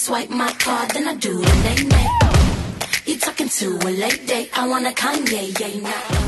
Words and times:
swipe 0.00 0.30
my 0.30 0.50
card, 0.52 0.90
then 0.92 1.06
I 1.08 1.14
do 1.14 1.42
nay. 1.42 2.08
You 3.04 3.18
talking 3.18 3.50
to 3.50 3.78
a? 3.86 4.48
I 4.54 4.66
want 4.66 4.86
a 4.86 4.92
Kanye, 4.92 5.52
yeah, 5.60 5.80
not 5.82 6.20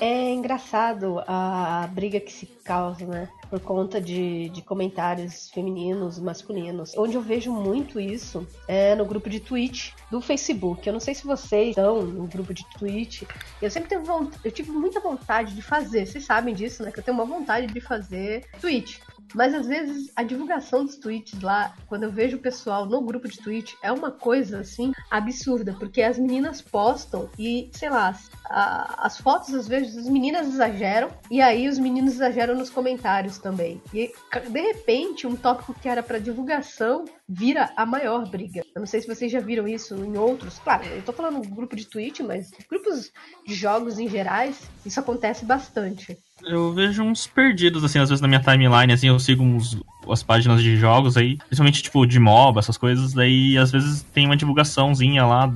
É 0.00 0.30
engraçado 0.30 1.20
a 1.26 1.88
briga 1.92 2.20
que 2.20 2.32
se 2.32 2.46
causa, 2.46 3.04
né? 3.04 3.28
Por 3.50 3.58
conta 3.60 4.00
de, 4.00 4.48
de 4.50 4.62
comentários 4.62 5.50
femininos, 5.50 6.18
masculinos. 6.20 6.96
Onde 6.96 7.16
eu 7.16 7.20
vejo 7.20 7.52
muito 7.52 7.98
isso 7.98 8.46
é 8.68 8.94
no 8.94 9.04
grupo 9.04 9.28
de 9.28 9.40
Twitch 9.40 9.90
do 10.12 10.20
Facebook. 10.20 10.86
Eu 10.86 10.92
não 10.92 11.00
sei 11.00 11.14
se 11.14 11.26
vocês 11.26 11.70
estão 11.70 12.02
no 12.02 12.28
grupo 12.28 12.54
de 12.54 12.64
Twitch. 12.78 13.24
Eu 13.60 13.70
sempre 13.70 13.88
tive, 13.88 14.08
eu 14.44 14.52
tive 14.52 14.70
muita 14.70 15.00
vontade 15.00 15.56
de 15.56 15.60
fazer. 15.60 16.06
Vocês 16.06 16.24
sabem 16.24 16.54
disso, 16.54 16.84
né? 16.84 16.92
Que 16.92 17.00
eu 17.00 17.02
tenho 17.02 17.16
uma 17.16 17.26
vontade 17.26 17.66
de 17.66 17.80
fazer 17.80 18.46
Twitch. 18.60 19.00
Mas 19.34 19.54
às 19.54 19.66
vezes 19.66 20.10
a 20.16 20.22
divulgação 20.22 20.84
dos 20.84 20.96
tweets 20.96 21.40
lá, 21.40 21.74
quando 21.86 22.04
eu 22.04 22.10
vejo 22.10 22.36
o 22.36 22.40
pessoal 22.40 22.86
no 22.86 23.00
grupo 23.00 23.28
de 23.28 23.38
tweet, 23.38 23.76
é 23.82 23.92
uma 23.92 24.10
coisa 24.10 24.60
assim 24.60 24.92
absurda, 25.10 25.74
porque 25.78 26.02
as 26.02 26.18
meninas 26.18 26.60
postam 26.60 27.28
e, 27.38 27.70
sei 27.72 27.90
lá, 27.90 28.18
a, 28.44 29.06
as 29.06 29.18
fotos 29.18 29.54
às 29.54 29.68
vezes 29.68 29.96
as 29.96 30.08
meninas 30.08 30.48
exageram 30.48 31.10
e 31.30 31.40
aí 31.40 31.68
os 31.68 31.78
meninos 31.78 32.14
exageram 32.14 32.54
nos 32.54 32.70
comentários 32.70 33.38
também. 33.38 33.80
E 33.94 34.12
de 34.50 34.60
repente, 34.60 35.26
um 35.26 35.36
tópico 35.36 35.74
que 35.74 35.88
era 35.88 36.02
para 36.02 36.18
divulgação 36.18 37.04
vira 37.28 37.72
a 37.76 37.86
maior 37.86 38.28
briga. 38.28 38.62
Eu 38.74 38.80
não 38.80 38.86
sei 38.86 39.00
se 39.00 39.06
vocês 39.06 39.30
já 39.30 39.40
viram 39.40 39.68
isso 39.68 39.94
em 39.94 40.16
outros. 40.16 40.58
Claro, 40.58 40.84
eu 40.86 41.02
tô 41.02 41.12
falando 41.12 41.46
grupo 41.48 41.76
de 41.76 41.86
tweet, 41.86 42.22
mas 42.22 42.50
grupos 42.68 43.12
de 43.46 43.54
jogos 43.54 43.98
em 43.98 44.08
gerais, 44.08 44.68
isso 44.84 44.98
acontece 44.98 45.44
bastante. 45.44 46.18
Eu 46.44 46.72
vejo 46.72 47.02
uns 47.02 47.26
perdidos, 47.26 47.84
assim, 47.84 47.98
às 47.98 48.08
vezes 48.08 48.20
na 48.20 48.28
minha 48.28 48.40
timeline, 48.40 48.92
assim, 48.92 49.08
eu 49.08 49.18
sigo 49.18 49.42
uns, 49.42 49.78
as 50.10 50.22
páginas 50.22 50.62
de 50.62 50.76
jogos 50.76 51.16
aí, 51.16 51.36
principalmente, 51.36 51.82
tipo, 51.82 52.06
de 52.06 52.18
MOBA, 52.18 52.60
essas 52.60 52.76
coisas, 52.76 53.12
daí 53.12 53.58
às 53.58 53.70
vezes 53.70 54.02
tem 54.14 54.26
uma 54.26 54.36
divulgaçãozinha 54.36 55.24
lá 55.24 55.52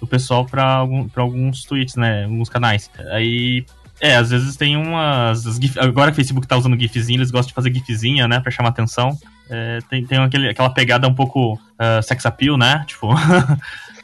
do 0.00 0.06
pessoal 0.06 0.46
pra, 0.46 0.64
algum, 0.64 1.08
pra 1.08 1.22
alguns 1.22 1.64
tweets, 1.64 1.96
né, 1.96 2.24
alguns 2.24 2.48
canais. 2.48 2.90
Aí, 3.12 3.64
é, 4.00 4.16
às 4.16 4.30
vezes 4.30 4.56
tem 4.56 4.76
umas... 4.76 5.42
GIF, 5.60 5.78
agora 5.78 6.10
que 6.10 6.14
o 6.14 6.16
Facebook 6.16 6.46
tá 6.46 6.56
usando 6.56 6.78
GIFzinho, 6.78 7.18
eles 7.18 7.30
gostam 7.30 7.48
de 7.48 7.54
fazer 7.54 7.74
GIFzinha, 7.74 8.26
né, 8.26 8.40
pra 8.40 8.50
chamar 8.50 8.70
atenção. 8.70 9.18
É, 9.48 9.80
tem 9.90 10.06
tem 10.06 10.18
aquele, 10.18 10.48
aquela 10.48 10.70
pegada 10.70 11.08
um 11.08 11.14
pouco 11.14 11.54
uh, 11.54 12.02
sex 12.02 12.24
appeal, 12.24 12.56
né, 12.56 12.84
tipo... 12.86 13.08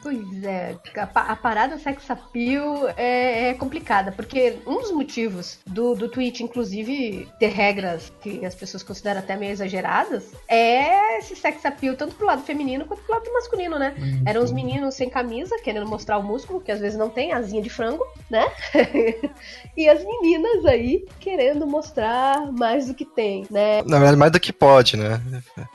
Pois 0.07 0.41
é, 0.41 0.73
a, 0.95 1.35
parada 1.35 1.77
sex 1.77 2.09
appeal 2.09 2.87
é, 2.95 3.49
é, 3.49 3.53
complicada, 3.55 4.09
porque 4.09 4.57
um 4.65 4.79
dos 4.79 4.89
motivos 4.93 5.59
do, 5.67 5.95
do 5.95 6.07
Twitch, 6.07 6.39
inclusive, 6.39 7.27
ter 7.37 7.47
regras 7.47 8.09
que 8.21 8.45
as 8.45 8.55
pessoas 8.55 8.83
consideram 8.83 9.19
até 9.19 9.35
meio 9.35 9.51
exageradas, 9.51 10.31
é 10.47 11.17
esse 11.17 11.35
sex 11.35 11.65
appeal, 11.65 11.97
tanto 11.97 12.15
pro 12.15 12.25
lado 12.25 12.41
feminino 12.43 12.85
quanto 12.85 13.03
pro 13.03 13.15
lado 13.15 13.33
masculino, 13.33 13.77
né? 13.77 13.95
Uhum. 13.97 14.23
Eram 14.25 14.41
os 14.41 14.51
meninos 14.53 14.95
sem 14.95 15.09
camisa, 15.09 15.59
querendo 15.61 15.85
mostrar 15.85 16.17
o 16.19 16.23
músculo, 16.23 16.61
que 16.61 16.71
às 16.71 16.79
vezes 16.79 16.97
não 16.97 17.09
tem, 17.09 17.33
asinha 17.33 17.61
de 17.61 17.69
frango, 17.69 18.05
né? 18.29 18.49
e 19.75 19.89
as 19.89 20.01
meninas 20.05 20.65
aí 20.65 21.05
querendo 21.19 21.67
mostrar 21.67 22.49
mais 22.53 22.87
do 22.87 22.93
que 22.93 23.03
tem, 23.03 23.45
né? 23.51 23.81
Na 23.81 23.97
verdade, 23.97 24.17
mais 24.17 24.31
do 24.31 24.39
que 24.39 24.53
pode, 24.53 24.95
né? 24.95 25.21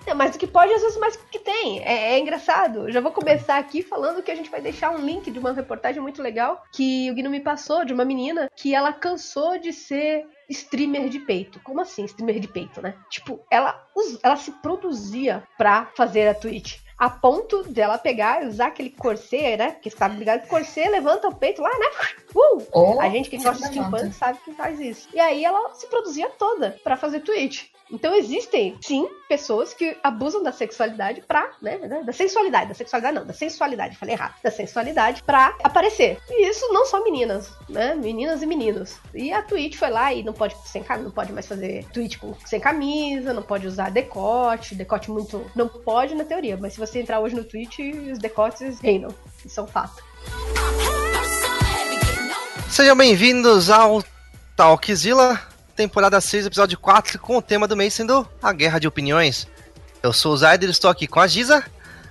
É, 0.06 0.14
mais 0.14 0.30
do 0.30 0.38
que 0.38 0.46
pode, 0.46 0.72
às 0.72 0.80
vezes 0.80 0.98
mais 0.98 1.18
do 1.18 1.24
que 1.24 1.38
tem. 1.38 1.80
É, 1.80 2.14
é 2.14 2.18
engraçado. 2.18 2.90
Já 2.90 3.02
vou 3.02 3.12
começar 3.12 3.58
aqui 3.58 3.82
falando 3.82 4.21
que 4.22 4.30
a 4.30 4.34
gente 4.34 4.50
vai 4.50 4.60
deixar 4.60 4.90
um 4.90 5.04
link 5.04 5.30
de 5.30 5.38
uma 5.38 5.52
reportagem 5.52 6.00
muito 6.00 6.22
legal 6.22 6.62
que 6.72 7.10
o 7.10 7.14
Guino 7.14 7.30
me 7.30 7.40
passou 7.40 7.84
de 7.84 7.92
uma 7.92 8.04
menina 8.04 8.50
que 8.54 8.74
ela 8.74 8.92
cansou 8.92 9.58
de 9.58 9.72
ser 9.72 10.26
streamer 10.48 11.08
de 11.08 11.20
peito. 11.20 11.60
Como 11.60 11.80
assim, 11.80 12.04
streamer 12.04 12.38
de 12.38 12.48
peito, 12.48 12.80
né? 12.80 12.94
Tipo, 13.10 13.40
ela, 13.50 13.86
ela 14.22 14.36
se 14.36 14.52
produzia 14.52 15.42
pra 15.56 15.86
fazer 15.96 16.28
a 16.28 16.34
Twitch 16.34 16.80
a 17.02 17.10
ponto 17.10 17.64
dela 17.64 17.98
pegar 17.98 18.44
e 18.44 18.46
usar 18.46 18.68
aquele 18.68 18.90
corset, 18.90 19.56
né? 19.56 19.72
Porque 19.72 19.90
você 19.90 19.96
tá 19.96 20.06
ligado 20.06 20.42
que 20.42 20.48
corset 20.48 20.88
levanta 20.88 21.26
o 21.26 21.34
peito 21.34 21.60
lá, 21.60 21.70
né? 21.70 21.86
Uh! 22.34 22.62
Oh, 22.72 23.00
a 23.00 23.08
gente 23.08 23.28
que 23.28 23.36
gosta 23.36 23.68
de 23.68 23.74
steampunk 23.74 24.12
sabe 24.12 24.38
que 24.44 24.52
faz 24.52 24.80
isso. 24.80 25.08
E 25.12 25.20
aí 25.20 25.44
ela 25.44 25.74
se 25.74 25.86
produzia 25.86 26.28
toda 26.30 26.78
para 26.82 26.96
fazer 26.96 27.20
Twitch. 27.20 27.66
Então 27.92 28.14
existem, 28.14 28.78
sim, 28.80 29.06
pessoas 29.28 29.74
que 29.74 29.98
abusam 30.02 30.42
da 30.42 30.50
sexualidade 30.50 31.22
pra, 31.28 31.50
né, 31.60 31.76
da 32.02 32.12
sensualidade, 32.12 32.68
da 32.68 32.74
sexualidade 32.74 33.14
não, 33.14 33.26
da 33.26 33.34
sensualidade, 33.34 33.98
falei 33.98 34.14
errado, 34.14 34.34
da 34.42 34.50
sensualidade 34.50 35.22
pra 35.22 35.54
aparecer. 35.62 36.18
E 36.30 36.48
isso 36.48 36.72
não 36.72 36.86
só 36.86 37.04
meninas, 37.04 37.52
né, 37.68 37.94
meninas 37.94 38.42
e 38.42 38.46
meninos. 38.46 38.98
E 39.14 39.30
a 39.30 39.42
Twitch 39.42 39.76
foi 39.76 39.90
lá 39.90 40.12
e 40.12 40.22
não 40.22 40.32
pode 40.32 40.56
sem 40.66 40.82
não 41.02 41.10
pode 41.10 41.32
mais 41.32 41.46
fazer 41.46 41.84
Twitch 41.92 42.16
com, 42.16 42.34
sem 42.46 42.58
camisa, 42.58 43.34
não 43.34 43.42
pode 43.42 43.66
usar 43.66 43.90
decote, 43.90 44.74
decote 44.74 45.10
muito, 45.10 45.44
não 45.54 45.68
pode 45.68 46.14
na 46.14 46.24
teoria, 46.24 46.56
mas 46.56 46.72
se 46.72 46.80
você 46.80 46.98
entrar 46.98 47.20
hoje 47.20 47.34
no 47.34 47.44
Twitch, 47.44 47.78
os 48.10 48.18
decotes 48.18 48.80
reinam, 48.80 49.14
isso 49.44 49.60
é 49.60 49.62
um 49.62 49.66
fato. 49.66 50.02
Sejam 52.72 52.96
bem-vindos 52.96 53.68
ao 53.68 54.02
Talkzilla, 54.56 55.38
temporada 55.76 56.18
6, 56.18 56.46
episódio 56.46 56.78
4, 56.78 57.18
com 57.18 57.36
o 57.36 57.42
tema 57.42 57.68
do 57.68 57.76
mês 57.76 57.92
sendo 57.92 58.26
a 58.42 58.50
guerra 58.50 58.78
de 58.78 58.88
opiniões. 58.88 59.46
Eu 60.02 60.10
sou 60.10 60.32
o 60.32 60.36
Zayder, 60.38 60.70
estou 60.70 60.90
aqui 60.90 61.06
com 61.06 61.20
a 61.20 61.26
Giza, 61.26 61.62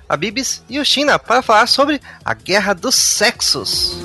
a 0.07 0.15
Bibis 0.15 0.61
e 0.69 0.79
o 0.79 0.85
China 0.85 1.17
para 1.17 1.41
falar 1.41 1.65
sobre 1.65 1.99
a 2.23 2.35
guerra 2.35 2.75
dos 2.75 2.93
sexos. 2.93 3.97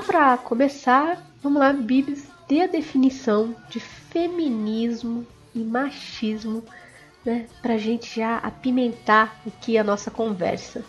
Para 0.00 0.36
começar, 0.38 1.22
vamos 1.42 1.60
lá, 1.60 1.72
Bibs, 1.72 2.24
dê 2.48 2.62
a 2.62 2.66
definição 2.66 3.54
de 3.68 3.80
feminismo 3.80 5.26
e 5.54 5.58
machismo, 5.58 6.64
né, 7.24 7.46
pra 7.62 7.76
gente 7.76 8.16
já 8.16 8.38
apimentar 8.38 9.40
aqui 9.46 9.78
a 9.78 9.84
nossa 9.84 10.10
conversa. 10.10 10.84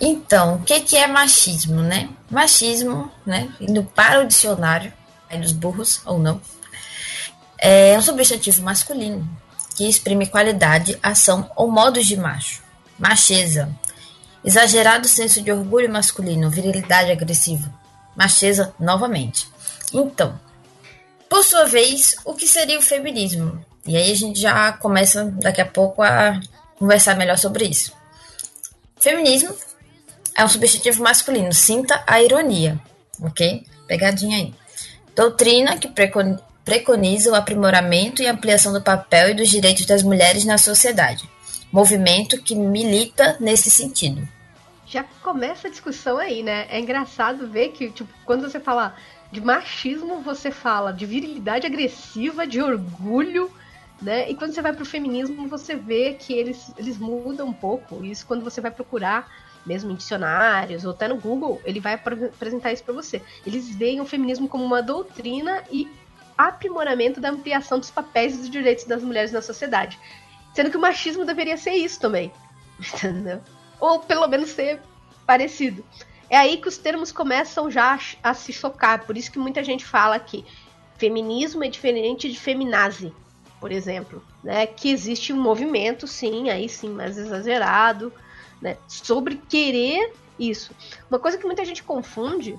Então, 0.00 0.56
o 0.56 0.62
que, 0.62 0.80
que 0.80 0.96
é 0.96 1.06
machismo, 1.06 1.80
né? 1.80 2.08
Machismo, 2.30 3.10
né, 3.24 3.48
indo 3.60 3.84
para 3.84 4.20
o 4.20 4.26
dicionário, 4.26 4.92
aí 5.30 5.38
dos 5.38 5.52
burros 5.52 6.00
ou 6.04 6.18
não, 6.18 6.40
é 7.58 7.96
um 7.96 8.02
substantivo 8.02 8.62
masculino 8.62 9.26
que 9.76 9.88
exprime 9.88 10.26
qualidade, 10.26 10.98
ação 11.02 11.50
ou 11.56 11.70
modos 11.70 12.06
de 12.06 12.16
macho. 12.16 12.62
Macheza, 12.98 13.68
exagerado 14.44 15.08
senso 15.08 15.42
de 15.42 15.50
orgulho 15.50 15.90
masculino, 15.90 16.50
virilidade 16.50 17.10
agressiva 17.10 17.83
macheza 18.16 18.74
novamente. 18.78 19.48
Então, 19.92 20.38
por 21.28 21.44
sua 21.44 21.66
vez, 21.66 22.14
o 22.24 22.34
que 22.34 22.46
seria 22.46 22.78
o 22.78 22.82
feminismo? 22.82 23.64
E 23.86 23.96
aí 23.96 24.10
a 24.10 24.16
gente 24.16 24.40
já 24.40 24.72
começa 24.72 25.24
daqui 25.24 25.60
a 25.60 25.66
pouco 25.66 26.02
a 26.02 26.40
conversar 26.78 27.16
melhor 27.16 27.36
sobre 27.38 27.66
isso. 27.66 27.92
Feminismo 28.98 29.54
é 30.36 30.44
um 30.44 30.48
substantivo 30.48 31.02
masculino, 31.02 31.52
sinta 31.52 32.02
a 32.06 32.22
ironia, 32.22 32.80
ok? 33.20 33.64
Pegadinha 33.86 34.38
aí. 34.38 34.54
Doutrina 35.14 35.76
que 35.76 35.88
preconiza 36.64 37.30
o 37.30 37.34
aprimoramento 37.34 38.22
e 38.22 38.26
ampliação 38.26 38.72
do 38.72 38.80
papel 38.80 39.30
e 39.30 39.34
dos 39.34 39.48
direitos 39.48 39.86
das 39.86 40.02
mulheres 40.02 40.44
na 40.44 40.58
sociedade. 40.58 41.28
Movimento 41.70 42.40
que 42.40 42.54
milita 42.54 43.36
nesse 43.38 43.70
sentido 43.70 44.26
já 44.94 45.02
começa 45.22 45.66
a 45.66 45.70
discussão 45.70 46.18
aí, 46.18 46.40
né? 46.40 46.66
É 46.70 46.78
engraçado 46.78 47.48
ver 47.48 47.70
que, 47.70 47.90
tipo, 47.90 48.08
quando 48.24 48.48
você 48.48 48.60
fala 48.60 48.94
de 49.32 49.40
machismo, 49.40 50.20
você 50.20 50.52
fala 50.52 50.92
de 50.92 51.04
virilidade 51.04 51.66
agressiva, 51.66 52.46
de 52.46 52.62
orgulho, 52.62 53.50
né? 54.00 54.30
E 54.30 54.36
quando 54.36 54.54
você 54.54 54.62
vai 54.62 54.72
pro 54.72 54.84
feminismo, 54.84 55.48
você 55.48 55.74
vê 55.74 56.14
que 56.14 56.32
eles, 56.32 56.72
eles 56.78 56.96
mudam 56.96 57.48
um 57.48 57.52
pouco. 57.52 58.04
Isso 58.04 58.24
quando 58.24 58.44
você 58.44 58.60
vai 58.60 58.70
procurar, 58.70 59.28
mesmo 59.66 59.90
em 59.90 59.96
dicionários 59.96 60.84
ou 60.84 60.92
até 60.92 61.08
no 61.08 61.16
Google, 61.16 61.60
ele 61.64 61.80
vai 61.80 61.94
apresentar 61.94 62.72
isso 62.72 62.84
para 62.84 62.94
você. 62.94 63.20
Eles 63.44 63.74
veem 63.74 64.00
o 64.00 64.06
feminismo 64.06 64.48
como 64.48 64.64
uma 64.64 64.80
doutrina 64.80 65.64
e 65.72 65.90
aprimoramento 66.38 67.20
da 67.20 67.30
ampliação 67.30 67.80
dos 67.80 67.90
papéis 67.90 68.34
e 68.34 68.38
dos 68.38 68.50
direitos 68.50 68.84
das 68.84 69.02
mulheres 69.02 69.32
na 69.32 69.42
sociedade. 69.42 69.98
Sendo 70.54 70.70
que 70.70 70.76
o 70.76 70.80
machismo 70.80 71.24
deveria 71.24 71.56
ser 71.56 71.72
isso 71.72 71.98
também. 71.98 72.32
Entendeu? 72.78 73.42
Ou 73.84 74.00
pelo 74.00 74.26
menos 74.26 74.50
ser 74.50 74.80
parecido. 75.26 75.84
É 76.30 76.38
aí 76.38 76.56
que 76.56 76.68
os 76.68 76.78
termos 76.78 77.12
começam 77.12 77.70
já 77.70 77.98
a, 78.22 78.32
se 78.32 78.52
chocar, 78.52 79.04
por 79.04 79.16
isso 79.16 79.30
que 79.30 79.38
muita 79.38 79.62
gente 79.62 79.84
fala 79.84 80.18
que 80.18 80.44
feminismo 80.96 81.62
é 81.62 81.68
diferente 81.68 82.30
de 82.30 82.38
feminazi, 82.38 83.12
por 83.60 83.70
exemplo, 83.70 84.24
né? 84.42 84.66
Que 84.66 84.90
existe 84.90 85.32
um 85.32 85.40
movimento, 85.40 86.06
sim, 86.06 86.48
aí 86.48 86.68
sim, 86.68 86.88
mais 86.88 87.18
exagerado, 87.18 88.12
né? 88.60 88.78
Sobre 88.88 89.36
querer 89.48 90.12
isso. 90.38 90.74
Uma 91.10 91.18
coisa 91.18 91.36
que 91.36 91.46
muita 91.46 91.64
gente 91.64 91.82
confunde, 91.82 92.58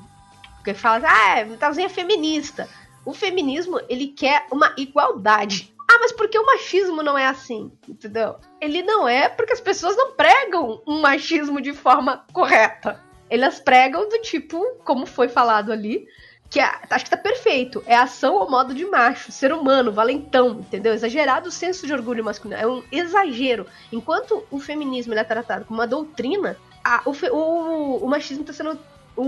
porque 0.57 0.74
fala, 0.75 1.07
ah, 1.07 1.39
é, 1.39 1.45
talzinha 1.57 1.88
é 1.88 1.89
feminista. 1.89 2.69
O 3.04 3.13
feminismo, 3.13 3.80
ele 3.89 4.07
quer 4.07 4.45
uma 4.51 4.74
igualdade. 4.78 5.75
Ah, 5.90 6.00
mas 6.00 6.12
por 6.12 6.28
que 6.28 6.38
o 6.38 6.46
machismo 6.46 7.04
não 7.04 7.18
é 7.18 7.28
assim? 7.28 7.72
Entendeu? 7.88 8.38
Ele 8.60 8.82
não 8.82 9.08
é 9.08 9.30
porque 9.30 9.54
as 9.54 9.62
pessoas 9.62 9.96
não 9.96 10.12
pregam 10.14 10.82
um 10.88 11.02
machismo 11.02 11.62
de 11.62 11.74
forma 11.74 12.26
correta. 12.34 13.04
Elas 13.30 13.60
pregam 13.60 14.08
do 14.08 14.20
tipo, 14.20 14.62
como 14.84 15.06
foi 15.06 15.28
falado 15.28 15.72
ali, 15.72 16.08
que 16.50 16.60
é, 16.60 16.72
acho 16.90 17.06
que 17.06 17.12
tá 17.12 17.18
perfeito. 17.18 17.84
É 17.86 17.96
ação 17.96 18.38
ao 18.38 18.50
modo 18.50 18.74
de 18.74 18.86
macho, 18.86 19.32
ser 19.32 19.52
humano, 19.52 19.92
valentão, 19.92 20.60
entendeu? 20.60 20.94
Exagerado 20.94 21.50
o 21.50 21.52
senso 21.52 21.86
de 21.88 21.94
orgulho 21.94 22.24
masculino. 22.24 22.62
É 22.62 22.68
um 22.68 22.84
exagero. 22.92 23.66
Enquanto 23.92 24.44
o 24.52 24.60
feminismo 24.60 25.14
é 25.14 25.24
tratado 25.24 25.66
como 25.66 25.80
uma 25.80 25.88
doutrina, 25.88 26.58
a, 26.84 27.02
o, 27.06 27.12
o, 27.31 28.06
o, 28.06 28.08
machismo 28.08 28.42
está 28.42 28.54
sendo 28.54 28.80
um, 29.18 29.24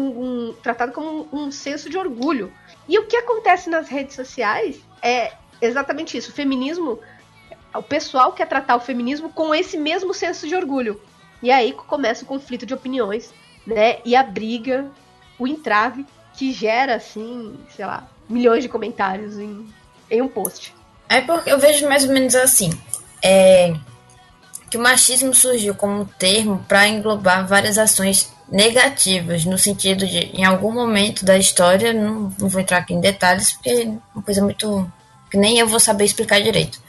um, 0.50 0.54
tratado 0.62 0.92
como 0.92 1.28
um, 1.32 1.46
um 1.46 1.52
senso 1.52 1.90
de 1.90 1.98
orgulho. 1.98 2.54
E 2.88 2.98
o 3.00 3.08
que 3.08 3.18
acontece 3.18 3.70
nas 3.70 3.90
redes 3.90 4.16
sociais 4.16 4.80
é 5.02 5.34
exatamente 5.62 6.18
isso. 6.18 6.32
O 6.32 6.34
feminismo, 6.34 7.00
o 7.74 7.84
pessoal 7.84 8.34
quer 8.34 8.48
tratar 8.48 8.76
o 8.76 8.80
feminismo 8.80 9.30
com 9.30 9.54
esse 9.54 9.78
mesmo 9.78 10.14
senso 10.14 10.48
de 10.48 10.56
orgulho. 10.56 11.00
E 11.42 11.52
aí 11.52 11.74
começa 11.74 12.24
o 12.24 12.28
conflito 12.28 12.66
de 12.66 12.74
opiniões, 12.74 13.32
né? 13.66 14.00
E 14.04 14.16
a 14.16 14.24
briga, 14.24 14.90
o 15.38 15.48
entrave 15.48 16.06
que 16.34 16.52
gera, 16.52 16.96
assim, 16.96 17.58
sei 17.76 17.86
lá, 17.86 18.08
milhões 18.30 18.64
de 18.64 18.70
comentários 18.70 19.38
em, 19.38 19.68
em 20.10 20.22
um 20.22 20.28
post. 20.28 20.74
É 21.10 21.22
porque 21.22 21.52
eu 21.52 21.60
vejo 21.60 21.88
mais 21.88 22.04
ou 22.04 22.14
menos 22.14 22.36
assim. 22.36 22.70
É, 23.24 23.74
que 24.70 24.78
o 24.78 24.82
machismo 24.82 25.34
surgiu 25.34 25.74
como 25.74 26.02
um 26.02 26.06
termo 26.06 26.64
para 26.68 26.88
englobar 26.88 27.48
várias 27.48 27.78
ações 27.78 28.32
negativas, 28.50 29.46
no 29.46 29.58
sentido 29.58 30.06
de, 30.06 30.20
em 30.20 30.44
algum 30.44 30.72
momento 30.72 31.26
da 31.26 31.38
história, 31.38 31.94
não, 31.94 32.34
não 32.38 32.50
vou 32.50 32.62
entrar 32.62 32.80
aqui 32.80 32.94
em 32.94 33.02
detalhes, 33.02 33.54
porque 33.54 33.70
é 33.70 33.86
uma 34.14 34.24
coisa 34.24 34.42
muito. 34.42 34.92
Que 35.30 35.38
nem 35.38 35.60
eu 35.60 35.68
vou 35.68 35.80
saber 35.80 36.06
explicar 36.06 36.42
direito. 36.42 36.80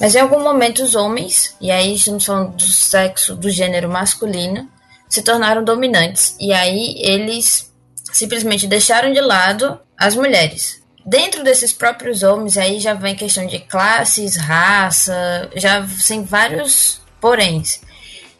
Mas 0.00 0.14
em 0.14 0.20
algum 0.20 0.42
momento 0.42 0.82
os 0.82 0.94
homens, 0.94 1.56
e 1.60 1.70
aí 1.70 1.94
estamos 1.94 2.24
falando 2.24 2.56
do 2.56 2.62
sexo, 2.62 3.34
do 3.34 3.50
gênero 3.50 3.88
masculino, 3.88 4.68
se 5.08 5.22
tornaram 5.22 5.64
dominantes. 5.64 6.36
E 6.38 6.52
aí 6.52 6.94
eles 6.98 7.72
simplesmente 8.12 8.66
deixaram 8.66 9.12
de 9.12 9.20
lado 9.20 9.78
as 9.96 10.14
mulheres. 10.14 10.80
Dentro 11.04 11.42
desses 11.42 11.72
próprios 11.72 12.22
homens, 12.22 12.56
aí 12.58 12.78
já 12.78 12.94
vem 12.94 13.16
questão 13.16 13.46
de 13.46 13.58
classes, 13.60 14.36
raça, 14.36 15.50
já 15.56 15.84
tem 16.06 16.22
vários 16.22 17.00
poréns. 17.20 17.80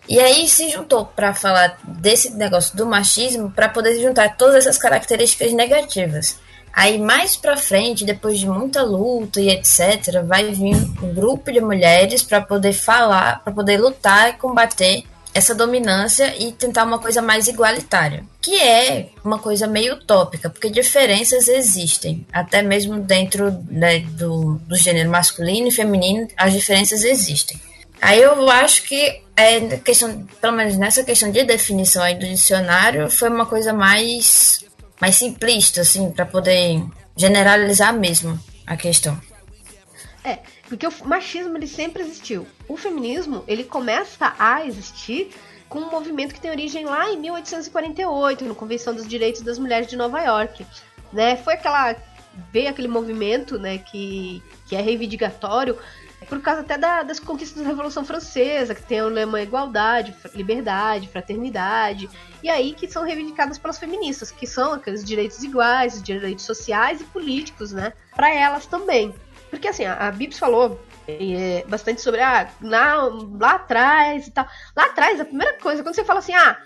E 0.08 0.18
aí 0.20 0.48
se 0.48 0.70
juntou 0.70 1.04
para 1.04 1.34
falar 1.34 1.78
desse 1.82 2.30
negócio 2.30 2.76
do 2.76 2.86
machismo 2.86 3.50
para 3.50 3.68
poder 3.68 4.00
juntar 4.00 4.36
todas 4.36 4.56
essas 4.66 4.78
características 4.78 5.52
negativas. 5.52 6.38
Aí 6.72 6.98
mais 6.98 7.36
para 7.36 7.56
frente, 7.56 8.04
depois 8.04 8.38
de 8.38 8.48
muita 8.48 8.82
luta 8.82 9.40
e 9.40 9.50
etc, 9.50 10.22
vai 10.24 10.52
vir 10.52 10.76
um 11.02 11.14
grupo 11.14 11.50
de 11.50 11.60
mulheres 11.60 12.22
para 12.22 12.40
poder 12.40 12.72
falar, 12.72 13.42
para 13.42 13.52
poder 13.52 13.78
lutar 13.78 14.30
e 14.30 14.32
combater 14.34 15.04
essa 15.34 15.54
dominância 15.54 16.34
e 16.38 16.52
tentar 16.52 16.84
uma 16.84 16.98
coisa 16.98 17.22
mais 17.22 17.48
igualitária, 17.48 18.24
que 18.40 18.60
é 18.60 19.08
uma 19.24 19.38
coisa 19.38 19.66
meio 19.66 19.94
utópica, 19.94 20.50
porque 20.50 20.70
diferenças 20.70 21.48
existem, 21.48 22.26
até 22.32 22.62
mesmo 22.62 22.98
dentro 22.98 23.52
né, 23.70 24.00
do, 24.00 24.54
do 24.66 24.76
gênero 24.76 25.10
masculino 25.10 25.68
e 25.68 25.72
feminino, 25.72 26.26
as 26.36 26.52
diferenças 26.52 27.04
existem. 27.04 27.60
Aí 28.00 28.20
eu 28.20 28.48
acho 28.50 28.84
que 28.84 29.22
é 29.36 29.60
questão, 29.78 30.26
pelo 30.40 30.56
menos 30.56 30.76
nessa 30.76 31.04
questão 31.04 31.30
de 31.30 31.44
definição 31.44 32.02
aí 32.02 32.14
do 32.14 32.26
dicionário, 32.26 33.10
foi 33.10 33.28
uma 33.28 33.46
coisa 33.46 33.72
mais 33.72 34.64
mais 35.00 35.16
simplista 35.16 35.80
assim, 35.80 36.10
para 36.10 36.26
poder 36.26 36.82
generalizar 37.16 37.92
mesmo 37.92 38.38
a 38.66 38.76
questão. 38.76 39.18
É, 40.24 40.38
porque 40.68 40.86
o 40.86 40.92
machismo 41.04 41.56
ele 41.56 41.66
sempre 41.66 42.02
existiu. 42.02 42.46
O 42.68 42.76
feminismo 42.76 43.44
ele 43.46 43.64
começa 43.64 44.34
a 44.38 44.64
existir 44.66 45.30
com 45.68 45.80
um 45.80 45.90
movimento 45.90 46.34
que 46.34 46.40
tem 46.40 46.50
origem 46.50 46.84
lá 46.84 47.10
em 47.10 47.18
1848, 47.18 48.44
na 48.44 48.54
Convenção 48.54 48.94
dos 48.94 49.06
Direitos 49.06 49.42
das 49.42 49.58
Mulheres 49.58 49.86
de 49.86 49.96
Nova 49.96 50.20
York. 50.20 50.66
Né? 51.12 51.36
Foi 51.36 51.54
aquela 51.54 51.94
veio 52.52 52.68
aquele 52.68 52.88
movimento 52.88 53.58
né, 53.58 53.78
que, 53.78 54.42
que 54.68 54.76
é 54.76 54.80
reivindicatório 54.80 55.76
por 56.26 56.40
causa 56.40 56.62
até 56.62 56.76
da, 56.76 57.02
das 57.02 57.20
conquistas 57.20 57.62
da 57.62 57.68
Revolução 57.68 58.04
Francesa, 58.04 58.74
que 58.74 58.82
tem 58.82 59.00
o 59.02 59.08
lema 59.08 59.40
igualdade, 59.40 60.14
liberdade, 60.34 61.08
fraternidade, 61.08 62.08
e 62.42 62.50
aí 62.50 62.72
que 62.72 62.88
são 62.88 63.04
reivindicadas 63.04 63.58
pelas 63.58 63.78
feministas, 63.78 64.30
que 64.30 64.46
são 64.46 64.72
aqueles 64.72 65.04
direitos 65.04 65.42
iguais, 65.42 66.02
direitos 66.02 66.44
sociais 66.44 67.00
e 67.00 67.04
políticos, 67.04 67.72
né, 67.72 67.92
para 68.14 68.32
elas 68.34 68.66
também. 68.66 69.14
Porque 69.50 69.68
assim, 69.68 69.84
a, 69.84 70.08
a 70.08 70.10
Bibs 70.10 70.38
falou 70.38 70.80
é, 71.06 71.64
bastante 71.66 72.00
sobre 72.00 72.20
ah, 72.20 72.48
lá, 72.60 73.08
lá 73.40 73.52
atrás 73.52 74.26
e 74.26 74.30
tal. 74.30 74.46
Lá 74.76 74.86
atrás, 74.86 75.20
a 75.20 75.24
primeira 75.24 75.54
coisa, 75.54 75.82
quando 75.82 75.94
você 75.94 76.04
fala 76.04 76.18
assim, 76.18 76.34
ah, 76.34 76.58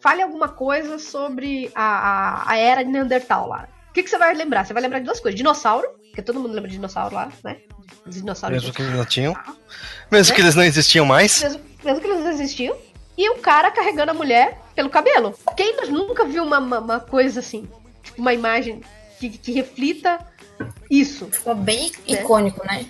fale 0.00 0.22
alguma 0.22 0.48
coisa 0.48 0.98
sobre 0.98 1.70
a, 1.74 1.82
a, 1.84 2.50
a 2.52 2.56
era 2.56 2.82
de 2.82 2.90
Neandertal 2.90 3.48
lá. 3.48 3.68
O 3.90 3.92
que, 3.92 4.04
que 4.04 4.10
você 4.10 4.18
vai 4.18 4.32
lembrar? 4.34 4.64
Você 4.64 4.72
vai 4.72 4.82
lembrar 4.82 5.00
de 5.00 5.04
duas 5.04 5.18
coisas. 5.18 5.36
Dinossauro, 5.36 5.88
porque 6.06 6.22
todo 6.22 6.38
mundo 6.38 6.52
lembra 6.52 6.68
de 6.68 6.76
dinossauro 6.76 7.14
lá, 7.14 7.32
né? 7.42 7.56
Os 8.06 8.14
dinossauros 8.14 8.62
mesmo 8.62 8.72
que 8.72 8.82
eles 8.82 8.94
não 8.94 9.04
tinham. 9.06 9.36
Mesmo 10.10 10.30
né? 10.30 10.36
que 10.36 10.42
eles 10.42 10.54
não 10.54 10.62
existiam 10.62 11.04
mais. 11.04 11.42
Mesmo, 11.42 11.60
mesmo, 11.84 12.00
que 12.00 12.06
eles 12.06 12.20
não 12.20 12.30
existiam. 12.30 12.76
E 13.18 13.28
o 13.30 13.38
cara 13.38 13.70
carregando 13.70 14.12
a 14.12 14.14
mulher 14.14 14.58
pelo 14.76 14.88
cabelo. 14.88 15.36
Quem 15.56 15.76
nunca 15.90 16.24
viu 16.24 16.44
uma, 16.44 16.58
uma, 16.58 16.78
uma 16.78 17.00
coisa 17.00 17.40
assim? 17.40 17.68
Tipo, 18.02 18.20
uma 18.20 18.32
imagem 18.32 18.80
que, 19.18 19.28
que 19.28 19.52
reflita 19.52 20.24
isso. 20.88 21.26
Ficou 21.26 21.56
bem 21.56 21.90
né? 21.90 22.14
icônico, 22.14 22.64
né? 22.64 22.86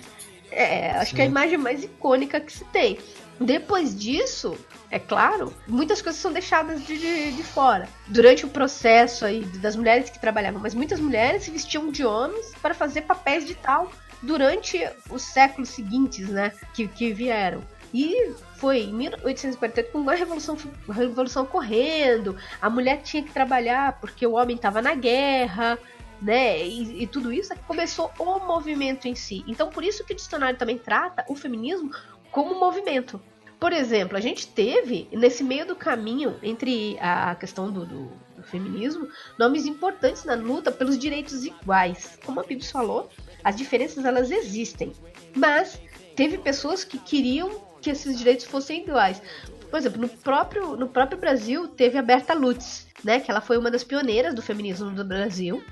É, 0.51 0.91
acho 0.91 1.11
Sim. 1.11 1.15
que 1.15 1.21
é 1.21 1.25
a 1.25 1.27
imagem 1.27 1.57
mais 1.57 1.83
icônica 1.83 2.39
que 2.39 2.53
se 2.53 2.63
tem. 2.65 2.99
Depois 3.41 3.97
disso, 3.97 4.55
é 4.91 4.99
claro, 4.99 5.51
muitas 5.67 6.01
coisas 6.01 6.21
são 6.21 6.31
deixadas 6.31 6.85
de, 6.85 6.97
de, 6.97 7.31
de, 7.31 7.43
fora. 7.43 7.89
Durante 8.07 8.45
o 8.45 8.49
processo 8.49 9.25
aí 9.25 9.43
das 9.57 9.75
mulheres 9.75 10.09
que 10.09 10.19
trabalhavam, 10.19 10.61
mas 10.61 10.75
muitas 10.75 10.99
mulheres 10.99 11.43
se 11.43 11.51
vestiam 11.51 11.89
de 11.89 12.05
homens 12.05 12.53
para 12.61 12.73
fazer 12.73 13.01
papéis 13.01 13.45
de 13.45 13.55
tal 13.55 13.91
durante 14.21 14.87
os 15.09 15.23
séculos 15.23 15.69
seguintes, 15.69 16.29
né? 16.29 16.51
Que, 16.73 16.87
que 16.87 17.11
vieram. 17.11 17.61
E 17.91 18.31
foi 18.57 18.81
em 18.83 18.93
1848 18.93 19.91
com 19.91 20.07
a 20.07 20.13
revolução, 20.13 20.55
revolução 20.87 21.45
correndo, 21.45 22.37
a 22.61 22.69
mulher 22.69 23.01
tinha 23.01 23.23
que 23.23 23.31
trabalhar 23.31 23.99
porque 23.99 24.25
o 24.25 24.33
homem 24.33 24.55
estava 24.55 24.81
na 24.81 24.93
guerra, 24.93 25.79
né? 26.21 26.65
E, 26.65 27.03
e, 27.03 27.07
tudo 27.07 27.33
isso 27.33 27.51
é 27.51 27.55
que 27.55 27.63
começou 27.63 28.11
o 28.19 28.39
movimento 28.39 29.07
em 29.07 29.15
si. 29.15 29.43
Então, 29.47 29.69
por 29.69 29.83
isso 29.83 30.05
que 30.05 30.13
o 30.13 30.15
dicionário 30.15 30.57
também 30.57 30.77
trata 30.77 31.25
o 31.27 31.35
feminismo 31.35 31.91
como 32.31 32.59
movimento. 32.59 33.19
Por 33.61 33.73
exemplo, 33.73 34.17
a 34.17 34.19
gente 34.19 34.47
teve, 34.47 35.07
nesse 35.11 35.43
meio 35.43 35.67
do 35.67 35.75
caminho 35.75 36.35
entre 36.41 36.97
a 36.99 37.35
questão 37.35 37.71
do, 37.71 37.85
do, 37.85 38.11
do 38.35 38.41
feminismo, 38.41 39.07
nomes 39.37 39.67
importantes 39.67 40.25
na 40.25 40.33
luta 40.33 40.71
pelos 40.71 40.97
direitos 40.97 41.45
iguais. 41.45 42.17
Como 42.25 42.39
a 42.39 42.43
Bíblia 42.43 42.67
falou, 42.67 43.07
as 43.43 43.55
diferenças 43.55 44.03
elas 44.03 44.31
existem, 44.31 44.91
mas 45.35 45.79
teve 46.15 46.39
pessoas 46.39 46.83
que 46.83 46.97
queriam 46.97 47.61
que 47.79 47.91
esses 47.91 48.17
direitos 48.17 48.47
fossem 48.47 48.81
iguais. 48.81 49.21
Por 49.69 49.77
exemplo, 49.77 50.01
no 50.01 50.09
próprio, 50.09 50.75
no 50.75 50.87
próprio 50.87 51.19
Brasil 51.19 51.67
teve 51.67 51.99
a 51.99 52.01
Berta 52.01 52.33
Lutz, 52.33 52.87
né, 53.03 53.19
que 53.19 53.29
ela 53.29 53.41
foi 53.41 53.59
uma 53.59 53.69
das 53.69 53.83
pioneiras 53.83 54.33
do 54.33 54.41
feminismo 54.41 54.89
do 54.89 55.05
Brasil. 55.05 55.63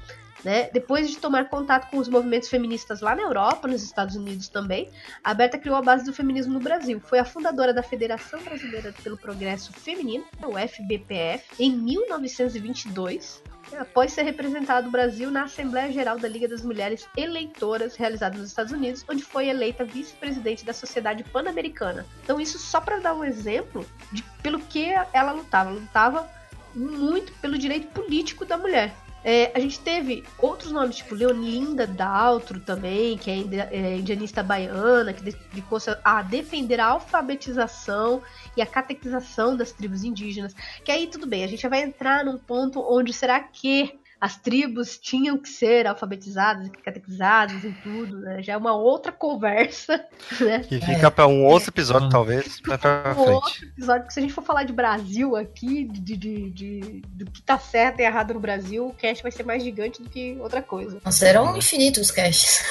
Né? 0.43 0.69
Depois 0.71 1.09
de 1.09 1.17
tomar 1.17 1.49
contato 1.49 1.89
com 1.89 1.97
os 1.97 2.07
movimentos 2.07 2.47
feministas 2.47 3.01
lá 3.01 3.15
na 3.15 3.23
Europa, 3.23 3.67
nos 3.67 3.83
Estados 3.83 4.15
Unidos 4.15 4.47
também, 4.47 4.89
a 5.23 5.33
Berta 5.33 5.57
criou 5.57 5.75
a 5.75 5.81
base 5.81 6.05
do 6.05 6.13
feminismo 6.13 6.53
no 6.53 6.59
Brasil. 6.59 7.01
Foi 7.01 7.19
a 7.19 7.25
fundadora 7.25 7.73
da 7.73 7.83
Federação 7.83 8.41
Brasileira 8.41 8.93
pelo 9.03 9.17
Progresso 9.17 9.73
Feminino, 9.73 10.23
o 10.43 10.57
FBPF, 10.57 11.43
em 11.59 11.71
1922, 11.71 13.43
após 13.77 14.13
ser 14.13 14.23
representado 14.23 14.87
o 14.87 14.91
Brasil 14.91 15.29
na 15.29 15.43
Assembleia 15.43 15.91
Geral 15.91 16.17
da 16.17 16.27
Liga 16.27 16.47
das 16.47 16.63
Mulheres 16.63 17.07
Eleitoras, 17.15 17.95
realizada 17.95 18.37
nos 18.37 18.47
Estados 18.47 18.71
Unidos, 18.71 19.05
onde 19.09 19.23
foi 19.23 19.49
eleita 19.49 19.83
vice-presidente 19.83 20.65
da 20.65 20.73
Sociedade 20.73 21.23
Pan-Americana. 21.23 22.05
Então, 22.23 22.39
isso 22.39 22.57
só 22.57 22.79
para 22.79 22.99
dar 22.99 23.13
um 23.13 23.23
exemplo 23.23 23.85
de 24.11 24.23
pelo 24.41 24.59
que 24.59 24.85
ela 25.13 25.31
lutava. 25.33 25.69
Ela 25.69 25.79
lutava 25.79 26.29
muito 26.73 27.33
pelo 27.33 27.57
direito 27.57 27.87
político 27.89 28.45
da 28.45 28.57
mulher. 28.57 28.93
É, 29.23 29.51
a 29.53 29.59
gente 29.59 29.79
teve 29.79 30.23
outros 30.37 30.71
nomes, 30.71 30.97
tipo 30.97 31.13
Leolinda 31.13 31.85
Daltro 31.85 32.59
também, 32.59 33.17
que 33.17 33.29
é, 33.29 33.35
é 33.71 33.97
indianista 33.97 34.41
baiana, 34.41 35.13
que 35.13 35.21
dedicou-se 35.21 35.89
a 36.03 36.21
defender 36.21 36.79
a 36.79 36.87
alfabetização 36.87 38.21
e 38.55 38.61
a 38.61 38.65
catequização 38.65 39.57
das 39.57 39.71
tribos 39.71 40.03
indígenas. 40.03 40.55
Que 40.83 40.91
aí 40.91 41.07
tudo 41.07 41.27
bem, 41.27 41.43
a 41.43 41.47
gente 41.47 41.67
vai 41.67 41.81
entrar 41.81 42.23
num 42.23 42.37
ponto 42.37 42.79
onde 42.79 43.11
será 43.11 43.39
que 43.39 43.98
as 44.21 44.35
tribos 44.37 44.97
tinham 44.97 45.37
que 45.37 45.47
ser 45.47 45.87
alfabetizadas 45.87 46.67
e 46.67 46.69
catequizadas 46.71 47.63
em 47.63 47.71
tudo, 47.83 48.19
né? 48.19 48.41
Já 48.43 48.53
é 48.53 48.57
uma 48.57 48.75
outra 48.75 49.11
conversa, 49.11 50.05
né? 50.41 50.59
Que 50.59 50.79
fica 50.81 51.09
pra 51.09 51.25
um 51.27 51.45
outro 51.45 51.69
episódio, 51.69 52.07
É. 52.07 52.11
talvez, 52.11 52.59
pra 52.59 52.75
Um 52.75 53.15
frente. 53.15 53.29
outro 53.31 53.65
episódio, 53.65 54.01
porque 54.01 54.13
se 54.13 54.19
a 54.19 54.21
gente 54.23 54.33
for 54.33 54.43
falar 54.43 54.63
de 54.63 54.73
Brasil 54.73 55.35
aqui, 55.35 55.85
de, 55.85 56.17
de, 56.17 56.49
de- 56.51 57.01
do 57.07 57.25
que 57.31 57.41
tá 57.41 57.57
certo 57.57 57.99
e 58.01 58.03
errado 58.03 58.33
no 58.33 58.39
Brasil, 58.39 58.87
o 58.87 58.93
cast 58.93 59.23
vai 59.23 59.31
ser 59.31 59.43
mais 59.43 59.63
gigante 59.63 60.01
do 60.01 60.09
que 60.09 60.37
outra 60.39 60.61
coisa. 60.61 60.99
Não 61.03 61.11
serão 61.11 61.55
infinitos 61.57 62.01
os 62.01 62.11
casts. 62.11 62.61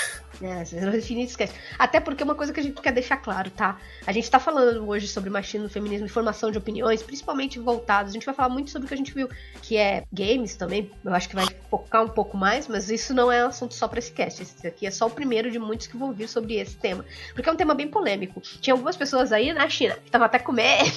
É, 0.41 0.65
serão 0.65 0.95
infinitos 0.95 1.35
cast. 1.35 1.55
Até 1.79 1.99
porque 1.99 2.23
é 2.23 2.25
uma 2.25 2.35
coisa 2.35 2.53
que 2.53 2.61
a 2.61 2.63
gente 2.63 2.81
quer 2.81 2.93
deixar 2.93 3.17
claro, 3.17 3.51
tá? 3.51 3.79
A 4.07 4.13
gente 4.13 4.31
tá 4.31 4.39
falando 4.39 4.89
hoje 4.89 5.09
sobre 5.09 5.31
machismo, 5.31 5.69
feminismo 5.69 6.07
e 6.07 6.09
formação 6.09 6.51
de 6.51 6.59
opiniões, 6.59 7.03
principalmente 7.03 7.59
voltados. 7.59 8.11
A 8.11 8.15
gente 8.15 8.25
vai 8.25 8.35
falar 8.35 8.49
muito 8.49 8.71
sobre 8.71 8.87
o 8.87 8.89
que 8.89 8.95
a 8.95 8.97
gente 8.97 9.13
viu, 9.13 9.29
que 9.63 9.77
é 9.77 10.05
games 10.13 10.55
também. 10.55 10.91
Eu 11.05 11.13
acho 11.13 11.29
que 11.29 11.35
vai 11.35 11.47
focar 11.69 12.05
um 12.05 12.09
pouco 12.09 12.37
mais, 12.37 12.69
mas 12.69 12.89
isso 12.89 13.13
não 13.13 13.33
é 13.33 13.43
assunto 13.43 13.75
só 13.75 13.89
pra 13.89 13.99
esse 13.99 14.13
cast. 14.13 14.43
Esse 14.43 14.67
aqui 14.67 14.87
é 14.87 14.91
só 14.91 15.07
o 15.07 15.11
primeiro 15.11 15.51
de 15.51 15.59
muitos 15.59 15.89
que 15.89 15.97
vão 15.97 16.13
vir 16.13 16.29
sobre 16.29 16.55
esse 16.57 16.77
tema. 16.77 17.05
Porque 17.35 17.49
é 17.49 17.53
um 17.53 17.57
tema 17.57 17.75
bem 17.75 17.89
polêmico. 17.89 18.41
Tinha 18.41 18.75
algumas 18.75 18.97
pessoas 18.97 19.33
aí 19.33 19.53
na 19.53 19.69
China 19.69 19.95
que 19.95 20.07
estavam 20.07 20.27
até 20.27 20.39
com 20.39 20.53
medo 20.53 20.89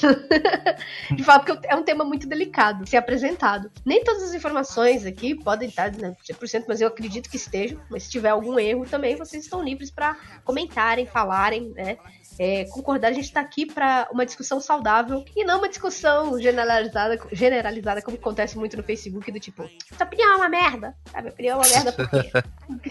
de 1.15 1.23
falar, 1.23 1.39
porque 1.39 1.67
é 1.67 1.75
um 1.75 1.83
tema 1.83 2.03
muito 2.03 2.27
delicado 2.27 2.83
de 2.83 2.91
ser 2.91 2.97
apresentado. 2.97 3.71
Nem 3.83 4.03
todas 4.03 4.21
as 4.21 4.33
informações 4.33 5.05
aqui 5.05 5.33
podem 5.33 5.67
estar 5.67 5.91
né, 5.93 6.15
100%, 6.29 6.65
mas 6.67 6.79
eu 6.79 6.87
acredito 6.87 7.29
que 7.29 7.37
estejam. 7.37 7.79
Mas 7.89 8.03
se 8.03 8.11
tiver 8.11 8.29
algum 8.29 8.59
erro 8.59 8.85
também, 8.85 9.17
vocês 9.31 9.45
estão 9.45 9.63
livres 9.63 9.89
para 9.89 10.15
comentarem, 10.43 11.05
falarem, 11.05 11.69
né? 11.69 11.97
É, 12.39 12.65
concordar, 12.65 13.09
a 13.09 13.13
gente 13.13 13.25
está 13.25 13.41
aqui 13.41 13.65
para 13.65 14.07
uma 14.11 14.25
discussão 14.25 14.59
saudável 14.59 15.23
e 15.35 15.43
não 15.43 15.59
uma 15.59 15.69
discussão 15.69 16.39
generalizada, 16.39 17.19
generalizada 17.31 18.01
como 18.01 18.17
acontece 18.17 18.57
muito 18.57 18.77
no 18.77 18.83
Facebook, 18.83 19.31
do 19.31 19.39
tipo, 19.39 19.69
sua 19.95 20.05
opinião 20.05 20.33
é 20.33 20.35
uma 20.37 20.49
merda? 20.49 20.95
A 21.13 21.19
opinião 21.21 21.61
é 21.61 21.65
uma 21.65 21.69
merda 21.69 21.91
por 21.91 22.09
quê? 22.09 22.31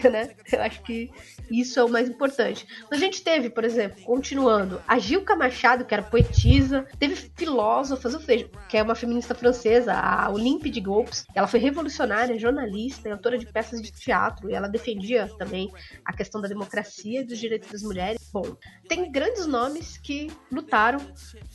né? 0.09 0.29
Eu 0.51 0.61
acho 0.61 0.81
que 0.83 1.11
isso 1.49 1.79
é 1.79 1.83
o 1.83 1.89
mais 1.89 2.09
importante. 2.09 2.65
Mas 2.89 2.99
a 3.01 3.03
gente 3.03 3.23
teve, 3.23 3.49
por 3.49 3.63
exemplo, 3.63 4.01
continuando, 4.03 4.81
a 4.87 4.97
Gilca 4.99 5.35
Machado, 5.35 5.85
que 5.85 5.93
era 5.93 6.03
poetisa, 6.03 6.87
teve 6.99 7.15
filósofas, 7.15 8.13
ou 8.13 8.21
seja, 8.21 8.49
que 8.69 8.77
é 8.77 8.83
uma 8.83 8.95
feminista 8.95 9.35
francesa, 9.35 9.93
a 9.93 10.29
Olympe 10.29 10.69
de 10.69 10.79
Golpes. 10.79 11.25
Ela 11.35 11.47
foi 11.47 11.59
revolucionária, 11.59 12.37
jornalista 12.39 13.09
e 13.09 13.11
autora 13.11 13.37
de 13.37 13.45
peças 13.45 13.81
de 13.81 13.91
teatro, 13.91 14.49
e 14.49 14.53
ela 14.53 14.67
defendia 14.67 15.29
também 15.37 15.71
a 16.05 16.13
questão 16.13 16.41
da 16.41 16.47
democracia 16.47 17.21
e 17.21 17.23
dos 17.23 17.37
direitos 17.37 17.71
das 17.71 17.81
mulheres. 17.81 18.29
Bom, 18.31 18.55
tem 18.87 19.11
grandes 19.31 19.47
nomes 19.47 19.97
que 19.97 20.31
lutaram, 20.51 20.99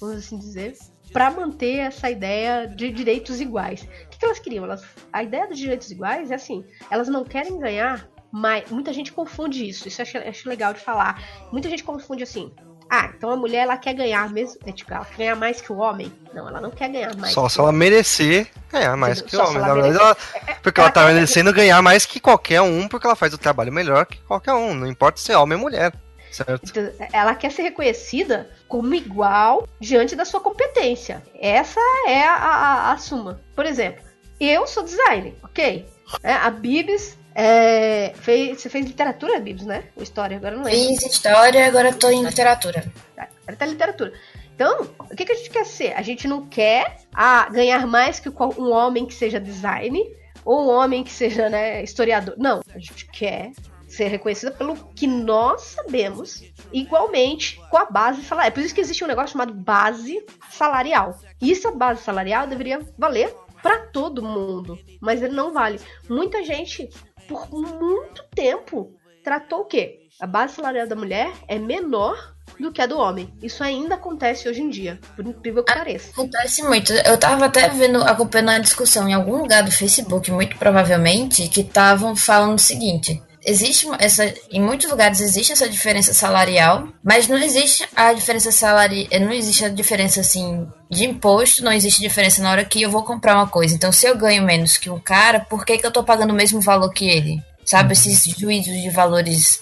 vamos 0.01 0.17
assim 0.17 0.39
dizer, 0.39 0.75
para 1.13 1.31
manter 1.31 1.77
essa 1.79 2.11
ideia 2.11 2.67
de 2.67 2.91
direitos 2.91 3.41
iguais. 3.41 3.83
O 3.83 4.09
que, 4.09 4.19
que 4.19 4.25
elas 4.25 4.39
queriam? 4.39 4.65
Elas, 4.65 4.83
a 5.13 5.23
ideia 5.23 5.47
dos 5.47 5.59
direitos 5.59 5.91
iguais 5.91 6.31
é 6.31 6.35
assim: 6.35 6.65
elas 6.91 7.09
não 7.09 7.25
querem 7.25 7.59
ganhar 7.59 8.09
mais. 8.33 8.71
Muita 8.71 8.93
gente 8.93 9.13
confunde 9.13 9.69
isso, 9.69 9.87
isso 9.89 10.01
eu 10.01 10.05
acho, 10.05 10.19
acho 10.19 10.49
legal 10.49 10.73
de 10.73 10.81
falar. 10.81 11.23
Muita 11.53 11.69
gente 11.69 11.85
confunde 11.85 12.23
assim. 12.23 12.53
Ah, 12.89 13.11
então 13.17 13.31
a 13.31 13.37
mulher 13.37 13.63
ela 13.63 13.77
quer 13.77 13.95
ganhar 13.95 14.31
mesmo, 14.33 14.61
é, 14.65 14.71
tipo, 14.71 14.95
ela 14.95 15.05
quer 15.05 15.17
ganhar 15.17 15.35
mais 15.35 15.61
que 15.61 15.73
o 15.73 15.77
homem? 15.79 16.13
Não, 16.33 16.49
ela 16.49 16.61
não 16.61 16.71
quer 16.71 16.89
ganhar 16.89 17.17
mais. 17.17 17.33
Só 17.35 17.49
se 17.49 17.59
ela 17.59 17.73
merecer 17.73 18.47
ganhar 18.71 18.97
mais 18.97 19.19
Entendeu? 19.21 19.29
que 19.41 19.45
o 19.45 19.49
homem. 19.49 19.57
ela 19.57 19.67
Na 19.67 19.75
verdade, 19.75 19.93
merecer. 19.99 20.43
ela, 20.47 20.57
porque 20.63 20.81
ela 20.81 20.91
tá 20.93 21.01
ela 21.01 21.09
quer- 21.11 21.15
merecendo 21.15 21.53
ganhar 21.53 21.83
mais 21.83 22.07
que 22.07 22.21
qualquer 22.21 22.61
um, 22.63 22.87
porque 22.87 23.05
ela 23.05 23.17
faz 23.17 23.35
o 23.35 23.39
trabalho 23.39 23.73
melhor 23.73 24.07
que 24.07 24.19
qualquer 24.23 24.53
um. 24.55 24.73
Não 24.73 24.87
importa 24.87 25.19
se 25.21 25.33
é 25.33 25.37
homem 25.39 25.57
ou 25.59 25.63
mulher. 25.65 25.93
Certo? 26.37 26.61
Então, 26.69 26.93
ela 27.13 27.35
quer 27.35 27.51
ser 27.51 27.63
reconhecida 27.63 28.51
como 28.69 28.95
igual 28.95 29.67
diante 29.81 30.15
da 30.15 30.25
sua 30.25 30.41
competência. 30.41 31.23
Essa 31.41 31.81
é 32.07 32.23
a, 32.25 32.35
a- 32.35 32.93
a 32.93 32.99
suma. 32.99 33.41
Por 33.55 33.65
exemplo, 33.65 34.05
eu 34.39 34.67
sou 34.67 34.83
designer, 34.83 35.35
ok? 35.43 35.87
É, 36.23 36.33
a 36.33 36.51
Bibs 36.51 37.17
é, 37.35 38.13
fez, 38.17 38.61
você 38.61 38.69
fez 38.69 38.85
literatura, 38.85 39.41
Bibs, 39.41 39.65
né? 39.65 39.85
Ou 39.97 40.03
história, 40.03 40.37
agora 40.37 40.57
não 40.57 40.65
lembro. 40.65 40.79
Fiz 40.79 41.03
história, 41.03 41.67
agora 41.67 41.93
tô 41.93 42.11
em 42.11 42.23
literatura. 42.23 42.85
Tá, 43.15 43.29
Agora 43.43 43.57
tá 43.57 43.67
literatura. 43.67 44.13
Então, 44.55 44.91
o 44.99 45.17
que, 45.17 45.25
que 45.25 45.33
a 45.33 45.37
gente 45.37 45.51
quer 45.51 45.65
ser? 45.67 45.93
A 45.95 46.03
gente 46.03 46.29
não 46.29 46.47
quer 46.47 46.99
ah, 47.15 47.49
ganhar 47.51 47.87
mais 47.87 48.19
que 48.21 48.29
um 48.29 48.73
homem 48.73 49.07
que 49.07 49.15
seja 49.15 49.39
design 49.41 50.03
ou 50.45 50.65
um 50.67 50.69
homem 50.71 51.03
que 51.03 51.13
seja 51.13 51.49
né, 51.49 51.83
historiador. 51.83 52.35
Não, 52.39 52.61
a 52.75 52.79
gente 52.79 53.07
quer 53.11 53.53
ser 53.97 54.09
reconhecida 54.09 54.51
pelo 54.51 54.77
que 54.95 55.07
nós 55.07 55.63
sabemos, 55.63 56.43
igualmente 56.73 57.61
com 57.71 57.79
a 57.79 57.87
base 57.87 58.23
salarial. 58.23 58.49
É 58.49 58.51
por 58.51 58.63
isso 58.63 58.75
que 58.75 58.81
existe 58.81 59.03
um 59.03 59.09
negócio 59.09 59.33
chamado 59.33 59.55
base 59.55 60.25
salarial. 60.51 61.19
E 61.41 61.51
essa 61.51 61.73
base 61.73 62.03
salarial 62.03 62.47
deveria 62.47 62.81
valer 62.99 63.35
para 63.63 63.79
todo 63.87 64.23
mundo, 64.23 64.79
mas 65.01 65.23
ele 65.23 65.35
não 65.35 65.53
vale. 65.53 65.81
Muita 66.09 66.45
gente, 66.45 66.89
por 67.27 67.51
muito 67.51 68.23
tempo, 68.35 68.95
tratou 69.25 69.61
o 69.61 69.65
quê? 69.65 70.01
A 70.21 70.27
base 70.27 70.55
salarial 70.55 70.87
da 70.87 70.95
mulher 70.95 71.33
é 71.49 71.59
menor 71.59 72.37
do 72.59 72.73
que 72.73 72.81
a 72.81 72.87
do 72.87 72.99
homem. 72.99 73.33
Isso 73.43 73.63
ainda 73.63 73.97
acontece 73.97 74.49
hoje 74.49 74.63
em 74.63 74.71
dia, 74.71 74.99
por 75.15 75.27
incrível 75.27 75.65
que 75.65 75.75
pareça. 75.75 76.11
Acontece 76.11 76.63
muito. 76.63 76.93
Eu 76.93 77.19
tava 77.19 77.47
até 77.47 77.69
vendo, 77.69 78.03
acompanhando 78.03 78.51
a 78.51 78.59
discussão 78.59 79.09
em 79.09 79.15
algum 79.15 79.39
lugar 79.39 79.63
do 79.63 79.71
Facebook, 79.71 80.31
muito 80.31 80.57
provavelmente, 80.57 81.49
que 81.49 81.61
estavam 81.61 82.15
falando 82.17 82.57
o 82.57 82.63
seguinte. 82.63 83.23
Existe 83.47 83.87
essa, 84.01 84.35
em 84.51 84.61
muitos 84.61 84.91
lugares 84.91 85.21
existe 85.21 85.53
essa 85.53 85.69
diferença 85.69 86.13
salarial, 86.13 86.89
mas 87.01 87.29
não 87.29 87.39
existe 87.39 87.89
a 87.95 88.13
diferença 88.13 88.51
salarial, 88.51 89.07
não 89.21 89.33
existe 89.33 89.65
a 89.65 89.69
diferença 89.69 90.21
assim 90.21 90.67
de 90.91 91.05
imposto, 91.05 91.63
não 91.63 91.73
existe 91.73 92.01
diferença 92.01 92.43
na 92.43 92.51
hora 92.51 92.65
que 92.65 92.83
eu 92.83 92.91
vou 92.91 93.05
comprar 93.05 93.37
uma 93.37 93.47
coisa. 93.47 93.73
Então, 93.73 93.93
se 93.93 94.05
eu 94.05 94.19
ganho 94.19 94.43
menos 94.43 94.77
que 94.77 94.91
um 94.91 94.99
cara, 94.99 95.39
por 95.39 95.65
que, 95.65 95.79
que 95.79 95.87
eu 95.87 95.93
tô 95.93 96.03
pagando 96.03 96.33
o 96.33 96.37
mesmo 96.37 96.61
valor 96.61 96.93
que 96.93 97.09
ele? 97.09 97.41
Sabe, 97.65 97.95
esses 97.95 98.23
juízos 98.37 98.81
de 98.81 98.91
valores 98.91 99.61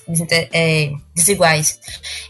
é, 0.53 0.91
desiguais. 1.15 1.79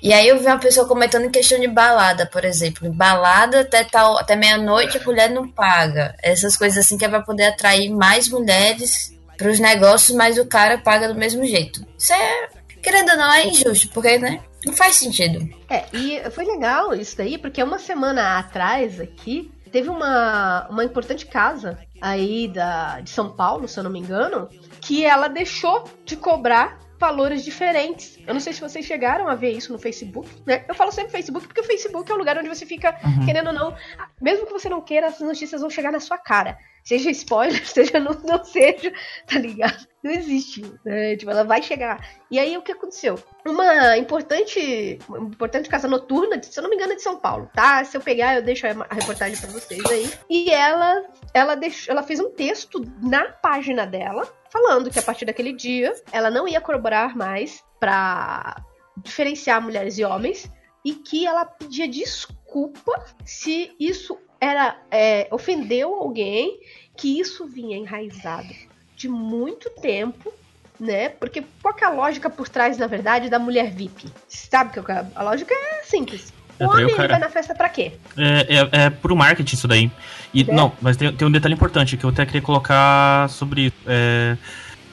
E 0.01 0.13
aí 0.13 0.29
eu 0.29 0.39
vi 0.39 0.47
uma 0.47 0.59
pessoa 0.59 0.87
comentando 0.87 1.25
em 1.25 1.31
questão 1.31 1.59
de 1.59 1.67
balada, 1.67 2.27
por 2.27 2.45
exemplo. 2.45 2.93
Balada 2.93 3.61
até, 3.61 3.83
tal, 3.83 4.17
até 4.17 4.37
meia-noite 4.37 4.99
a 4.99 5.03
mulher 5.03 5.31
não 5.31 5.49
paga. 5.49 6.15
Essas 6.23 6.57
coisas 6.57 6.79
assim 6.79 6.97
que 6.97 7.05
é 7.05 7.09
pra 7.09 7.23
poder 7.23 7.47
atrair 7.47 7.91
mais 7.91 8.29
mulheres 8.29 9.14
pros 9.37 9.59
negócios, 9.59 10.17
mas 10.17 10.39
o 10.39 10.47
cara 10.47 10.79
paga 10.79 11.09
do 11.09 11.15
mesmo 11.15 11.45
jeito. 11.45 11.85
Isso 11.99 12.13
é, 12.13 12.49
querendo 12.83 13.11
ou 13.11 13.17
não, 13.17 13.33
é 13.33 13.47
injusto, 13.47 13.89
porque, 13.91 14.19
né? 14.19 14.41
Não 14.65 14.73
faz 14.73 14.97
sentido. 14.97 15.47
É, 15.69 15.85
e 15.93 16.31
foi 16.31 16.45
legal 16.45 16.95
isso 16.95 17.17
daí, 17.17 17.37
porque 17.37 17.63
uma 17.63 17.79
semana 17.79 18.39
atrás 18.39 18.99
aqui 18.99 19.53
teve 19.71 19.91
uma, 19.91 20.67
uma 20.71 20.85
importante 20.85 21.27
casa 21.27 21.79
aí 22.01 22.49
da, 22.49 23.01
de 23.01 23.11
São 23.11 23.31
Paulo, 23.31 23.67
se 23.67 23.79
eu 23.79 23.85
não 23.85 23.91
me 23.91 23.99
engano, 23.99 24.49
que 24.81 25.05
ela 25.05 25.29
deixou 25.29 25.85
de 26.05 26.17
cobrar 26.17 26.79
valores 27.05 27.45
diferentes. 27.45 28.19
Eu 28.27 28.33
não 28.33 28.41
sei 28.41 28.55
se 28.55 28.61
vocês 28.63 28.87
chegaram 28.87 29.29
a 29.29 29.35
ver 29.35 29.51
isso 29.51 29.71
no 29.71 29.79
Facebook, 29.79 30.27
né? 30.47 30.65
Eu 30.67 30.75
falo 30.75 30.91
sempre 30.91 31.13
Facebook 31.13 31.47
porque 31.47 31.61
o 31.61 31.65
Facebook 31.65 32.11
é 32.11 32.15
o 32.15 32.19
lugar 32.19 32.39
onde 32.39 32.49
você 32.49 32.65
fica, 32.65 32.99
Uhum. 33.05 33.27
querendo 33.27 33.49
ou 33.49 33.53
não, 33.53 33.77
mesmo 34.21 34.47
que 34.47 34.53
você 34.53 34.69
não 34.71 34.81
queira, 34.81 35.09
as 35.09 35.21
notícias 35.21 35.61
vão 35.61 35.69
chegar 35.69 35.93
na 35.93 36.01
sua 36.01 36.17
cara. 36.17 36.57
Seja 36.83 37.11
spoiler, 37.11 37.61
seja 37.69 38.01
não, 38.01 38.13
não 38.25 38.43
seja, 38.45 38.91
tá 39.27 39.39
ligado? 39.39 39.87
Não 40.03 40.11
existe, 40.13 40.63
né? 40.85 41.17
Tipo, 41.17 41.31
ela 41.31 41.45
vai 41.45 41.63
chegar. 41.63 41.99
E 42.31 42.39
aí, 42.39 42.57
o 42.59 42.63
que 42.63 42.73
aconteceu? 42.73 43.19
Uma 43.47 43.97
importante, 43.97 44.99
uma 45.09 45.19
importante 45.19 45.69
casa 45.69 45.89
noturna, 45.89 46.43
se 46.43 46.59
eu 46.59 46.63
não 46.63 46.71
me 46.71 46.77
engano, 46.77 46.93
é 46.93 46.97
de 46.97 47.03
São 47.03 47.19
Paulo, 47.19 47.51
tá? 47.55 47.85
Se 47.85 47.97
eu 47.97 48.01
pegar, 48.03 48.35
eu 48.37 48.43
deixo 48.43 48.67
a 48.67 48.95
reportagem 48.95 49.37
pra 49.39 49.49
vocês 49.51 49.83
aí. 49.91 50.11
E 50.29 50.51
ela, 50.51 51.05
ela, 51.33 51.55
deixou, 51.55 51.93
ela 51.93 52.03
fez 52.03 52.21
um 52.21 52.31
texto 52.31 52.83
na 53.03 53.25
página 53.25 53.87
dela, 53.87 54.31
falando 54.55 54.89
que 54.89 55.01
a 55.01 55.03
partir 55.03 55.25
daquele 55.25 55.53
dia, 55.53 55.93
ela 56.13 56.31
não 56.31 56.47
ia 56.47 56.61
corroborar 56.61 57.17
mais 57.17 57.65
pra 57.81 58.63
diferenciar 58.99 59.61
mulheres 59.61 59.99
e 59.99 60.05
homens, 60.05 60.49
e 60.85 60.95
que 60.95 61.27
ela 61.27 61.45
pedia 61.45 61.89
desculpa 61.89 63.05
se 63.25 63.75
isso 63.81 64.17
era 64.41 64.81
é, 64.93 65.27
ofendeu 65.33 65.93
alguém, 65.93 66.61
que 66.97 67.19
isso 67.19 67.47
vinha 67.47 67.77
enraizado 67.77 68.55
de 68.95 69.09
muito 69.09 69.69
tempo, 69.71 70.33
né? 70.79 71.09
Porque 71.09 71.43
qual 71.61 71.75
é 71.77 71.85
a 71.85 71.91
lógica 71.91 72.31
por 72.31 72.49
trás, 72.49 72.79
na 72.79 72.87
verdade, 72.87 73.29
da 73.29 73.41
mulher 73.41 73.73
VIP? 73.73 74.09
Sabe 74.29 74.73
que 74.73 74.93
a 74.93 75.07
a 75.17 75.23
lógica 75.25 75.53
é 75.53 75.83
simples. 75.83 76.33
O 76.59 76.65
É, 76.65 76.67
homem 76.69 76.85
o 76.87 76.97
vai 76.97 77.19
na 77.19 77.29
festa 77.29 77.55
pra 77.55 77.69
quê? 77.69 77.93
É, 78.17 78.57
é, 78.57 78.85
é 78.85 78.91
puro 78.91 79.17
marketing 79.17 79.55
isso 79.55 79.69
daí. 79.69 79.91
E, 80.33 80.43
É? 80.43 80.53
Não, 80.53 80.73
mas 80.81 80.97
tem, 80.97 81.13
tem 81.13 81.27
um 81.27 81.31
detalhe 81.31 81.55
importante 81.55 81.97
que 81.97 82.05
eu 82.05 82.11
até 82.11 82.25
queria 82.25 82.43
colocar 82.43 83.29
sobre 83.29 83.67
isso. 83.67 83.77
É, 83.87 84.37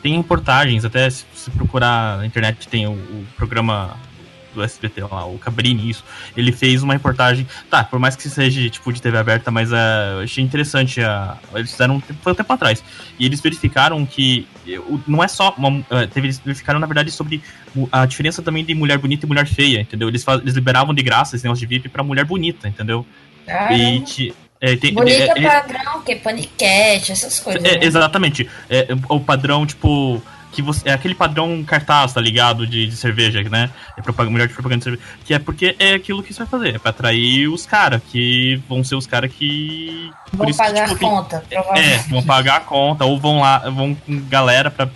tem 0.02 0.18
reportagens, 0.18 0.84
até 0.84 1.10
se 1.10 1.26
você 1.34 1.52
procurar 1.52 2.18
na 2.18 2.26
internet 2.26 2.68
tem 2.68 2.88
o, 2.88 2.92
o 2.94 3.26
programa 3.38 3.96
do 4.54 4.64
SBT 4.64 5.02
lá, 5.04 5.26
o 5.26 5.38
Cabrini, 5.38 5.90
isso. 5.90 6.04
Ele 6.36 6.52
fez 6.52 6.84
uma 6.84 6.94
reportagem. 6.94 7.48
Tá, 7.70 7.84
por 7.84 8.00
mais 8.00 8.16
que 8.16 8.30
seja 8.30 8.70
tipo 8.70 8.92
de 8.92 9.02
TV 9.02 9.18
aberta, 9.18 9.50
mas 9.52 9.72
é, 9.72 9.76
eu 10.16 10.20
achei 10.22 10.44
interessante. 10.44 11.02
A, 11.02 11.38
eles 11.56 11.72
fizeram 11.72 11.96
um 11.96 12.00
tempo, 12.00 12.20
foi 12.22 12.32
um 12.34 12.36
tempo 12.36 12.52
atrás. 12.54 12.84
E 13.20 13.26
eles 13.26 13.40
verificaram 13.42 14.06
que 14.06 14.48
não 15.08 15.24
é 15.24 15.28
só. 15.28 15.54
Uma, 15.58 15.84
teve, 16.08 16.28
eles 16.28 16.40
verificaram, 16.40 16.80
na 16.80 16.88
verdade, 16.88 17.12
sobre 17.12 17.42
a 17.92 18.06
diferença 18.06 18.42
também 18.42 18.64
de 18.66 18.74
mulher 18.76 18.98
bonita 18.98 19.26
e 19.26 19.30
mulher 19.30 19.48
feia, 19.48 19.80
entendeu? 19.82 20.08
Eles, 20.10 20.24
fa- 20.24 20.36
eles 20.36 20.54
liberavam 20.56 20.94
de 20.94 21.02
graça 21.02 21.36
esse 21.36 21.46
negócio 21.46 21.66
de 21.66 21.74
VIP 21.76 21.90
pra 21.90 22.04
mulher 22.04 22.26
bonita, 22.26 22.68
entendeu? 22.68 23.06
E, 23.72 24.00
ti- 24.02 24.34
É, 24.64 24.76
tem- 24.76 24.94
Bonita 24.94 25.18
é- 25.18 25.44
é- 25.44 25.50
padrão, 25.50 26.02
que 26.04 26.16
paniquete, 26.18 27.12
essas 27.12 27.40
coisas. 27.40 27.64
É, 27.64 27.80
né? 27.80 27.86
exatamente. 27.86 28.48
É, 28.70 28.88
o 29.10 29.20
padrão, 29.20 29.66
tipo. 29.66 30.22
Que 30.52 30.62
você, 30.62 30.90
é 30.90 30.94
aquele 30.94 31.16
padrão 31.16 31.64
cartaz, 31.64 32.12
tá 32.14 32.20
ligado? 32.20 32.68
De, 32.68 32.86
de 32.86 32.96
cerveja, 32.98 33.42
né? 33.44 33.70
É 33.98 34.02
propaganda, 34.02 34.34
melhor 34.34 34.48
de 34.48 34.54
propaganda 34.54 34.80
de 34.80 34.84
cerveja. 34.84 35.04
Que 35.26 35.34
é 35.34 35.40
porque 35.40 35.76
é 35.80 35.94
aquilo 35.94 36.22
que 36.22 36.34
você 36.34 36.40
vai 36.40 36.48
fazer. 36.48 36.76
É 36.76 36.80
pra 36.80 36.90
atrair 36.90 37.48
os 37.48 37.66
caras, 37.66 38.02
que 38.12 38.60
vão 38.68 38.84
ser 38.84 38.96
os 38.96 39.08
caras 39.08 39.32
que. 39.32 40.12
Vão 40.34 40.48
que, 40.48 40.54
pagar 40.54 40.90
tipo, 40.90 41.06
a 41.06 41.10
conta, 41.10 41.44
É, 41.50 41.56
provavelmente. 41.62 42.10
vão 42.10 42.24
pagar 42.24 42.56
a 42.58 42.60
conta, 42.60 43.06
ou 43.06 43.18
vão 43.20 43.40
lá, 43.40 43.60
vão 43.70 43.96
com 43.96 44.20
galera 44.28 44.70
pra. 44.70 44.90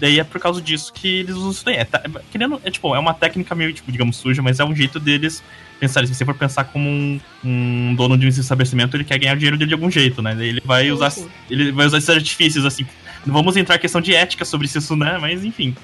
Daí 0.00 0.20
é 0.20 0.24
por 0.24 0.38
causa 0.40 0.60
disso 0.60 0.92
que 0.92 1.20
eles 1.20 1.34
usam 1.36 1.50
isso 1.50 1.64
daí. 1.64 1.76
É, 1.76 1.84
tá- 1.84 2.02
é, 2.04 2.20
querendo, 2.30 2.60
é, 2.64 2.70
tipo, 2.70 2.94
é 2.94 2.98
uma 2.98 3.14
técnica 3.14 3.54
meio, 3.54 3.72
tipo, 3.72 3.90
digamos, 3.90 4.16
suja, 4.16 4.42
mas 4.42 4.60
é 4.60 4.64
um 4.64 4.74
jeito 4.76 5.00
deles 5.00 5.42
pensarem. 5.80 6.06
Se 6.06 6.14
você 6.14 6.24
for 6.24 6.34
pensar 6.34 6.64
como 6.64 6.86
um, 6.88 7.20
um 7.42 7.94
dono 7.94 8.16
de 8.18 8.26
um 8.26 8.28
estabelecimento, 8.28 8.94
ele 8.96 9.04
quer 9.04 9.18
ganhar 9.18 9.32
o 9.34 9.36
dinheiro 9.36 9.56
dele 9.56 9.68
de 9.68 9.74
algum 9.74 9.90
jeito, 9.90 10.20
né? 10.20 10.34
Daí 10.34 10.48
ele 10.48 10.62
vai 10.64 10.90
usar. 10.90 11.12
Ele 11.50 11.72
vai 11.72 11.86
usar 11.86 11.96
esses 11.98 12.10
artifícios, 12.10 12.64
assim. 12.66 12.86
Não 13.26 13.34
vamos 13.34 13.56
entrar 13.56 13.76
em 13.76 13.80
questão 13.80 14.00
de 14.00 14.14
ética 14.14 14.44
sobre 14.44 14.66
isso, 14.66 14.94
né? 14.96 15.18
Mas 15.20 15.44
enfim. 15.44 15.76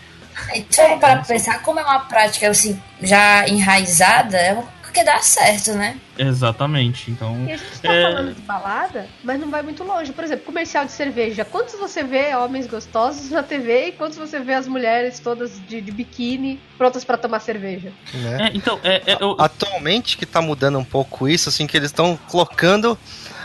Então, 0.54 0.98
para 0.98 1.18
pensar 1.22 1.60
como 1.62 1.78
é 1.80 1.82
uma 1.84 2.00
prática 2.00 2.48
assim, 2.48 2.80
já 3.02 3.46
enraizada, 3.48 4.36
é 4.38 4.52
uma 4.54 4.62
coisa 4.62 4.92
que 4.92 5.04
dá 5.04 5.18
certo, 5.20 5.72
né? 5.72 5.96
Exatamente. 6.18 7.10
Então. 7.10 7.44
E 7.46 7.52
a 7.52 7.56
gente 7.56 7.80
tá 7.80 7.92
É. 7.92 8.02
falando 8.02 8.34
de 8.34 8.40
balada, 8.42 9.06
mas 9.24 9.40
não 9.40 9.50
vai 9.50 9.62
muito 9.62 9.82
longe. 9.84 10.12
Por 10.12 10.22
exemplo, 10.24 10.44
comercial 10.44 10.84
de 10.84 10.92
cerveja. 10.92 11.44
Quantos 11.44 11.74
você 11.78 12.02
vê 12.02 12.34
homens 12.34 12.66
gostosos 12.66 13.30
na 13.30 13.42
TV 13.42 13.88
e 13.88 13.92
quantos 13.92 14.16
você 14.18 14.38
vê 14.40 14.54
as 14.54 14.66
mulheres 14.68 15.18
todas 15.18 15.60
de, 15.66 15.80
de 15.80 15.90
biquíni 15.90 16.60
prontas 16.78 17.04
pra 17.04 17.16
tomar 17.18 17.40
cerveja? 17.40 17.92
Né? 18.14 18.48
É, 18.52 18.56
então, 18.56 18.78
é, 18.82 19.02
é, 19.06 19.16
eu- 19.20 19.36
Atualmente 19.38 20.16
que 20.16 20.24
tá 20.26 20.40
mudando 20.40 20.78
um 20.78 20.84
pouco 20.84 21.28
isso, 21.28 21.48
assim, 21.48 21.66
que 21.66 21.76
eles 21.76 21.90
estão 21.90 22.16
colocando 22.28 22.98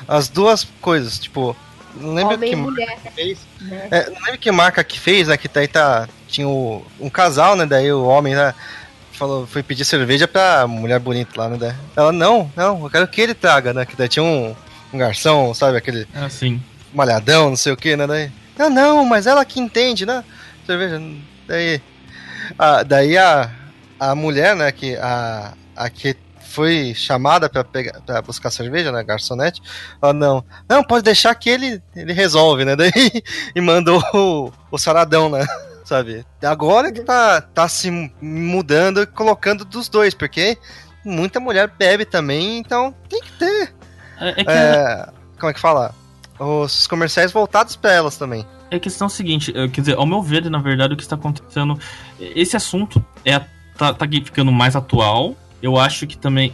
as 0.08 0.28
duas 0.30 0.64
coisas, 0.82 1.18
tipo, 1.20 1.56
não 1.98 2.14
lembro 2.14 2.36
Homem 2.36 2.50
que 2.50 2.56
e 2.56 2.60
mulher, 2.60 2.98
fez. 3.16 3.40
né? 3.62 3.88
É, 3.92 4.10
não 4.10 4.22
lembro 4.22 4.38
que 4.38 4.52
marca 4.52 4.84
que 4.84 5.00
fez, 5.00 5.28
né? 5.28 5.38
Que 5.38 5.48
daí 5.48 5.68
tá. 5.68 6.08
Tinha 6.28 6.48
o- 6.48 6.86
um 7.00 7.10
casal, 7.10 7.56
né? 7.56 7.66
Daí 7.66 7.92
o 7.92 8.04
homem, 8.06 8.36
né? 8.36 8.54
Falou, 9.14 9.48
foi 9.48 9.64
pedir 9.64 9.84
cerveja 9.86 10.28
pra 10.28 10.68
mulher 10.68 11.00
bonita 11.00 11.32
lá, 11.42 11.50
né? 11.50 11.58
daí 11.58 11.74
Ela, 11.96 12.12
não, 12.12 12.52
não, 12.56 12.84
eu 12.84 12.90
quero 12.90 13.08
que 13.08 13.20
ele 13.22 13.34
traga, 13.34 13.74
né? 13.74 13.86
Que 13.86 13.96
daí 13.96 14.08
tinha 14.08 14.24
um, 14.24 14.56
um 14.94 14.98
garçom, 14.98 15.54
sabe? 15.54 15.78
Aquele 15.78 16.08
é 16.14 16.20
assim. 16.26 16.62
malhadão, 16.94 17.50
não 17.50 17.56
sei 17.58 17.72
o 17.74 17.78
que, 17.78 17.96
né? 17.96 18.06
Daí, 18.06 18.32
não, 18.58 18.70
não, 18.70 19.06
mas 19.06 19.26
ela 19.26 19.44
que 19.44 19.60
entende, 19.60 20.06
né? 20.06 20.24
Cerveja. 20.66 21.02
Daí. 21.48 21.82
A, 22.60 22.84
daí 22.84 23.18
a, 23.18 23.50
a 24.00 24.14
mulher, 24.16 24.56
né? 24.56 24.72
Que 24.72 24.96
a, 24.98 25.54
a 25.76 25.90
que 25.90 26.16
foi 26.48 26.94
chamada 26.96 27.50
pra, 27.50 27.64
pegar, 27.64 28.02
pra 28.02 28.22
buscar 28.22 28.50
cerveja, 28.50 28.92
né? 28.92 29.04
Garçonete. 29.04 29.62
Ela, 30.02 30.14
não, 30.14 30.44
não, 30.68 30.84
pode 30.84 31.04
deixar 31.04 31.36
que 31.36 31.50
ele, 31.50 31.82
ele 31.96 32.14
resolve, 32.14 32.66
né? 32.66 32.76
Daí, 32.78 32.92
e 33.56 33.62
mandou 33.62 34.02
o, 34.14 34.52
o 34.72 34.78
saradão, 34.78 35.30
né? 35.30 35.46
Sabe? 35.86 36.26
Agora 36.44 36.92
que 36.92 37.02
tá, 37.02 37.40
tá 37.40 37.68
se 37.68 37.90
mudando 38.22 39.02
e 39.02 39.06
colocando 39.06 39.64
dos 39.64 39.88
dois, 39.88 40.14
porque 40.14 40.58
muita 41.06 41.40
mulher 41.40 41.72
bebe 41.78 42.04
também, 42.04 42.58
então 42.58 42.94
tem 43.08 43.22
que 43.22 43.32
ter 43.34 43.74
É, 44.20 44.30
é 44.30 44.44
que 44.44 44.52
é, 44.52 45.10
como 45.40 45.50
é 45.50 45.54
que 45.54 45.60
fala? 45.60 45.96
Os 46.38 46.88
comerciais 46.88 47.32
voltados 47.32 47.76
pra 47.76 47.94
elas 47.94 48.18
também. 48.18 48.46
É 48.70 48.76
a 48.76 48.80
questão 48.80 49.08
seguinte, 49.08 49.54
é, 49.56 49.68
quer 49.70 49.82
dizer, 49.82 49.96
ao 49.96 50.06
meu 50.06 50.22
ver, 50.22 50.50
na 50.50 50.60
verdade, 50.60 50.94
o 50.94 50.98
que 50.98 51.04
está 51.04 51.16
acontecendo. 51.16 51.80
Esse 52.20 52.58
assunto 52.58 53.04
é, 53.24 53.40
tá, 53.78 53.94
tá 53.94 54.06
ficando 54.06 54.52
mais 54.52 54.76
atual. 54.76 55.36
Eu 55.62 55.76
acho 55.78 56.06
que 56.06 56.16
também, 56.16 56.54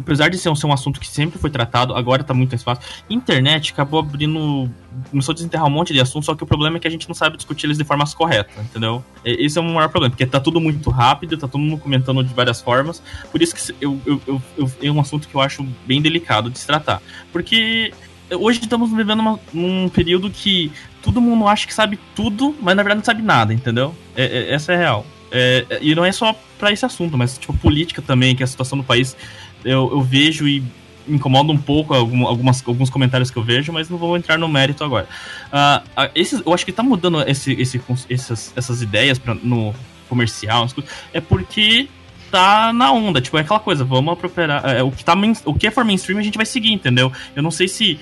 apesar 0.00 0.28
de 0.28 0.36
ser 0.36 0.48
um, 0.48 0.56
ser 0.56 0.66
um 0.66 0.72
assunto 0.72 0.98
que 0.98 1.06
sempre 1.06 1.38
foi 1.38 1.50
tratado, 1.50 1.94
agora 1.94 2.24
tá 2.24 2.34
muito 2.34 2.50
mais 2.50 2.62
fácil. 2.64 2.82
Internet 3.08 3.72
acabou 3.72 4.00
abrindo. 4.00 4.68
Começou 5.10 5.32
a 5.32 5.34
desenterrar 5.36 5.66
um 5.68 5.70
monte 5.70 5.92
de 5.92 6.00
assuntos, 6.00 6.26
só 6.26 6.34
que 6.34 6.42
o 6.42 6.46
problema 6.46 6.76
é 6.76 6.80
que 6.80 6.88
a 6.88 6.90
gente 6.90 7.08
não 7.08 7.14
sabe 7.14 7.36
discutir 7.36 7.66
eles 7.66 7.78
de 7.78 7.84
forma 7.84 8.04
correta, 8.12 8.50
entendeu? 8.60 9.04
Esse 9.24 9.56
é 9.56 9.60
o 9.60 9.64
maior 9.64 9.88
problema, 9.88 10.10
porque 10.10 10.26
tá 10.26 10.40
tudo 10.40 10.60
muito 10.60 10.90
rápido, 10.90 11.36
tá 11.38 11.46
todo 11.46 11.60
mundo 11.60 11.78
comentando 11.80 12.24
de 12.24 12.34
várias 12.34 12.60
formas. 12.60 13.00
Por 13.30 13.40
isso 13.40 13.54
que 13.54 13.72
eu, 13.80 14.00
eu, 14.04 14.20
eu, 14.26 14.42
eu- 14.58 14.72
é 14.82 14.90
um 14.90 15.00
assunto 15.00 15.28
que 15.28 15.34
eu 15.34 15.40
acho 15.40 15.64
bem 15.86 16.02
delicado 16.02 16.50
de 16.50 16.58
se 16.58 16.66
tratar. 16.66 17.00
Porque 17.32 17.92
hoje 18.32 18.58
estamos 18.60 18.90
vivendo 18.90 19.20
uma- 19.20 19.38
num 19.54 19.88
período 19.88 20.28
que 20.28 20.72
todo 21.02 21.20
mundo 21.20 21.46
acha 21.46 21.66
que 21.68 21.72
sabe 21.74 21.98
tudo, 22.16 22.54
mas 22.60 22.74
na 22.76 22.82
verdade 22.82 22.98
não 22.98 23.04
sabe 23.04 23.22
nada, 23.22 23.54
entendeu? 23.54 23.94
É- 24.16 24.24
é- 24.24 24.54
essa 24.54 24.72
é 24.72 24.74
a 24.74 24.78
real. 24.78 25.06
É, 25.32 25.64
é- 25.70 25.78
e 25.80 25.94
não 25.94 26.04
é 26.04 26.12
só 26.12 26.34
pra 26.58 26.72
esse 26.72 26.84
assunto, 26.84 27.16
mas 27.16 27.38
tipo 27.38 27.52
política 27.58 28.02
também, 28.02 28.34
que 28.34 28.42
é 28.42 28.44
a 28.44 28.48
situação 28.48 28.76
do 28.78 28.84
país 28.84 29.16
eu, 29.64 29.90
eu 29.92 30.00
vejo 30.02 30.48
e 30.48 30.62
incomoda 31.08 31.50
um 31.52 31.58
pouco 31.58 31.94
algum- 31.94 32.26
algumas, 32.26 32.62
alguns 32.66 32.90
comentários 32.90 33.30
que 33.30 33.36
eu 33.36 33.42
vejo, 33.42 33.72
mas 33.72 33.88
não 33.88 33.98
vou 33.98 34.16
entrar 34.16 34.38
no 34.38 34.48
mérito 34.48 34.84
agora. 34.84 35.08
Ah, 35.52 35.82
esses, 36.14 36.42
eu 36.44 36.52
acho 36.54 36.64
que 36.64 36.72
tá 36.72 36.82
mudando 36.82 37.20
esse, 37.28 37.52
esse, 37.52 37.80
essas, 38.08 38.52
essas 38.56 38.82
ideias 38.82 39.18
pra, 39.18 39.34
no 39.34 39.74
comercial, 40.08 40.66
é 41.12 41.20
porque 41.20 41.88
tá 42.30 42.72
na 42.72 42.92
onda, 42.92 43.20
tipo, 43.20 43.36
é 43.38 43.40
aquela 43.40 43.58
coisa, 43.60 43.84
vamos 43.84 44.12
apropriar. 44.12 44.64
é, 44.64 44.82
o, 44.82 44.90
que 44.90 45.04
tá 45.04 45.14
o 45.44 45.54
que 45.54 45.70
for 45.70 45.84
mainstream 45.84 46.18
a 46.18 46.22
gente 46.22 46.36
vai 46.36 46.46
seguir, 46.46 46.72
entendeu? 46.72 47.12
Eu 47.34 47.42
não 47.42 47.50
sei 47.50 47.66
se. 47.66 47.98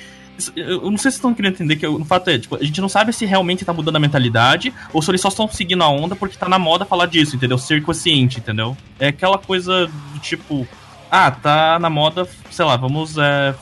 Eu 0.54 0.90
não 0.90 0.98
sei 0.98 1.10
se 1.10 1.16
estão 1.16 1.34
querendo 1.34 1.54
entender 1.54 1.76
que 1.76 1.86
o 1.86 2.04
fato 2.04 2.30
é, 2.30 2.38
tipo, 2.38 2.56
a 2.56 2.62
gente 2.62 2.80
não 2.80 2.88
sabe 2.88 3.12
se 3.12 3.26
realmente 3.26 3.64
tá 3.64 3.72
mudando 3.72 3.96
a 3.96 4.00
mentalidade 4.00 4.72
ou 4.92 5.02
se 5.02 5.10
eles 5.10 5.20
só 5.20 5.28
estão 5.28 5.48
seguindo 5.48 5.82
a 5.82 5.88
onda 5.88 6.14
porque 6.14 6.36
tá 6.36 6.48
na 6.48 6.58
moda 6.58 6.84
falar 6.84 7.06
disso, 7.06 7.36
entendeu? 7.36 7.58
Ser 7.58 7.82
consciente, 7.82 8.38
entendeu? 8.38 8.76
É 8.98 9.08
aquela 9.08 9.38
coisa 9.38 9.86
do 9.86 10.18
tipo, 10.20 10.66
ah, 11.10 11.30
tá 11.30 11.78
na 11.78 11.90
moda, 11.90 12.28
sei 12.50 12.64
lá, 12.64 12.76
vamos 12.76 13.16
é, 13.18 13.54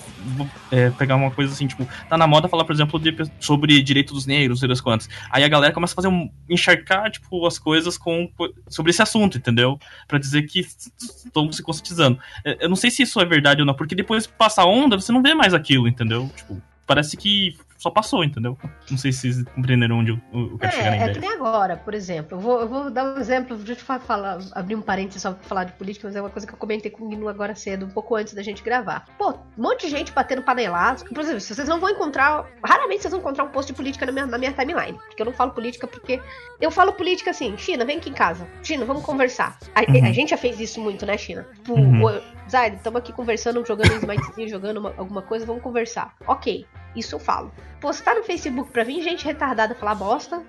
é, 0.70 0.90
pegar 0.90 1.16
uma 1.16 1.30
coisa 1.30 1.52
assim, 1.52 1.66
tipo, 1.66 1.86
tá 2.08 2.16
na 2.16 2.26
moda 2.26 2.48
falar, 2.48 2.64
por 2.64 2.72
exemplo, 2.72 2.98
de, 2.98 3.14
sobre 3.40 3.82
direito 3.82 4.12
dos 4.14 4.26
negros, 4.26 4.60
sei 4.60 4.68
das 4.68 4.80
quantas. 4.80 5.08
Aí 5.30 5.44
a 5.44 5.48
galera 5.48 5.72
começa 5.72 5.94
a 5.94 5.96
fazer 5.96 6.08
um. 6.08 6.30
encharcar, 6.48 7.10
tipo, 7.10 7.46
as 7.46 7.58
coisas 7.58 7.96
com, 7.98 8.30
sobre 8.68 8.90
esse 8.90 9.02
assunto, 9.02 9.38
entendeu? 9.38 9.78
Pra 10.06 10.18
dizer 10.18 10.42
que 10.42 10.60
estão 10.60 11.50
se 11.52 11.62
conscientizando. 11.62 12.18
É, 12.44 12.64
Eu 12.64 12.68
não 12.68 12.76
sei 12.76 12.90
se 12.90 13.02
isso 13.02 13.20
é 13.20 13.24
verdade 13.24 13.60
ou 13.60 13.66
não, 13.66 13.74
porque 13.74 13.94
depois 13.94 14.26
passa 14.26 14.62
a 14.62 14.66
onda, 14.66 14.96
você 14.96 15.12
não 15.12 15.22
vê 15.22 15.34
mais 15.34 15.54
aquilo, 15.54 15.88
entendeu? 15.88 16.30
Tipo, 16.36 16.60
parece 16.86 17.16
que 17.16 17.56
só 17.78 17.90
passou, 17.90 18.24
entendeu? 18.24 18.56
Não 18.90 18.98
sei 18.98 19.12
se 19.12 19.32
vocês 19.32 19.44
compreenderam 19.54 19.98
onde 19.98 20.10
eu, 20.12 20.18
eu 20.32 20.58
quero 20.58 20.72
chegar 20.72 20.90
na 20.90 20.96
É, 20.96 20.98
é 20.98 21.02
ideia. 21.02 21.14
que 21.14 21.20
nem 21.20 21.32
agora, 21.32 21.76
por 21.76 21.94
exemplo. 21.94 22.36
Eu 22.36 22.40
vou, 22.40 22.60
eu 22.60 22.68
vou 22.68 22.90
dar 22.90 23.04
um 23.14 23.18
exemplo, 23.18 23.56
deixa 23.56 23.80
eu 23.80 23.84
fa- 23.84 23.98
falar, 24.00 24.38
abrir 24.52 24.74
um 24.74 24.82
parênteses 24.82 25.22
só 25.22 25.32
pra 25.32 25.42
falar 25.44 25.64
de 25.64 25.72
política, 25.72 26.06
mas 26.08 26.16
é 26.16 26.20
uma 26.20 26.30
coisa 26.30 26.46
que 26.46 26.52
eu 26.52 26.56
comentei 26.58 26.90
com 26.90 27.04
o 27.04 27.08
Guino 27.08 27.28
agora 27.28 27.54
cedo, 27.54 27.86
um 27.86 27.90
pouco 27.90 28.14
antes 28.16 28.34
da 28.34 28.42
gente 28.42 28.62
gravar. 28.62 29.04
Pô, 29.18 29.30
um 29.56 29.62
monte 29.62 29.82
de 29.86 29.88
gente 29.90 30.12
batendo 30.12 30.42
paneladas. 30.42 31.02
Por 31.02 31.18
exemplo, 31.20 31.40
vocês 31.40 31.68
não 31.68 31.78
vão 31.80 31.90
encontrar. 31.90 32.44
Raramente 32.64 33.02
vocês 33.02 33.10
vão 33.12 33.20
encontrar 33.20 33.44
um 33.44 33.48
post 33.48 33.72
de 33.72 33.76
política 33.76 34.06
na 34.06 34.12
minha, 34.12 34.26
na 34.26 34.38
minha 34.38 34.52
timeline. 34.52 34.98
Porque 35.08 35.22
eu 35.22 35.26
não 35.26 35.32
falo 35.32 35.50
política 35.52 35.86
porque. 35.86 36.20
Eu 36.60 36.70
falo 36.70 36.92
política 36.92 37.30
assim, 37.30 37.56
China, 37.58 37.84
vem 37.84 37.98
aqui 37.98 38.10
em 38.10 38.14
casa. 38.14 38.46
China, 38.62 38.84
vamos 38.84 39.02
conversar. 39.04 39.58
A, 39.74 39.80
Uhum. 39.90 40.04
a 40.06 40.12
gente 40.12 40.30
já 40.30 40.36
fez 40.36 40.58
isso 40.58 40.80
muito, 40.80 41.04
né, 41.04 41.16
China? 41.18 41.46
Tipo, 41.54 41.74
Uhum. 41.74 42.20
Zaid, 42.50 42.76
estamos 42.76 42.98
aqui 42.98 43.12
conversando, 43.12 43.64
jogando 43.66 43.92
um 43.92 43.96
smitezinho, 43.98 44.48
jogando 44.48 44.76
uma- 44.78 44.94
alguma 44.96 45.22
coisa, 45.22 45.44
vamos 45.44 45.62
conversar. 45.62 46.14
Ok, 46.26 46.64
isso 46.94 47.14
eu 47.14 47.18
falo. 47.18 47.50
Você 47.82 48.02
tá 48.02 48.14
no 48.14 48.22
Facebook 48.22 48.70
pra 48.70 48.84
vir 48.84 49.02
gente 49.02 49.24
retardada 49.24 49.74
falar 49.74 49.94
bosta, 49.96 50.42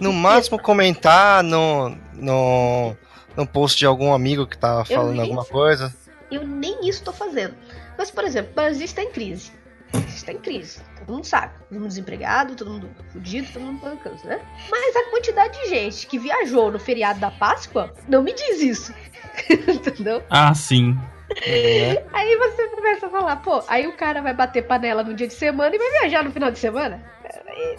No 0.00 0.12
máximo 0.12 0.58
comentar 0.60 1.42
no, 1.42 1.90
no, 2.14 2.94
no 3.36 3.46
post 3.46 3.78
de 3.78 3.86
algum 3.86 4.12
amigo 4.12 4.46
que 4.46 4.56
tá 4.58 4.84
falando 4.84 5.12
nem 5.12 5.20
alguma 5.22 5.44
coisa. 5.44 5.94
Eu 6.30 6.46
nem 6.46 6.86
isso 6.88 7.02
tô 7.02 7.12
fazendo. 7.12 7.54
Mas, 7.96 8.10
por 8.10 8.24
exemplo, 8.24 8.52
o 8.52 8.54
Brasil 8.54 8.84
está 8.84 9.02
em 9.02 9.10
crise. 9.10 9.50
Está 10.06 10.32
em 10.32 10.38
crise. 10.38 10.80
Todo 11.08 11.14
mundo 11.14 11.24
sabe. 11.24 11.54
Todo 11.70 11.78
mundo 11.80 11.88
desempregado, 11.88 12.54
todo 12.54 12.70
mundo 12.70 12.90
fudido, 13.10 13.50
todo 13.50 13.62
mundo 13.62 13.80
bancando, 13.80 14.22
né? 14.24 14.38
Mas 14.70 14.94
a 14.94 15.10
quantidade 15.10 15.58
de 15.62 15.70
gente 15.70 16.06
que 16.06 16.18
viajou 16.18 16.70
no 16.70 16.78
feriado 16.78 17.18
da 17.18 17.30
Páscoa 17.30 17.94
não 18.06 18.22
me 18.22 18.34
diz 18.34 18.60
isso. 18.60 18.94
Entendeu? 19.48 20.22
Ah, 20.28 20.52
sim. 20.54 20.92
né? 20.92 22.04
Aí 22.12 22.36
você 22.36 22.68
começa 22.68 23.06
a 23.06 23.08
falar, 23.08 23.36
pô, 23.36 23.64
aí 23.68 23.86
o 23.86 23.96
cara 23.96 24.20
vai 24.20 24.34
bater 24.34 24.66
panela 24.66 25.02
no 25.02 25.14
dia 25.14 25.26
de 25.26 25.32
semana 25.32 25.74
e 25.74 25.78
vai 25.78 25.90
viajar 25.92 26.22
no 26.22 26.30
final 26.30 26.50
de 26.50 26.58
semana? 26.58 27.02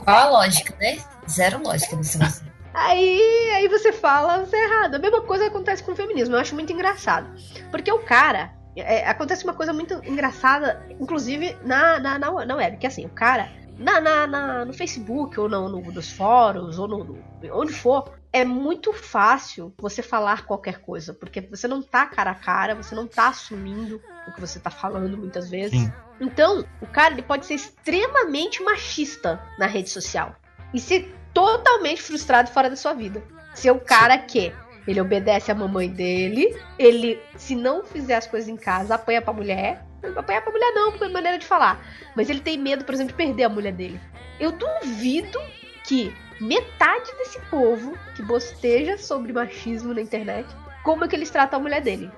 Qual 0.03 0.17
a 0.17 0.29
lógica, 0.29 0.73
né? 0.79 0.97
Zero 1.29 1.61
lógica 1.61 1.95
nesse 1.95 2.17
negócio. 2.17 2.43
Aí, 2.73 3.51
aí 3.57 3.67
você 3.67 3.93
fala, 3.93 4.39
você 4.39 4.55
é 4.55 4.63
errado. 4.63 4.95
A 4.95 4.99
mesma 4.99 5.21
coisa 5.21 5.45
acontece 5.45 5.83
com 5.83 5.91
o 5.91 5.95
feminismo. 5.95 6.33
Eu 6.35 6.39
acho 6.39 6.55
muito 6.55 6.73
engraçado. 6.73 7.29
Porque 7.69 7.91
o 7.91 7.99
cara. 7.99 8.57
É, 8.81 9.07
acontece 9.07 9.43
uma 9.43 9.53
coisa 9.53 9.71
muito 9.73 9.93
engraçada, 10.05 10.85
inclusive 10.99 11.57
na, 11.63 11.99
na, 11.99 12.19
na, 12.19 12.45
na 12.45 12.55
web, 12.55 12.77
que 12.77 12.87
assim, 12.87 13.05
o 13.05 13.09
cara. 13.09 13.49
Na, 13.77 14.01
na, 14.01 14.27
na- 14.27 14.65
no 14.65 14.73
Facebook, 14.73 15.39
ou 15.39 15.47
no, 15.47 15.69
no- 15.69 15.81
nos 15.93 16.11
fóruns, 16.11 16.77
ou 16.77 16.85
no, 16.85 17.01
no- 17.05 17.23
onde 17.53 17.71
for, 17.71 18.11
é 18.33 18.43
muito 18.43 18.91
fácil 18.91 19.73
você 19.77 20.01
falar 20.01 20.45
qualquer 20.45 20.81
coisa. 20.81 21.13
Porque 21.13 21.39
você 21.39 21.65
não 21.65 21.81
tá 21.81 22.05
cara 22.05 22.31
a 22.31 22.35
cara, 22.35 22.75
você 22.75 22.93
não 22.93 23.07
tá 23.07 23.29
assumindo 23.29 24.01
o 24.27 24.33
que 24.33 24.41
você 24.41 24.59
tá 24.59 24.69
falando 24.69 25.17
muitas 25.17 25.49
vezes. 25.49 25.79
Sim. 25.79 25.93
Então, 26.19 26.65
o 26.81 26.87
cara 26.87 27.13
ele 27.13 27.21
pode 27.21 27.45
ser 27.45 27.53
extremamente 27.53 28.61
machista 28.61 29.41
na 29.57 29.65
rede 29.65 29.89
social 29.89 30.35
e 30.73 30.79
ser 30.79 31.15
totalmente 31.33 32.01
frustrado 32.01 32.49
fora 32.49 32.69
da 32.69 32.75
sua 32.75 32.93
vida. 32.93 33.23
Ser 33.55 33.71
o 33.71 33.79
cara 33.79 34.17
que 34.17 34.53
ele 34.89 34.99
obedece 35.02 35.52
a 35.52 35.56
mamãe 35.56 35.88
dele, 35.89 36.56
ele, 36.78 37.19
se 37.38 37.56
não 37.56 37.84
fizer 37.84 38.15
as 38.15 38.25
coisas 38.28 38.49
em 38.49 38.56
casa, 38.58 38.95
apanha 38.95 39.21
pra 39.21 39.34
mulher, 39.34 39.84
apanhar 40.15 40.41
pra 40.41 40.52
mulher 40.52 40.71
não, 40.73 40.91
porque 40.91 41.06
é 41.06 41.10
maneira 41.10 41.38
de 41.38 41.45
falar. 41.45 41.80
Mas 42.15 42.30
ele 42.30 42.39
tem 42.39 42.58
medo, 42.58 42.84
por 42.86 42.93
exemplo, 42.95 43.12
de 43.12 43.17
perder 43.17 43.43
a 43.43 43.49
mulher 43.49 43.73
dele. 43.73 43.99
Eu 44.39 44.52
duvido 44.52 45.39
que 45.84 46.13
metade 46.41 47.12
desse 47.17 47.39
povo 47.52 47.97
que 48.15 48.21
bosteja 48.23 48.97
sobre 48.97 49.32
machismo 49.34 49.93
na 49.93 50.02
internet, 50.02 50.47
como 50.84 51.04
é 51.04 51.08
que 51.08 51.15
eles 51.15 51.30
tratam 51.30 51.60
a 51.60 51.62
mulher 51.62 51.82
dele. 51.82 52.10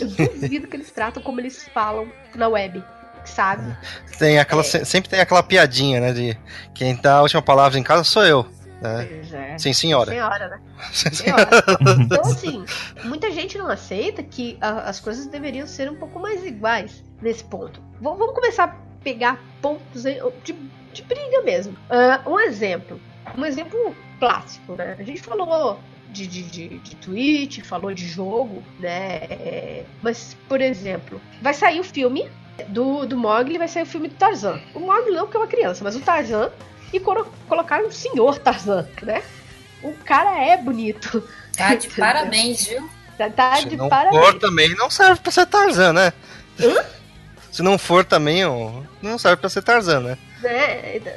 Eu 0.00 0.06
duvido 0.08 0.68
que 0.68 0.76
eles 0.76 0.90
tratam 0.90 1.22
como 1.22 1.40
eles 1.40 1.68
falam 1.74 2.10
na 2.36 2.46
web, 2.48 2.82
sabe? 3.24 3.76
Tem 4.18 4.38
aquela, 4.38 4.60
É. 4.62 4.64
se- 4.64 4.84
Sempre 4.84 5.10
tem 5.10 5.20
aquela 5.20 5.42
piadinha, 5.42 6.00
né? 6.00 6.12
De 6.12 6.38
quem 6.74 6.94
dá 6.94 7.16
a 7.16 7.22
última 7.22 7.42
palavra 7.42 7.78
em 7.78 7.82
casa 7.82 8.04
sou 8.04 8.24
eu. 8.24 8.46
Né? 8.80 9.04
Pois 9.10 9.32
é. 9.34 9.58
Sim, 9.58 9.72
senhora. 9.72 10.10
Senhora, 10.10 10.48
né? 10.48 10.60
Senhora. 10.92 11.48
Então, 12.00 12.22
assim, 12.22 12.64
muita 13.04 13.30
gente 13.30 13.58
não 13.58 13.68
aceita 13.68 14.22
que 14.22 14.56
a- 14.60 14.88
as 14.88 14.98
coisas 15.00 15.26
deveriam 15.26 15.66
ser 15.66 15.90
um 15.90 15.96
pouco 15.96 16.18
mais 16.18 16.44
iguais 16.44 17.02
nesse 17.20 17.44
ponto. 17.44 17.80
V- 17.80 17.86
vamos 18.00 18.34
começar 18.34 18.64
a 18.64 18.74
pegar 19.02 19.38
pontos 19.60 20.02
de, 20.02 20.54
de 20.92 21.02
briga 21.02 21.42
mesmo. 21.42 21.76
Ah, 21.90 22.22
um 22.26 22.38
exemplo. 22.40 23.00
Um 23.36 23.44
exemplo 23.44 23.94
clássico, 24.18 24.74
né? 24.74 24.96
A 24.98 25.02
gente 25.02 25.20
falou 25.20 25.78
de, 26.08 26.26
de, 26.26 26.42
de, 26.42 26.68
de 26.78 26.96
tweet, 26.96 27.62
falou 27.62 27.92
de 27.94 28.06
jogo, 28.06 28.62
né? 28.78 29.16
É, 29.30 29.84
mas, 30.02 30.36
por 30.48 30.60
exemplo, 30.60 31.20
vai 31.42 31.54
sair 31.54 31.80
o 31.80 31.84
filme 31.84 32.30
do, 32.68 33.06
do 33.06 33.16
Mogli, 33.16 33.56
vai 33.58 33.68
sair 33.68 33.84
o 33.84 33.86
filme 33.86 34.08
do 34.08 34.14
Tarzan. 34.14 34.60
O 34.74 34.80
Mogli 34.80 35.12
não, 35.12 35.22
porque 35.24 35.36
é 35.36 35.40
uma 35.40 35.46
criança, 35.46 35.84
mas 35.84 35.94
o 35.96 36.00
Tarzan 36.00 36.50
e 36.92 37.00
colo- 37.00 37.32
colocaram 37.48 37.86
o 37.88 37.92
senhor 37.92 38.38
Tarzan, 38.38 38.86
né? 39.02 39.22
O 39.82 39.92
cara 40.04 40.38
é 40.42 40.56
bonito. 40.56 41.22
Tá 41.56 41.74
de 41.74 41.88
parabéns, 41.94 42.66
viu? 42.66 42.88
Tá, 43.16 43.30
tá 43.30 43.56
Se 43.56 43.68
de 43.68 43.76
não 43.76 43.88
parabéns. 43.88 44.22
for 44.24 44.38
também, 44.38 44.74
não 44.76 44.90
serve 44.90 45.20
pra 45.20 45.30
ser 45.32 45.46
Tarzan, 45.46 45.92
né? 45.92 46.12
Se 47.50 47.62
não 47.62 47.76
for 47.78 48.04
também, 48.04 48.44
ó, 48.44 48.82
não 49.02 49.18
serve 49.18 49.36
pra 49.40 49.50
ser 49.50 49.62
Tarzan, 49.62 50.00
né? 50.00 50.18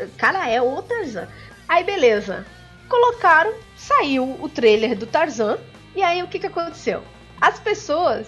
O 0.05 0.17
cara 0.17 0.49
é 0.49 0.61
o 0.61 0.81
Tarzan. 0.81 1.27
Aí 1.67 1.83
beleza. 1.83 2.45
Colocaram, 2.89 3.53
saiu 3.77 4.37
o 4.41 4.49
trailer 4.49 4.97
do 4.97 5.05
Tarzan. 5.05 5.57
E 5.95 6.01
aí 6.01 6.21
o 6.23 6.27
que, 6.27 6.39
que 6.39 6.47
aconteceu? 6.47 7.03
As 7.39 7.59
pessoas, 7.59 8.27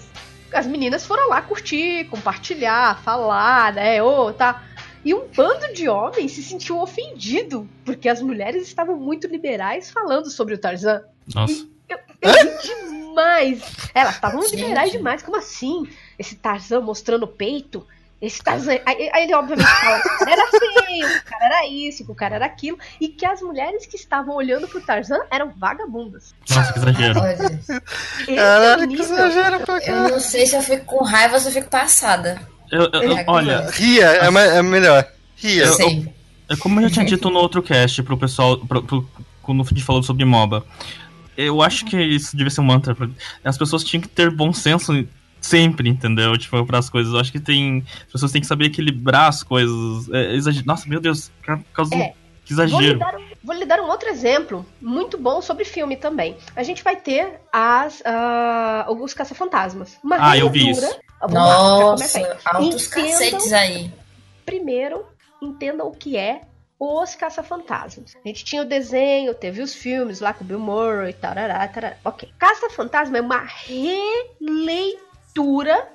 as 0.54 0.66
meninas 0.68 1.06
foram 1.06 1.30
lá 1.30 1.42
curtir, 1.42 2.06
compartilhar, 2.06 3.02
falar, 3.04 3.74
né? 3.74 4.02
Ô, 4.04 4.32
tá. 4.32 4.62
E 5.06 5.14
um 5.14 5.28
bando 5.28 5.72
de 5.74 5.88
homens 5.88 6.32
se 6.32 6.42
sentiu 6.44 6.80
ofendido 6.82 7.70
porque 7.86 8.10
as 8.10 8.22
mulheres 8.22 8.64
estavam 8.68 8.98
muito 8.98 9.28
liberais 9.28 9.92
falando 9.92 10.32
sobre 10.32 10.56
o 10.56 10.58
Tarzan. 10.58 11.04
Nossa. 11.34 11.68
Eu, 11.88 12.00
eu 12.22 12.62
demais. 13.06 13.62
Elas 13.94 14.16
estavam 14.16 14.42
Gente. 14.42 14.56
liberais 14.56 14.92
demais. 14.92 15.22
Como 15.22 15.38
assim? 15.38 15.88
Esse 16.18 16.36
Tarzan 16.36 16.82
mostrando 16.82 17.24
o 17.24 17.28
peito? 17.28 17.86
Esse 18.20 18.42
Tarzan. 18.42 18.80
Aí, 18.86 19.10
aí 19.14 19.24
ele, 19.26 19.36
obviamente, 19.36 19.68
fala 19.68 20.02
que 20.02 20.08
o 20.08 20.18
cara 20.18 20.32
era 20.32 20.48
feio, 20.48 21.08
que 21.08 21.18
o 21.18 21.24
cara 21.26 21.46
era 21.46 21.68
isso, 21.68 22.06
que 22.06 22.12
o 22.12 22.16
cara 22.16 22.36
era 22.36 22.46
aquilo. 22.46 22.80
E 23.00 23.08
que 23.10 23.26
as 23.26 23.42
mulheres 23.42 23.86
que 23.86 23.96
estavam 23.98 24.36
olhando 24.36 24.68
pro 24.68 24.82
Tarzan 24.82 25.20
eram 25.30 25.52
vagabundas. 25.56 26.34
Nossa, 26.50 26.74
que 26.74 26.80
exagero. 26.80 27.20
Olha, 27.20 27.34
Esse 27.34 28.32
é 28.32 28.36
Caralho, 28.36 28.88
que 28.88 28.96
exagero 29.02 29.60
pra 29.60 29.78
eu 29.78 29.82
cá. 29.82 30.10
não 30.10 30.20
sei 30.20 30.48
se 30.48 30.56
eu 30.56 30.64
fico 30.64 30.86
com 30.86 31.04
raiva 31.04 31.36
ou 31.36 31.40
se 31.40 31.48
eu 31.50 31.52
fico 31.52 31.70
passada. 31.70 32.42
Eu- 32.72 32.90
eu- 32.94 33.04
eu- 33.04 33.18
É, 33.18 33.26
olha, 33.28 33.70
Ria, 33.72 34.06
é, 34.06 34.58
é 34.58 34.62
melhor. 34.62 35.06
Ria. 35.36 35.68
Sim. 35.68 36.08
É 36.50 36.56
como 36.56 36.80
eu 36.80 36.88
já 36.88 36.94
tinha 36.96 37.06
dito 37.06 37.30
no 37.30 37.40
outro 37.40 37.62
cast 37.64 38.02
pro 38.04 38.18
pessoal, 38.18 38.58
pro, 38.60 38.84
pro- 38.84 39.10
quando 39.42 39.62
a 39.62 39.66
gente 39.66 39.84
falou 39.84 40.04
sobre 40.04 40.26
MOBA. 40.26 40.64
Eu 41.38 41.62
acho 41.62 41.86
que 41.86 42.00
isso 42.02 42.36
devia 42.38 42.50
ser 42.50 42.62
um 42.62 42.66
mantra. 42.66 42.96
As 43.44 43.58
pessoas 43.58 43.84
tinham 43.84 44.02
que 44.02 44.08
ter 44.08 44.30
bom 44.32 44.54
senso 44.54 45.06
sempre, 45.42 45.90
entendeu? 45.90 46.38
Tipo, 46.38 46.66
para 46.66 46.78
as 46.80 46.90
coisas. 46.90 47.14
Eu 47.14 47.20
acho 47.20 47.32
que 47.32 47.40
tem. 47.40 47.84
As 48.06 48.12
pessoas 48.14 48.32
têm 48.32 48.42
que 48.42 48.48
saber 48.48 48.66
equilibrar 48.66 49.28
as 49.28 49.44
coisas. 49.44 50.08
É, 50.14 50.34
exager- 50.36 50.66
Nossa, 50.66 50.88
meu 50.88 51.00
Deus, 51.02 51.32
por 51.46 51.58
causa 51.74 51.92
do. 51.92 51.98
É. 52.02 52.14
Que 52.46 52.54
Vou 52.54 52.64
lhe, 52.64 52.72
exagero. 52.72 53.00
dar, 53.00 53.16
um- 53.18 53.24
vou 53.44 53.56
lhe 53.56 53.66
dar 53.66 53.80
um 53.80 53.88
outro 53.90 54.08
exemplo 54.08 54.64
muito 54.80 55.18
bom 55.18 55.42
sobre 55.42 55.66
filme 55.66 55.96
também. 55.98 56.38
A 56.56 56.62
gente 56.62 56.84
vai 56.84 56.96
ter 56.96 57.40
as, 57.52 58.04
ah, 58.06 58.86
os 58.88 59.16
caça-fantasmas. 59.16 59.98
Uma 60.04 60.18
Ah, 60.20 60.38
eu 60.38 60.48
vi 60.52 60.60
releitura- 60.60 60.88
isso. 60.88 61.00
Vamos 61.28 61.48
lá, 61.50 61.58
Nossa, 61.58 62.18
aí. 62.20 62.26
altos 62.46 62.88
Entendam- 62.88 63.12
cacetes 63.12 63.54
aí. 63.54 63.92
primeiro 64.46 65.06
entendam 65.42 65.88
o 65.88 65.92
que 65.96 66.18
é 66.18 66.42
os 66.80 67.16
caça-fantasmas. 67.16 68.16
A 68.24 68.28
gente 68.28 68.44
tinha 68.44 68.62
o 68.62 68.66
desenho, 68.66 69.34
teve 69.34 69.62
os 69.62 69.74
filmes 69.74 70.20
lá 70.20 70.34
com 70.34 70.44
o 70.44 70.48
Bill 70.48 70.60
Murray, 70.60 71.14
tarará, 71.14 71.66
tarará. 71.68 71.96
Ok. 72.04 72.30
Caça-fantasma 72.38 73.18
é 73.18 73.22
uma 73.22 73.44
releitura 74.66 75.88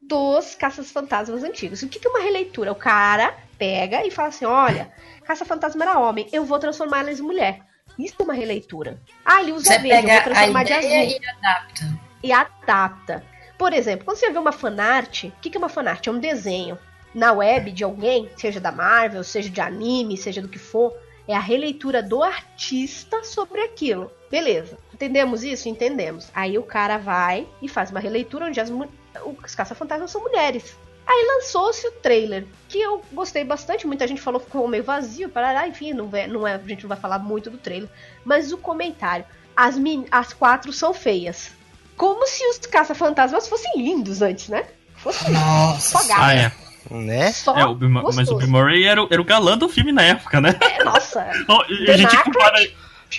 dos 0.00 0.54
caça-fantasmas 0.54 1.42
antigos. 1.44 1.82
O 1.82 1.88
que 1.88 2.04
é 2.06 2.10
uma 2.10 2.20
releitura? 2.20 2.72
O 2.72 2.76
cara 2.76 3.34
pega 3.58 4.04
e 4.06 4.10
fala 4.10 4.28
assim: 4.28 4.44
olha, 4.44 4.90
caça-fantasma 5.24 5.84
era 5.84 5.98
homem, 5.98 6.28
eu 6.32 6.44
vou 6.44 6.58
transformar 6.58 7.00
elas 7.00 7.20
em 7.20 7.22
mulher. 7.22 7.60
Isso 7.98 8.14
é 8.18 8.22
uma 8.22 8.34
releitura. 8.34 8.98
Ah, 9.24 9.40
ele 9.42 9.52
usa 9.52 9.72
Você 9.72 9.78
verde, 9.78 10.08
eu 10.08 10.14
vou 10.14 10.22
transformar 10.22 10.64
de 10.64 10.72
azul 10.72 10.90
e 10.90 11.20
adapta. 11.28 12.00
e 12.22 12.32
adapta. 12.32 13.24
Por 13.60 13.74
exemplo, 13.74 14.06
quando 14.06 14.16
você 14.16 14.30
vê 14.30 14.38
uma 14.38 14.52
fanart, 14.52 15.24
o 15.24 15.32
que 15.32 15.54
é 15.54 15.58
uma 15.58 15.68
fanart? 15.68 16.06
É 16.06 16.10
um 16.10 16.18
desenho 16.18 16.78
na 17.14 17.30
web 17.30 17.70
de 17.70 17.84
alguém, 17.84 18.30
seja 18.34 18.58
da 18.58 18.72
Marvel, 18.72 19.22
seja 19.22 19.50
de 19.50 19.60
anime, 19.60 20.16
seja 20.16 20.40
do 20.40 20.48
que 20.48 20.58
for, 20.58 20.96
é 21.28 21.36
a 21.36 21.40
releitura 21.40 22.02
do 22.02 22.22
artista 22.22 23.22
sobre 23.22 23.60
aquilo. 23.60 24.10
Beleza. 24.30 24.78
Entendemos 24.94 25.44
isso? 25.44 25.68
Entendemos. 25.68 26.30
Aí 26.34 26.56
o 26.56 26.62
cara 26.62 26.96
vai 26.96 27.46
e 27.60 27.68
faz 27.68 27.90
uma 27.90 28.00
releitura 28.00 28.46
onde 28.46 28.58
as, 28.58 28.70
os 28.70 29.54
caça-fantasmas 29.54 30.10
são 30.10 30.22
mulheres. 30.22 30.74
Aí 31.06 31.26
lançou-se 31.26 31.86
o 31.86 31.92
trailer, 31.92 32.46
que 32.66 32.80
eu 32.80 33.02
gostei 33.12 33.44
bastante. 33.44 33.86
Muita 33.86 34.08
gente 34.08 34.22
falou 34.22 34.40
que 34.40 34.46
ficou 34.46 34.66
meio 34.66 34.84
vazio, 34.84 35.28
parará, 35.28 35.68
enfim, 35.68 35.92
não 35.92 36.08
é, 36.14 36.26
não 36.26 36.48
é, 36.48 36.54
a 36.54 36.58
gente 36.58 36.84
não 36.84 36.88
vai 36.88 36.98
falar 36.98 37.18
muito 37.18 37.50
do 37.50 37.58
trailer. 37.58 37.90
Mas 38.24 38.52
o 38.52 38.56
comentário: 38.56 39.26
as, 39.54 39.76
as 40.10 40.32
quatro 40.32 40.72
são 40.72 40.94
feias. 40.94 41.59
Como 42.00 42.26
se 42.26 42.42
os 42.48 42.56
caça-fantasmas 42.60 43.46
fossem 43.46 43.70
lindos 43.76 44.22
antes, 44.22 44.48
né? 44.48 44.64
Fossem 44.96 45.30
Nossa. 45.32 45.98
só 45.98 46.08
gatos. 46.08 46.24
Ah, 46.24 46.34
é. 46.34 46.52
Né? 46.90 47.30
Só 47.30 47.54
é 47.58 47.66
o 47.66 47.74
Bill, 47.74 47.90
mas 47.90 48.30
o. 48.30 48.36
Bill 48.36 48.48
Murray 48.48 48.84
era, 48.86 49.02
o- 49.02 49.08
era 49.10 49.20
o 49.20 49.24
galã 49.24 49.56
do 49.58 49.68
filme 49.68 49.92
na 49.92 50.02
época, 50.02 50.40
né? 50.40 50.56
É, 50.62 50.82
nossa, 50.82 51.20
a 51.20 51.96
gente 51.96 52.16
compara. 52.22 52.56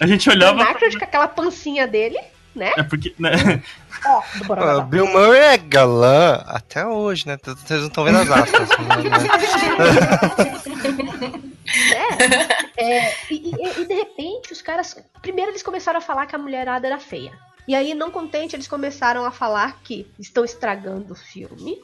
A 0.01 0.07
gente 0.07 0.27
o 0.27 0.31
olhava. 0.31 0.63
Aykroyd 0.63 0.97
com 0.97 1.03
aquela 1.05 1.27
pancinha 1.27 1.85
dele, 1.87 2.17
né? 2.55 2.71
É 2.75 2.81
porque. 2.81 3.13
Né? 3.19 3.61
Ó, 4.03 4.19
Ah, 4.19 4.23
Bororó. 4.45 4.81
Bill 4.81 5.05
Murray 5.05 5.39
é 5.41 5.57
galã 5.57 6.43
até 6.47 6.83
hoje, 6.85 7.27
né? 7.27 7.37
Vocês 7.43 7.81
não 7.81 7.87
estão 7.87 8.03
vendo 8.03 8.17
as 8.17 8.31
aspas. 8.31 8.67
né? 8.79 8.85
É, 12.77 13.13
e, 13.29 13.51
e- 13.55 13.81
e 13.81 13.85
de 13.85 13.93
repente 13.93 14.51
os 14.51 14.61
caras. 14.61 14.95
Primeiro 15.21 15.51
eles 15.51 15.63
começaram 15.63 15.99
a 15.99 16.01
falar 16.01 16.25
que 16.25 16.35
a 16.35 16.39
mulherada 16.39 16.87
era 16.87 16.99
feia. 16.99 17.31
E 17.67 17.75
aí, 17.75 17.93
não 17.93 18.11
contente, 18.11 18.55
eles 18.55 18.67
começaram 18.67 19.25
a 19.25 19.31
falar 19.31 19.79
que 19.83 20.11
estão 20.19 20.43
estragando 20.43 21.13
o 21.13 21.15
filme. 21.15 21.79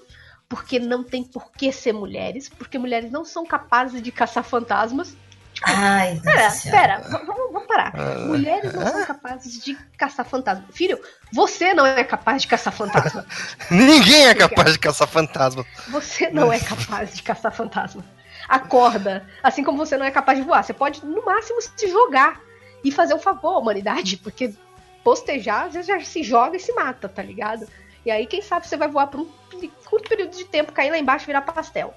Porque 0.50 0.80
não 0.80 1.04
tem 1.04 1.24
por 1.24 1.52
que 1.52 1.72
ser 1.72 1.94
mulheres. 1.94 2.48
Porque 2.48 2.78
mulheres 2.78 3.12
não 3.12 3.26
são 3.26 3.46
capazes 3.46 4.02
de 4.02 4.12
caçar 4.12 4.44
fantasmas. 4.44 5.16
Ai, 5.64 6.20
Pera, 6.24 6.54
pera, 6.70 7.02
vamos, 7.10 7.52
vamos 7.52 7.68
parar. 7.68 7.94
Mulheres 8.28 8.74
não 8.74 8.86
são 8.86 9.06
capazes 9.06 9.64
de 9.64 9.76
caçar 9.98 10.26
fantasma. 10.26 10.66
Filho, 10.72 11.00
você 11.34 11.74
não 11.74 11.86
é 11.86 12.04
capaz 12.04 12.44
de 12.44 12.48
caçar 12.48 12.74
fantasma. 12.74 13.26
Ninguém 13.72 14.28
é 14.28 14.36
capaz 14.36 14.74
de 14.74 14.80
caçar 14.80 15.08
fantasma. 15.08 15.66
Você 15.90 16.30
não 16.30 16.54
é 16.54 16.60
capaz 16.62 17.14
de 17.14 17.24
caçar 17.24 17.52
fantasma. 17.52 18.06
Acorda. 18.48 19.26
Assim 19.42 19.64
como 19.64 19.78
você 19.78 19.98
não 19.98 20.06
é 20.06 20.12
capaz 20.12 20.38
de 20.38 20.44
voar. 20.44 20.64
Você 20.64 20.74
pode, 20.74 21.04
no 21.06 21.26
máximo, 21.26 21.60
se 21.62 21.88
jogar 21.88 22.40
e 22.84 22.92
fazer 22.92 23.14
um 23.14 23.20
favor 23.20 23.56
à 23.56 23.58
humanidade. 23.58 24.18
Porque 24.18 24.54
postejar, 25.04 25.66
às 25.66 25.74
vezes 25.74 25.88
já 25.88 26.00
se 26.00 26.24
joga 26.24 26.58
e 26.58 26.60
se 26.60 26.74
mata, 26.74 27.08
tá 27.08 27.22
ligado? 27.22 27.68
E 28.06 28.12
aí, 28.12 28.26
quem 28.26 28.42
sabe 28.42 28.68
você 28.68 28.78
vai 28.78 28.88
voar 28.88 29.08
por 29.08 29.22
um 29.22 29.28
curto 29.86 30.10
período 30.10 30.36
de 30.36 30.46
tempo, 30.46 30.72
cair 30.72 30.92
lá 30.92 30.98
embaixo 30.98 31.26
e 31.26 31.28
virar 31.28 31.42
pastel. 31.42 31.94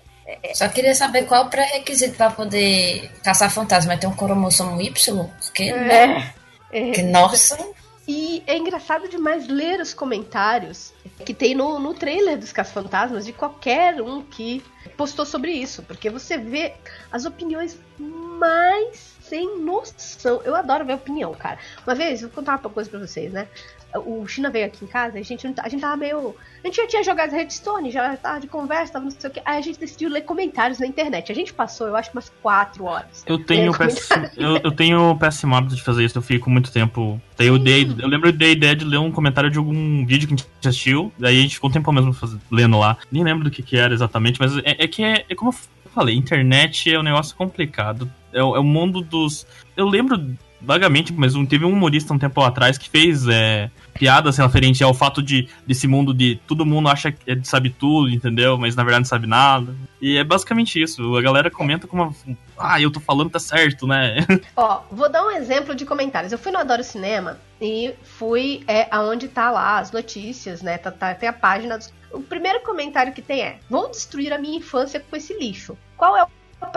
Só 0.55 0.69
queria 0.69 0.95
saber 0.95 1.27
qual 1.27 1.47
o 1.47 1.51
pré-requisito 1.51 2.17
pra 2.17 2.31
poder 2.31 3.11
caçar 3.23 3.51
fantasma. 3.51 3.97
Tem 3.97 4.09
um 4.09 4.15
cromossomo 4.15 4.81
Y? 4.81 4.93
Porque, 5.41 5.73
né? 5.73 6.33
É. 6.71 6.91
Que, 6.93 7.03
nossa. 7.03 7.59
E 8.07 8.43
é 8.47 8.57
engraçado 8.57 9.09
demais 9.09 9.47
ler 9.47 9.81
os 9.81 9.95
comentários 9.95 10.93
que 11.25 11.33
tem 11.33 11.55
no, 11.55 11.79
no 11.79 11.95
trailer 11.95 12.39
dos 12.39 12.53
Caça-Fantasmas 12.53 13.25
de 13.25 13.33
qualquer 13.33 14.01
um 14.01 14.23
que 14.23 14.63
postou 14.97 15.25
sobre 15.25 15.53
isso. 15.53 15.83
Porque 15.83 16.11
você 16.11 16.37
vê 16.37 16.75
as 17.13 17.25
opiniões 17.25 17.79
mais 17.99 19.10
sem 19.31 19.61
noção. 19.61 20.43
Eu 20.45 20.57
adoro 20.57 20.85
ver 20.85 20.95
opinião, 20.95 21.33
cara. 21.33 21.57
Uma 21.87 21.95
vez, 21.95 22.21
vou 22.21 22.31
contar 22.31 22.59
uma 22.59 22.69
coisa 22.69 22.91
pra 22.91 22.99
vocês, 22.99 23.33
né? 23.33 23.47
O 23.99 24.27
China 24.27 24.51
veio 24.51 24.67
aqui 24.67 24.85
em 24.85 24.89
casa, 24.89 25.19
a 25.19 25.23
gente, 25.23 25.47
não 25.47 25.53
tá- 25.55 25.63
a 25.65 25.69
gente 25.69 25.81
tava 25.81 25.97
meio. 25.97 26.35
A 26.63 26.67
gente 26.67 26.77
já 26.77 26.87
tinha 26.87 27.03
jogado 27.03 27.31
Redstone, 27.33 27.91
já 27.91 28.17
tava 28.17 28.39
de 28.41 28.47
conversa, 28.47 28.93
tava 28.95 29.05
não 29.07 29.11
sei 29.11 29.31
o 29.31 29.33
que. 29.33 29.41
Aí 29.45 29.59
a 29.59 29.61
gente 29.61 29.79
decidiu 29.81 30.09
ler 30.11 30.21
comentários 30.23 30.79
na 30.79 30.87
internet. 30.87 31.33
A 31.33 31.35
gente 31.35 31.53
passou, 31.53 31.89
eu 31.89 31.97
acho, 31.97 32.11
umas 32.13 32.31
4 32.43 32.85
horas. 32.85 33.25
Eu 33.27 33.39
tenho, 33.39 33.73
péssimo, 33.77 34.29
eu, 34.37 34.57
eu 34.63 34.71
tenho 34.73 35.17
péssimo 35.19 35.55
hábito 35.57 35.75
de 35.75 35.83
fazer 35.83 36.05
isso, 36.05 36.17
eu 36.19 36.23
fico 36.23 36.49
muito 36.51 36.71
tempo. 36.71 37.21
Daí 37.37 37.47
eu, 37.49 37.59
dei, 37.59 37.91
eu 37.99 38.07
lembro 38.09 38.33
da 38.33 38.47
ideia 38.47 38.77
de 38.77 38.85
ler 38.85 38.99
um 38.99 39.11
comentário 39.11 39.51
de 39.51 39.59
algum 39.59 40.05
vídeo 40.07 40.29
que 40.29 40.35
a 40.35 40.37
gente 40.37 40.49
assistiu, 40.65 41.13
daí 41.19 41.39
a 41.39 41.43
gente 41.43 41.55
ficou 41.55 41.71
um 41.71 41.73
tempo 41.73 41.91
mesmo 41.93 42.13
faz- 42.13 42.37
lendo 42.51 42.79
lá. 42.79 42.97
Nem 43.11 43.25
lembro 43.25 43.45
do 43.45 43.51
que, 43.51 43.63
que 43.63 43.77
era 43.77 43.93
exatamente, 43.95 44.39
mas 44.39 44.57
é, 44.59 44.85
é 44.85 44.87
que 44.87 45.03
é, 45.03 45.25
é 45.29 45.35
como 45.35 45.51
eu 45.51 45.57
falei, 45.95 46.15
internet 46.15 46.93
é 46.93 46.99
um 46.99 47.03
negócio 47.03 47.35
complicado. 47.35 48.11
É, 48.33 48.43
o- 48.43 48.55
é 48.55 48.61
o 48.61 48.65
mundo 48.65 49.01
dos. 49.01 49.47
Eu 49.77 49.87
lembro 49.89 50.37
vagamente, 50.61 51.13
mas 51.13 51.35
um- 51.35 51.47
teve 51.47 51.65
um 51.65 51.73
humorista 51.73 52.13
um 52.13 52.19
tempo 52.19 52.41
atrás 52.43 52.77
que 52.77 52.89
fez 52.89 53.27
é, 53.27 53.71
piadas 53.95 54.39
referente 54.39 54.83
ao 54.83 54.95
fato 54.95 55.23
de 55.23 55.49
desse 55.67 55.87
mundo 55.87 56.13
de 56.15 56.37
todo 56.47 56.67
mundo 56.67 56.89
acha 56.89 57.13
que 57.13 57.41
sabe 57.45 57.71
tudo, 57.71 58.11
entendeu? 58.11 58.57
Mas 58.59 58.77
na 58.77 58.83
verdade 58.83 59.03
não 59.03 59.09
sabe 59.09 59.27
nada. 59.27 59.75
E 60.01 60.17
é 60.17 60.25
basicamente 60.25 60.81
isso. 60.81 61.17
A 61.17 61.23
galera 61.23 61.51
comenta 61.51 61.87
como. 61.87 62.15
Ah, 62.59 62.81
eu 62.81 62.91
tô 62.91 63.01
falando 63.01 63.31
tá 63.31 63.39
certo, 63.39 63.87
né? 63.87 64.27
Ó, 64.57 64.83
vou 64.91 65.11
dar 65.11 65.25
um 65.25 65.31
exemplo 65.31 65.75
de 65.75 65.85
comentários. 65.85 66.33
Eu 66.33 66.39
fui 66.39 66.53
no 66.53 66.59
Adoro 66.59 66.85
Cinema 66.85 67.39
e 67.61 67.93
fui 68.03 68.63
é, 68.67 68.87
aonde 68.91 69.29
tá 69.29 69.51
lá 69.51 69.79
as 69.79 69.91
notícias, 69.93 70.63
né? 70.63 70.79
Tá, 70.79 70.91
tá- 70.91 71.15
tem 71.15 71.29
a 71.29 71.33
página. 71.33 71.79
Dos... 71.79 71.93
O 72.13 72.21
primeiro 72.21 72.61
comentário 72.61 73.13
que 73.13 73.23
tem 73.23 73.43
é: 73.43 73.59
Vão 73.69 73.91
destruir 73.91 74.33
a 74.33 74.39
minha 74.39 74.59
infância 74.59 75.01
com 75.01 75.17
esse 75.17 75.35
lixo. 75.39 75.77
Qual 75.97 76.17
é 76.17 76.25
o 76.25 76.29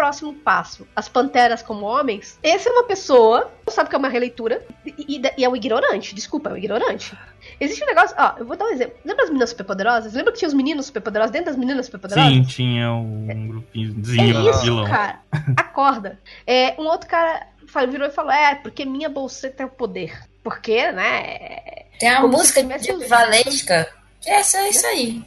próximo 0.04 0.34
passo? 0.34 0.86
As 0.94 1.08
panteras 1.08 1.62
como 1.62 1.86
homens? 1.86 2.38
Essa 2.44 2.68
é 2.68 2.72
uma 2.74 2.84
pessoa, 2.84 3.50
não 3.66 3.74
sabe 3.74 3.90
que 3.90 3.96
é 3.96 3.98
uma 3.98 4.10
releitura, 4.10 4.62
e, 4.86 4.94
e- 5.18 5.22
e 5.38 5.46
é 5.46 5.48
um 5.50 5.56
ignorante, 5.56 6.14
desculpa, 6.14 6.50
é 6.50 6.54
um 6.54 6.58
ignorante. 6.58 7.18
Existe 7.60 7.82
um 7.84 7.88
negócio, 7.88 8.14
ó, 8.20 8.34
eu 8.38 8.46
vou 8.46 8.58
dar 8.58 8.66
um 8.66 8.70
exemplo. 8.72 8.96
Lembra 9.06 9.24
as 9.24 9.30
meninas 9.30 9.50
superpoderosas? 9.52 10.14
Lembra 10.14 10.34
que 10.34 10.40
tinha 10.40 10.48
os 10.50 10.54
meninos 10.54 10.88
superpoderosos 10.88 11.32
dentro 11.32 11.48
das 11.48 11.56
meninas 11.58 11.86
superpoderosas? 11.86 12.34
Sim, 12.34 12.44
tinha 12.44 12.92
um 12.92 13.28
É 13.30 13.34
grupinhozinho 13.34 14.50
isso, 14.50 14.62
vilão. 14.62 14.86
cara. 14.88 15.20
Acorda. 15.56 16.20
É, 16.46 16.74
um 16.78 16.84
outro 16.86 17.08
cara 17.08 17.48
virou 17.90 18.08
e 18.08 18.12
falou: 18.12 18.32
É, 18.32 18.56
porque 18.56 18.84
minha 18.86 19.08
bolseta 19.10 19.56
tem 19.58 19.66
o 19.66 19.70
poder. 19.70 20.20
Porque, 20.44 20.92
né? 20.92 21.86
Tem 21.98 22.10
a 22.10 22.22
música 22.28 22.62
de 22.78 22.92
os- 22.92 23.08
Valesca. 23.08 23.88
Que 24.22 24.30
é 24.30 24.40
essa- 24.42 24.68
isso 24.68 24.86
aí. 24.86 25.24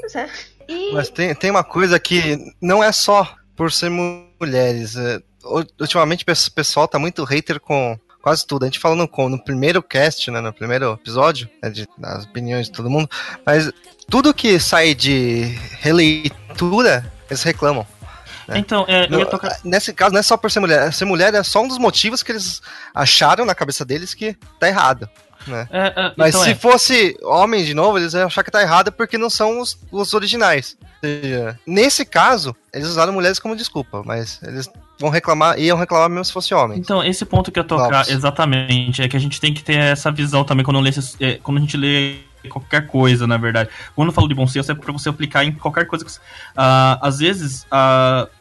Pois 0.00 0.14
é. 0.16 0.28
E 0.68 0.92
Mas 0.92 1.08
tem, 1.08 1.34
tem 1.34 1.50
uma 1.50 1.64
coisa 1.64 1.98
que 1.98 2.36
não 2.60 2.82
é 2.84 2.92
só 2.92 3.34
por 3.60 3.70
ser 3.70 3.90
mu- 3.90 4.24
mulheres. 4.40 4.96
é, 4.96 5.20
ultimamente 5.78 6.22
o 6.24 6.52
pessoal 6.54 6.88
tá 6.88 6.98
muito 6.98 7.22
hater 7.24 7.60
com 7.60 7.98
quase 8.22 8.46
tudo. 8.46 8.62
A 8.62 8.66
gente 8.66 8.78
falou 8.78 8.96
no, 8.96 9.28
no 9.28 9.44
primeiro 9.44 9.82
cast, 9.82 10.30
né, 10.30 10.40
no 10.40 10.50
primeiro 10.50 10.94
episódio, 10.94 11.46
né, 11.62 11.68
de, 11.68 11.86
das 11.98 12.24
opiniões 12.24 12.68
de 12.68 12.72
todo 12.72 12.88
mundo, 12.88 13.06
mas 13.44 13.70
tudo 14.08 14.32
que 14.32 14.58
sai 14.58 14.94
de 14.94 15.58
releitura, 15.78 17.12
eles 17.28 17.42
reclamam. 17.42 17.86
né? 18.48 18.56
Então, 18.58 18.86
é, 18.88 19.06
No- 19.08 19.26
tocar. 19.26 19.58
Nesse 19.62 19.92
caso, 19.92 20.14
não 20.14 20.20
é 20.20 20.22
só 20.22 20.38
por 20.38 20.50
ser 20.50 20.60
mulher. 20.60 20.90
Ser 20.94 21.04
mulher 21.04 21.34
é 21.34 21.42
só 21.42 21.60
um 21.62 21.68
dos 21.68 21.76
motivos 21.76 22.22
que 22.22 22.32
eles 22.32 22.62
acharam 22.94 23.44
na 23.44 23.54
cabeça 23.54 23.84
deles 23.84 24.14
que 24.14 24.34
tá 24.58 24.68
errado. 24.68 25.06
Né? 25.46 25.68
É, 25.70 25.86
é, 25.88 26.12
Mas 26.16 26.30
então 26.34 26.44
se 26.44 26.50
é. 26.52 26.54
fosse 26.54 27.18
homem 27.22 27.62
de 27.62 27.74
novo, 27.74 27.98
eles 27.98 28.14
iam 28.14 28.26
achar 28.26 28.42
que 28.42 28.50
tá 28.50 28.62
errado 28.62 28.90
porque 28.90 29.18
não 29.18 29.28
são 29.28 29.60
os, 29.60 29.78
os 29.92 30.14
originais. 30.14 30.78
Seja, 31.00 31.58
Nesse 31.66 32.04
caso, 32.04 32.54
eles 32.72 32.88
usaram 32.88 33.12
mulheres 33.12 33.38
como 33.38 33.56
desculpa, 33.56 34.02
mas 34.04 34.40
eles 34.42 34.70
vão 34.98 35.08
reclamar, 35.10 35.58
iam 35.58 35.78
reclamar 35.78 36.10
mesmo 36.10 36.24
se 36.24 36.32
fosse 36.32 36.52
homem. 36.52 36.78
Então, 36.78 37.02
esse 37.02 37.24
ponto 37.24 37.50
que 37.50 37.58
eu 37.58 37.64
tocar, 37.64 37.90
Novos. 37.90 38.10
exatamente, 38.10 39.02
é 39.02 39.08
que 39.08 39.16
a 39.16 39.20
gente 39.20 39.40
tem 39.40 39.54
que 39.54 39.62
ter 39.62 39.76
essa 39.76 40.10
visão 40.10 40.44
também 40.44 40.64
quando, 40.64 40.78
lê 40.80 40.90
é, 41.20 41.34
quando 41.36 41.58
a 41.58 41.60
gente 41.60 41.76
lê 41.76 42.16
qualquer 42.48 42.86
coisa, 42.86 43.26
na 43.26 43.36
verdade. 43.36 43.68
Quando 43.94 44.08
eu 44.08 44.12
falo 44.12 44.28
de 44.28 44.34
bom 44.34 44.46
senso, 44.46 44.72
é 44.72 44.74
pra 44.74 44.92
você 44.92 45.08
aplicar 45.08 45.44
em 45.44 45.52
qualquer 45.52 45.86
coisa 45.86 46.04
que 46.04 46.10
você... 46.10 46.20
Ah, 46.56 46.98
às 47.02 47.18
vezes, 47.18 47.66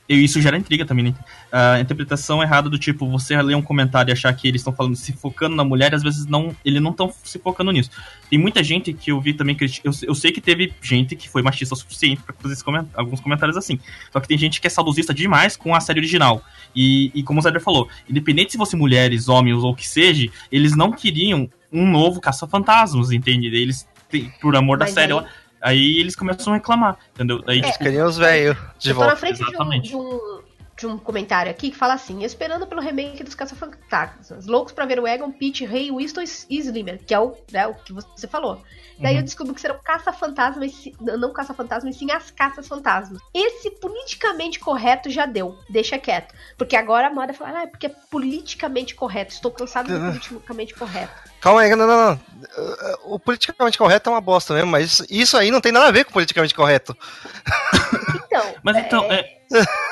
e 0.07 0.23
isso 0.23 0.41
gera 0.41 0.57
intriga 0.57 0.85
também, 0.85 1.05
né? 1.05 1.13
A 1.51 1.79
interpretação 1.79 2.43
errada 2.43 2.69
do 2.69 2.77
tipo, 2.77 3.09
você 3.09 3.41
ler 3.41 3.55
um 3.55 3.61
comentário 3.61 4.11
e 4.11 4.13
achar 4.13 4.31
que 4.33 4.47
eles 4.47 4.61
estão 4.61 4.71
falando, 4.71 4.95
se 4.95 5.11
focando 5.13 5.55
na 5.55 5.63
mulher, 5.63 5.95
às 5.95 6.03
vezes 6.03 6.25
não, 6.27 6.55
eles 6.63 6.79
não 6.81 6.91
estão 6.91 7.11
se 7.23 7.39
focando 7.39 7.71
nisso. 7.71 7.89
Tem 8.29 8.37
muita 8.37 8.63
gente 8.63 8.93
que 8.93 9.11
eu 9.11 9.19
vi 9.19 9.33
também, 9.33 9.57
eu, 9.83 9.91
eu 10.03 10.13
sei 10.13 10.31
que 10.31 10.39
teve 10.41 10.71
gente 10.81 11.15
que 11.15 11.27
foi 11.27 11.41
machista 11.41 11.73
o 11.73 11.77
suficiente 11.77 12.21
pra 12.21 12.35
fazer 12.37 12.61
coment- 12.63 12.87
alguns 12.93 13.19
comentários 13.19 13.57
assim. 13.57 13.79
Só 14.13 14.19
que 14.19 14.27
tem 14.27 14.37
gente 14.37 14.61
que 14.61 14.67
é 14.67 14.69
saudosista 14.69 15.11
demais 15.13 15.57
com 15.57 15.73
a 15.73 15.79
série 15.79 15.99
original. 15.99 16.43
E, 16.75 17.11
e 17.15 17.23
como 17.23 17.39
o 17.39 17.41
Zé 17.41 17.59
falou, 17.59 17.89
independente 18.07 18.51
se 18.51 18.57
fosse 18.57 18.75
mulheres, 18.75 19.27
homens 19.27 19.57
ou 19.63 19.71
o 19.71 19.75
que 19.75 19.87
seja, 19.87 20.29
eles 20.51 20.75
não 20.75 20.91
queriam 20.91 21.49
um 21.73 21.89
novo 21.89 22.21
caça-fantasmas, 22.21 23.11
entende? 23.11 23.47
Eles, 23.47 23.87
por 24.41 24.55
amor 24.55 24.77
da 24.77 24.85
Mas 24.85 24.93
série, 24.93 25.13
aí- 25.13 25.19
lá, 25.19 25.25
aí 25.61 25.97
eles 25.99 26.15
começam 26.15 26.53
a 26.53 26.57
reclamar, 26.57 26.97
entendeu? 27.15 27.43
Aí, 27.47 27.57
Eles 27.57 27.71
tipo, 27.71 27.83
queriam 27.83 28.07
os 28.07 28.17
velhos 28.17 28.55
de 28.79 28.89
eu 28.89 28.95
tô 28.95 29.01
na 29.01 29.05
volta. 29.07 29.19
frente 29.19 29.37
de 29.37 29.43
um, 29.43 29.81
de, 29.81 29.95
um, 29.95 30.38
de 30.79 30.87
um 30.87 30.97
comentário 30.97 31.51
aqui 31.51 31.69
que 31.71 31.77
fala 31.77 31.93
assim: 31.93 32.23
esperando 32.23 32.65
pelo 32.65 32.81
remake 32.81 33.23
dos 33.23 33.35
Caça-Fantasmas. 33.35 34.45
Loucos 34.47 34.71
pra 34.73 34.85
ver 34.85 34.99
o 34.99 35.05
Egon, 35.07 35.31
Pete, 35.31 35.65
Rei, 35.65 35.91
Winston 35.91 36.21
e 36.49 36.57
Slimer, 36.59 36.99
que 37.05 37.13
é 37.13 37.19
o, 37.19 37.35
né, 37.51 37.67
o 37.67 37.73
que 37.75 37.91
você 37.93 38.27
falou. 38.27 38.61
Daí 39.01 39.13
Uhum. 39.13 39.19
eu 39.19 39.23
descobri 39.23 39.53
que 39.53 39.61
serão 39.61 39.79
caça-fantasmas, 39.81 40.71
e 40.71 40.75
sim- 40.75 40.95
não 40.99 41.31
caça-fantasmas, 41.31 41.95
sim 41.95 42.11
as 42.11 42.31
caças-fantasmas. 42.31 43.21
Esse 43.33 43.71
politicamente 43.71 44.59
correto 44.59 45.09
já 45.09 45.25
deu. 45.25 45.57
Deixa 45.69 45.97
quieto. 45.97 46.33
Porque 46.57 46.75
agora 46.75 47.07
a 47.07 47.09
moda 47.09 47.33
fala, 47.33 47.59
ah, 47.59 47.63
é 47.63 47.67
porque 47.67 47.85
é 47.85 47.91
politicamente 48.11 48.95
correto. 48.95 49.33
Estou 49.33 49.51
cansado 49.51 49.87
do 49.87 49.99
politicamente 50.05 50.73
correto. 50.73 51.13
Calma 51.39 51.61
aí, 51.61 51.73
não, 51.75 51.87
não, 51.87 52.09
não. 52.11 52.19
O 53.05 53.17
politicamente 53.17 53.77
correto 53.77 54.09
é 54.09 54.13
uma 54.13 54.19
bosta 54.21 54.53
mesmo, 54.53 54.69
mas 54.71 54.85
isso- 54.91 55.05
isso 55.09 55.37
aí 55.37 55.49
não 55.49 55.61
tem 55.61 55.71
nada 55.71 55.87
a 55.87 55.91
ver 55.91 56.03
com 56.03 56.11
politicamente 56.11 56.53
correto. 56.53 56.95
Então, 58.25 58.53
Mas 58.63 58.77
então, 58.77 59.05
é, 59.05 59.19
é, 59.21 59.39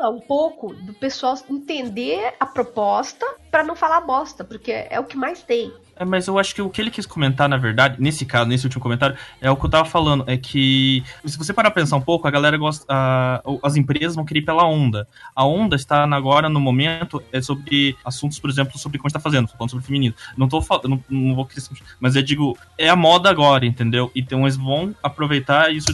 um 0.00 0.20
pouco 0.20 0.74
do 0.74 0.92
pessoal 0.94 1.36
entender 1.48 2.34
a 2.38 2.46
proposta 2.46 3.26
pra 3.50 3.64
não 3.64 3.74
falar 3.74 4.00
bosta, 4.02 4.44
porque 4.44 4.72
é 4.72 5.00
o 5.00 5.04
que 5.04 5.16
mais 5.16 5.42
tem. 5.42 5.72
É, 5.98 6.04
mas 6.04 6.26
eu 6.26 6.38
acho 6.38 6.54
que 6.54 6.60
o 6.60 6.68
que 6.68 6.80
ele 6.80 6.90
quis 6.90 7.06
comentar, 7.06 7.48
na 7.48 7.56
verdade, 7.56 7.96
nesse 7.98 8.26
caso, 8.26 8.46
nesse 8.48 8.66
último 8.66 8.82
comentário, 8.82 9.16
é 9.40 9.50
o 9.50 9.56
que 9.56 9.64
eu 9.64 9.70
tava 9.70 9.84
falando. 9.88 10.24
É 10.26 10.36
que, 10.36 11.02
se 11.24 11.38
você 11.38 11.54
parar 11.54 11.70
pra 11.70 11.80
pensar 11.82 11.96
um 11.96 12.00
pouco, 12.02 12.28
a 12.28 12.30
galera 12.30 12.56
gosta. 12.58 12.84
a- 12.88 13.42
as 13.62 13.76
empresas 13.76 14.14
vão 14.14 14.24
querer 14.24 14.40
ir 14.40 14.44
pela 14.44 14.64
onda. 14.66 15.08
A 15.34 15.44
onda 15.46 15.74
está 15.74 16.04
agora, 16.04 16.48
no 16.48 16.60
momento, 16.60 17.22
é 17.32 17.40
sobre 17.40 17.96
assuntos, 18.04 18.38
por 18.38 18.50
exemplo, 18.50 18.78
sobre 18.78 18.98
como 18.98 19.06
a 19.06 19.08
gente 19.08 19.14
tá 19.14 19.20
fazendo, 19.20 19.48
falando 19.48 19.70
sobre 19.70 19.86
feminino. 19.86 20.14
Não 20.36 20.48
tô 20.48 20.60
falando, 20.60 20.88
não, 20.88 21.04
não 21.08 21.34
vou 21.34 21.46
querer. 21.46 21.62
Mas 21.98 22.14
eu 22.14 22.22
digo, 22.22 22.56
é 22.76 22.88
a 22.90 22.96
moda 22.96 23.30
agora, 23.30 23.64
entendeu? 23.64 24.10
Então 24.14 24.42
eles 24.42 24.56
vão 24.56 24.94
aproveitar 25.02 25.72
isso. 25.72 25.88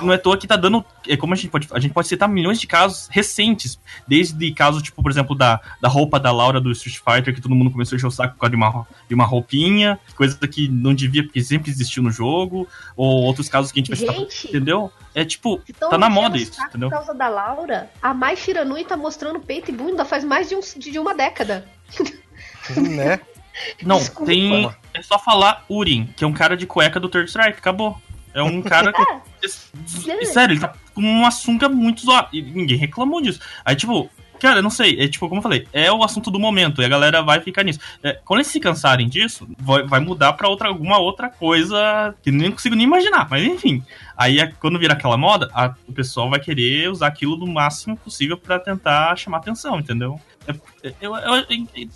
Não 0.00 0.12
é 0.12 0.16
à 0.16 0.18
toa 0.18 0.36
que 0.36 0.46
tá 0.46 0.56
dando. 0.56 0.84
É 1.08 1.16
como 1.16 1.32
a 1.32 1.36
gente 1.36 1.48
pode. 1.50 1.68
A 1.72 1.80
gente 1.80 1.92
pode 1.94 2.06
citar 2.08 2.28
milhões 2.28 2.60
de 2.60 2.66
casos 2.66 3.08
recentes. 3.10 3.80
Desde 4.06 4.52
casos, 4.52 4.82
tipo, 4.82 5.02
por 5.02 5.10
exemplo, 5.10 5.34
da, 5.34 5.58
da 5.80 5.88
roupa 5.88 6.20
da 6.20 6.30
Laura 6.30 6.60
do 6.60 6.70
Street 6.72 6.98
Fighter, 6.98 7.34
que 7.34 7.40
todo 7.40 7.54
mundo 7.54 7.70
começou 7.70 7.94
a 7.94 7.96
encher 7.96 8.06
o 8.06 8.10
saco 8.10 8.34
por 8.34 8.40
causa 8.40 8.50
de 8.50 8.56
uma, 8.56 8.86
de 9.08 9.14
uma 9.14 9.24
roupinha, 9.38 9.98
coisa 10.14 10.36
que 10.46 10.68
não 10.68 10.94
devia, 10.94 11.22
porque 11.22 11.42
sempre 11.42 11.70
existiu 11.70 12.02
no 12.02 12.10
jogo, 12.10 12.68
ou 12.96 13.22
outros 13.22 13.48
casos 13.48 13.72
que 13.72 13.80
a 13.80 13.82
gente 13.82 13.88
vai 13.90 13.98
citar. 13.98 14.14
Gente, 14.14 14.48
Entendeu? 14.48 14.92
É 15.14 15.24
tipo, 15.24 15.60
então 15.68 15.90
tá 15.90 15.98
na 15.98 16.08
moda 16.08 16.36
isso, 16.36 16.60
entendeu? 16.62 16.88
Por 16.88 16.96
causa 16.96 17.14
da 17.14 17.28
Laura, 17.28 17.90
a 18.00 18.14
Mai 18.14 18.36
Shiranui 18.36 18.84
tá 18.84 18.96
mostrando 18.96 19.40
peito 19.40 19.70
e 19.70 19.74
bunda 19.74 20.04
faz 20.04 20.24
mais 20.24 20.48
de, 20.48 20.54
um, 20.54 20.60
de 20.60 20.98
uma 20.98 21.14
década. 21.14 21.66
né? 22.76 23.20
Não, 23.82 23.98
Desculpa. 23.98 24.26
tem. 24.30 24.70
É 24.94 25.02
só 25.02 25.18
falar 25.18 25.64
Urin, 25.70 26.08
que 26.16 26.24
é 26.24 26.26
um 26.26 26.32
cara 26.32 26.56
de 26.56 26.66
cueca 26.66 27.00
do 27.00 27.08
Third 27.08 27.28
Strike, 27.28 27.58
acabou. 27.58 28.00
É 28.34 28.42
um 28.42 28.62
cara. 28.62 28.92
É. 29.40 30.24
Sério, 30.24 30.54
ele 30.54 30.60
tá 30.60 30.74
com 30.92 31.00
uma 31.00 31.30
sunga 31.30 31.68
muito 31.68 32.02
zoada. 32.02 32.28
E 32.32 32.42
ninguém 32.42 32.76
reclamou 32.76 33.22
disso. 33.22 33.38
Aí, 33.64 33.76
tipo, 33.76 34.10
cara, 34.40 34.62
não 34.62 34.70
sei. 34.70 34.98
É 35.00 35.08
tipo, 35.08 35.28
como 35.28 35.38
eu 35.38 35.42
falei, 35.42 35.66
é 35.72 35.90
o 35.92 36.02
assunto 36.02 36.30
do 36.30 36.38
momento. 36.38 36.80
E 36.80 36.84
a 36.84 36.88
galera 36.88 37.22
vai 37.22 37.40
ficar 37.40 37.62
nisso. 37.62 37.80
É, 38.02 38.18
quando 38.24 38.38
eles 38.40 38.46
se 38.52 38.60
cansarem 38.60 39.08
disso, 39.08 39.48
vai, 39.58 39.82
vai 39.82 40.00
mudar 40.00 40.32
pra 40.34 40.48
outra, 40.48 40.68
alguma 40.68 40.98
outra 40.98 41.28
coisa 41.28 42.14
que 42.22 42.30
nem 42.30 42.50
consigo 42.50 42.74
nem 42.74 42.84
imaginar. 42.86 43.26
Mas 43.30 43.42
enfim. 43.44 43.82
Aí, 44.16 44.38
quando 44.60 44.78
virar 44.78 44.94
aquela 44.94 45.16
moda, 45.16 45.48
a- 45.54 45.74
o 45.86 45.92
pessoal 45.92 46.28
vai 46.28 46.40
querer 46.40 46.90
usar 46.90 47.06
aquilo 47.06 47.36
do 47.36 47.46
máximo 47.46 47.96
possível 47.96 48.36
pra 48.36 48.58
tentar 48.58 49.16
chamar 49.16 49.38
atenção, 49.38 49.78
entendeu? 49.78 50.20
Eu, 51.00 51.14
eu, 51.16 51.46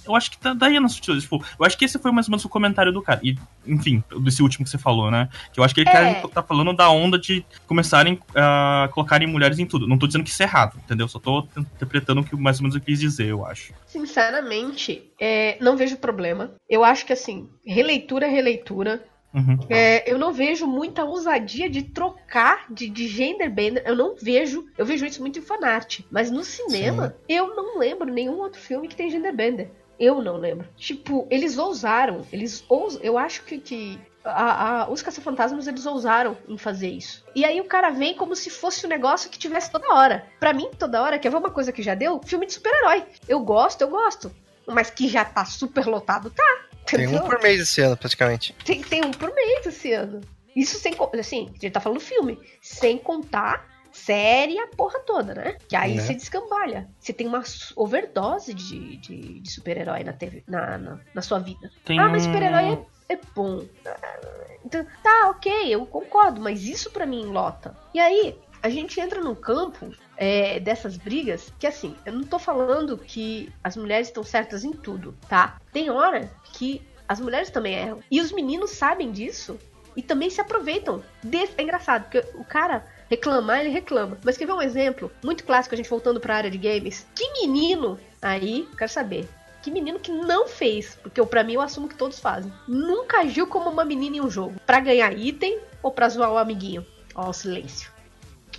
eu, 0.06 0.14
acho 0.14 0.30
que 0.30 0.38
tá 0.38 0.52
daí 0.52 0.78
nas 0.78 0.92
sutilezas. 0.92 1.24
Tipo, 1.24 1.44
eu 1.58 1.64
acho 1.64 1.78
que 1.78 1.84
esse 1.84 1.98
foi 1.98 2.12
mais 2.12 2.26
ou 2.26 2.32
menos 2.32 2.44
o 2.44 2.48
comentário 2.48 2.92
do 2.92 3.00
cara. 3.00 3.20
E, 3.22 3.36
enfim, 3.66 4.02
desse 4.20 4.42
último 4.42 4.64
que 4.64 4.70
você 4.70 4.78
falou, 4.78 5.10
né? 5.10 5.28
Que 5.52 5.60
eu 5.60 5.64
acho 5.64 5.74
que 5.74 5.80
ele 5.80 5.90
É. 5.90 6.14
quer, 6.14 6.28
tá 6.28 6.42
falando 6.42 6.72
da 6.72 6.90
onda 6.90 7.18
de 7.18 7.44
começarem 7.66 8.18
a 8.34 8.88
colocarem 8.92 9.26
mulheres 9.26 9.58
em 9.58 9.66
tudo. 9.66 9.86
Não 9.86 9.98
tô 9.98 10.06
dizendo 10.06 10.24
que 10.24 10.30
isso 10.30 10.42
é 10.42 10.46
errado, 10.46 10.76
entendeu? 10.84 11.08
Só 11.08 11.18
tô 11.18 11.46
interpretando 11.56 12.20
o 12.20 12.24
que 12.24 12.36
mais 12.36 12.58
ou 12.58 12.64
menos 12.64 12.74
eu 12.74 12.80
quis 12.80 12.98
dizer, 13.00 13.26
eu 13.26 13.44
acho. 13.46 13.72
Sinceramente, 13.86 15.10
é, 15.20 15.56
não 15.60 15.76
vejo 15.76 15.96
problema. 15.96 16.54
Eu 16.68 16.84
acho 16.84 17.06
que, 17.06 17.12
assim, 17.12 17.48
releitura 17.64 18.26
é 18.26 18.30
releitura. 18.30 19.04
Uhum. 19.34 19.58
É, 19.70 20.10
eu 20.10 20.18
não 20.18 20.32
vejo 20.32 20.66
muita 20.66 21.04
ousadia 21.04 21.68
de 21.70 21.82
trocar 21.82 22.66
de, 22.70 22.88
de 22.88 23.08
gender 23.08 23.50
bender. 23.50 23.82
Eu 23.86 23.96
não 23.96 24.14
vejo. 24.14 24.66
Eu 24.76 24.84
vejo 24.84 25.06
isso 25.06 25.20
muito 25.20 25.38
em 25.38 25.42
fanart. 25.42 26.00
Mas 26.10 26.30
no 26.30 26.44
cinema, 26.44 27.16
eu 27.28 27.54
não 27.54 27.78
lembro 27.78 28.12
nenhum 28.12 28.38
outro 28.38 28.60
filme 28.60 28.88
que 28.88 28.96
tem 28.96 29.10
gender 29.10 29.34
bender. 29.34 29.70
Eu 29.98 30.20
não 30.22 30.36
lembro. 30.36 30.68
Tipo, 30.76 31.26
eles 31.30 31.56
ousaram. 31.58 32.26
Eles 32.32 32.64
ousam. 32.68 33.00
Eu 33.02 33.16
acho 33.16 33.42
que, 33.44 33.58
que 33.58 33.98
a- 34.24 34.82
a- 34.82 34.90
os 34.90 35.00
caça-fantasmas 35.02 35.66
eles 35.66 35.86
ousaram 35.86 36.36
em 36.48 36.58
fazer 36.58 36.88
isso. 36.90 37.24
E 37.34 37.44
aí 37.44 37.60
o 37.60 37.64
cara 37.64 37.90
vem 37.90 38.14
como 38.14 38.36
se 38.36 38.50
fosse 38.50 38.84
um 38.84 38.88
negócio 38.88 39.30
que 39.30 39.38
tivesse 39.38 39.70
toda 39.70 39.94
hora. 39.94 40.26
Pra 40.38 40.52
mim, 40.52 40.68
toda 40.78 41.02
hora, 41.02 41.18
quer 41.18 41.30
ver 41.30 41.36
uma 41.38 41.50
coisa 41.50 41.72
que 41.72 41.82
já 41.82 41.94
deu? 41.94 42.20
Filme 42.24 42.46
de 42.46 42.52
super-herói. 42.54 43.04
Eu 43.28 43.40
gosto, 43.40 43.80
eu 43.82 43.88
gosto. 43.88 44.30
Mas 44.66 44.90
que 44.90 45.08
já 45.08 45.24
tá 45.24 45.44
super 45.44 45.86
lotado, 45.86 46.30
tá. 46.30 46.60
Tem 46.86 47.00
um 47.06 47.10
Entendeu? 47.10 47.24
por 47.28 47.40
mês 47.42 47.60
esse 47.60 47.80
ano, 47.80 47.96
praticamente. 47.96 48.54
Tem, 48.64 48.82
tem 48.82 49.04
um 49.04 49.10
por 49.10 49.32
mês 49.34 49.66
esse 49.66 49.92
ano. 49.92 50.20
Isso 50.54 50.76
sem. 50.78 50.94
Assim, 51.18 51.46
a 51.48 51.52
gente 51.52 51.70
tá 51.70 51.80
falando 51.80 52.00
filme. 52.00 52.38
Sem 52.60 52.98
contar 52.98 53.70
série 53.92 54.58
a 54.58 54.66
porra 54.68 54.98
toda, 55.00 55.34
né? 55.34 55.56
Que 55.68 55.76
aí 55.76 55.94
Né? 55.96 56.00
você 56.02 56.14
descambalha. 56.14 56.88
Você 56.98 57.12
tem 57.12 57.26
uma 57.26 57.42
overdose 57.76 58.52
de, 58.54 58.96
de, 58.96 59.40
de 59.40 59.50
super-herói 59.50 60.02
na, 60.02 60.12
TV 60.12 60.42
na, 60.46 60.78
na, 60.78 61.00
na 61.14 61.22
sua 61.22 61.38
vida. 61.38 61.70
Tem 61.84 61.98
Ah, 61.98 62.08
mas 62.08 62.22
super-herói 62.24 62.78
é, 63.08 63.14
é 63.14 63.18
bom. 63.34 63.64
Então, 64.64 64.86
tá, 65.02 65.30
ok, 65.30 65.68
eu 65.74 65.84
concordo, 65.86 66.40
mas 66.40 66.62
isso 66.64 66.90
pra 66.90 67.04
mim 67.06 67.26
lota. 67.26 67.76
E 67.92 68.00
aí, 68.00 68.38
a 68.62 68.68
gente 68.70 68.98
entra 69.00 69.20
num 69.20 69.34
campo 69.34 69.90
é, 70.16 70.60
dessas 70.60 70.96
brigas 70.96 71.52
que, 71.58 71.66
assim, 71.66 71.94
eu 72.04 72.12
não 72.12 72.24
tô 72.24 72.38
falando 72.38 72.98
que 72.98 73.52
as 73.62 73.76
mulheres 73.76 74.08
estão 74.08 74.22
certas 74.22 74.64
em 74.64 74.72
tudo, 74.72 75.14
tá? 75.28 75.60
Tem 75.72 75.90
hora 75.90 76.30
que 76.52 76.82
as 77.08 77.20
mulheres 77.20 77.50
também 77.50 77.74
erram. 77.74 78.00
E 78.10 78.20
os 78.20 78.32
meninos 78.32 78.70
sabem 78.70 79.10
disso 79.10 79.58
e 79.96 80.02
também 80.02 80.30
se 80.30 80.40
aproveitam. 80.40 81.02
Desse... 81.22 81.52
É 81.58 81.62
engraçado, 81.62 82.04
porque 82.04 82.24
o 82.34 82.44
cara 82.44 82.86
reclamar, 83.10 83.60
ele 83.60 83.68
reclama. 83.68 84.16
Mas 84.24 84.36
quer 84.36 84.46
ver 84.46 84.52
um 84.52 84.62
exemplo 84.62 85.10
muito 85.22 85.44
clássico, 85.44 85.74
a 85.74 85.76
gente 85.76 85.90
voltando 85.90 86.20
pra 86.20 86.36
área 86.36 86.50
de 86.50 86.58
games? 86.58 87.06
Que 87.14 87.30
menino 87.32 87.98
aí, 88.20 88.66
quero 88.78 88.90
saber, 88.90 89.28
que 89.62 89.70
menino 89.70 90.00
que 90.00 90.10
não 90.10 90.48
fez, 90.48 90.98
porque 91.02 91.20
eu, 91.20 91.26
pra 91.26 91.44
mim 91.44 91.54
eu 91.54 91.60
assumo 91.60 91.88
que 91.88 91.94
todos 91.94 92.18
fazem. 92.18 92.52
Nunca 92.66 93.20
agiu 93.20 93.46
como 93.46 93.68
uma 93.68 93.84
menina 93.84 94.16
em 94.16 94.20
um 94.20 94.30
jogo. 94.30 94.60
Pra 94.66 94.80
ganhar 94.80 95.12
item 95.16 95.60
ou 95.82 95.90
pra 95.90 96.08
zoar 96.08 96.32
o 96.32 96.38
amiguinho? 96.38 96.86
Ó, 97.14 97.28
o 97.28 97.32
silêncio. 97.32 97.91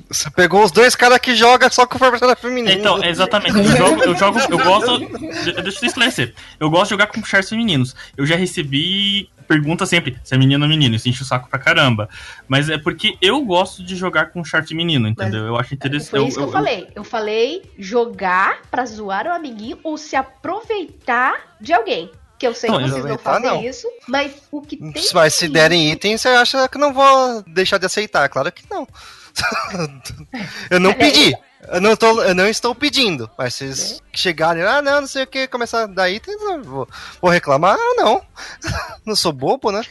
Você 0.10 0.30
pegou 0.32 0.64
os 0.64 0.72
dois 0.72 0.96
caras 0.96 1.20
que 1.20 1.36
jogam 1.36 1.70
só 1.70 1.86
com 1.86 1.98
personagem 2.00 2.42
feminino. 2.42 2.72
Então, 2.72 3.04
exatamente. 3.04 3.56
Eu 3.58 3.64
jogo, 3.78 4.04
eu 4.04 4.16
jogo, 4.16 4.40
eu 4.50 4.58
gosto. 4.58 5.00
de- 5.00 5.62
Deixa 5.62 5.80
eu 5.86 5.88
esclarecer. 5.88 6.34
Eu 6.60 6.70
gosto 6.70 6.86
de 6.86 6.90
jogar 6.92 7.08
com 7.08 7.24
chars 7.24 7.50
femininos. 7.50 7.96
Eu 8.18 8.26
já 8.26 8.36
recebi 8.36 9.30
pergunta 9.48 9.86
sempre 9.86 10.18
se 10.24 10.34
é 10.34 10.38
menino 10.38 10.64
ou 10.64 10.70
menino. 10.70 10.96
Isso 10.96 11.10
enche 11.10 11.22
o 11.22 11.26
saco 11.26 11.50
pra 11.50 11.60
caramba. 11.60 12.08
Mas 12.48 12.70
é 12.70 12.78
porque 12.78 13.18
eu 13.22 13.42
gosto 13.42 13.84
de 13.84 13.96
jogar 13.96 14.28
com 14.32 14.44
char 14.44 14.66
feminino, 14.66 15.08
entendeu? 15.08 15.46
eu 15.46 15.58
acho 15.58 15.74
interessante. 15.74 16.10
Foi 16.12 16.26
isso 16.28 16.38
que 16.38 16.44
eu, 16.44 16.52
falei. 16.52 16.88
Eu 16.96 17.04
falei 17.04 17.62
jogar 17.78 18.62
pra 18.72 18.86
zoar 18.86 19.28
o 19.28 19.32
amiguinho 19.32 19.78
ou 19.84 19.98
se 19.98 20.16
aproveitar 20.16 21.34
de 21.60 21.74
alguém. 21.74 22.10
Que 22.40 22.48
eu 22.48 22.54
sei 22.54 22.70
Não, 22.70 22.80
que 22.80 22.90
vocês 22.90 23.06
não 23.06 23.18
fazem 23.18 23.50
não. 23.50 23.64
isso, 23.64 23.88
mas 24.08 24.34
o 24.52 24.62
que 24.62 24.76
tem. 24.76 25.04
Mas 25.14 25.34
se 25.34 25.48
derem 25.48 25.92
item, 25.92 26.18
você 26.18 26.28
acha 26.30 26.68
que 26.68 26.78
eu 26.78 26.82
não 26.82 26.92
vou 26.94 27.42
deixar 27.48 27.78
de 27.78 27.86
aceitar? 27.86 28.28
Claro 28.28 28.52
que 28.52 28.64
não. 28.70 28.88
eu 30.70 30.80
não 30.80 30.94
pedi. 30.94 31.36
Eu 31.72 31.80
não, 31.80 31.96
tô, 31.96 32.22
eu 32.24 32.36
não 32.36 32.46
estou 32.48 32.76
pedindo. 32.76 33.30
Mas 33.38 33.56
se 33.56 34.02
chegarem, 34.14 34.64
ah, 34.64 34.82
não, 34.82 35.02
não 35.02 35.08
sei 35.08 35.24
o 35.24 35.28
que, 35.28 35.48
começar 35.48 35.88
eu 35.88 36.64
vou, 36.64 36.88
vou 37.22 37.32
reclamar. 37.32 37.78
Ah, 37.80 37.94
não. 37.98 38.22
não 39.06 39.16
sou 39.16 39.32
bobo, 39.32 39.72
né? 39.72 39.82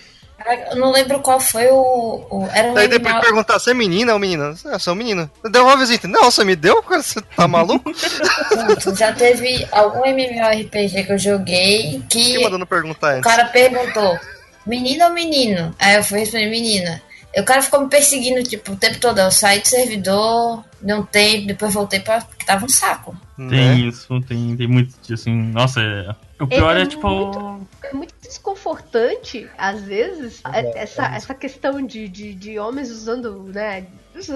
Eu 0.73 0.77
não 0.77 0.91
lembro 0.91 1.21
qual 1.21 1.39
foi 1.39 1.69
o. 1.71 2.27
o- 2.29 2.49
era 2.53 2.69
um 2.69 2.75
Daí 2.75 2.89
depois 2.89 3.15
perguntar 3.21 3.59
se 3.61 3.71
é 3.71 3.75
menina 3.75 4.13
ou 4.13 4.19
menina. 4.19 4.55
Ah, 4.67 4.79
sou 4.79 4.95
menino. 4.95 5.31
Devolve 5.51 5.85
os 5.85 5.91
itens. 5.91 6.13
Não, 6.13 6.25
você 6.31 6.45
me 6.45 6.57
deu? 6.57 6.83
Cara, 6.83 7.01
Você 7.03 7.21
tá 7.21 7.47
maluco? 7.47 7.91
Pronto, 8.51 8.95
já 8.97 9.13
teve 9.13 9.67
algum 9.71 10.05
MMORPG 10.05 11.05
que 11.05 11.13
eu 11.13 11.19
joguei 11.19 12.03
que 12.11 12.39
mandando 12.41 12.67
perguntar 12.67 13.07
o 13.07 13.11
antes. 13.19 13.23
cara 13.23 13.45
perguntou: 13.47 14.19
menino 14.67 15.05
ou 15.05 15.13
menino? 15.13 15.75
Aí 15.79 15.95
eu 15.95 16.03
fui 16.05 16.19
responder 16.19 16.51
menina. 16.51 17.01
O 17.37 17.45
cara 17.45 17.63
ficou 17.63 17.81
me 17.81 17.89
perseguindo, 17.89 18.43
tipo, 18.43 18.73
o 18.73 18.77
tempo 18.77 18.99
todo. 19.01 19.19
Eu 19.19 19.31
saí 19.31 19.61
do 19.61 19.69
servidor, 19.69 20.65
deu 20.81 20.99
um 20.99 21.05
tempo, 21.05 21.47
depois 21.47 21.73
voltei 21.73 22.01
pra. 22.01 22.21
que 22.21 22.45
tava 22.45 22.67
um 22.67 22.69
saco. 22.69 23.17
Né? 23.43 23.75
Tem 23.75 23.89
isso, 23.89 24.21
tem, 24.23 24.57
tem 24.57 24.67
muito 24.67 24.95
assim. 25.13 25.33
Nossa, 25.35 25.81
é... 25.81 26.15
o 26.43 26.47
pior 26.47 26.77
é, 26.77 26.83
É 26.83 26.87
tipo. 26.87 27.09
muito- 27.09 27.67
É 27.83 27.93
muito 27.95 28.15
desconfortante, 28.23 29.49
às 29.59 29.83
vezes, 29.83 30.41
a- 30.45 30.59
essa, 30.59 31.07
essa 31.07 31.35
questão 31.35 31.85
de, 31.85 32.09
de, 32.09 32.35
de 32.35 32.59
homens 32.59 32.91
usando, 32.91 33.43
né? 33.45 33.87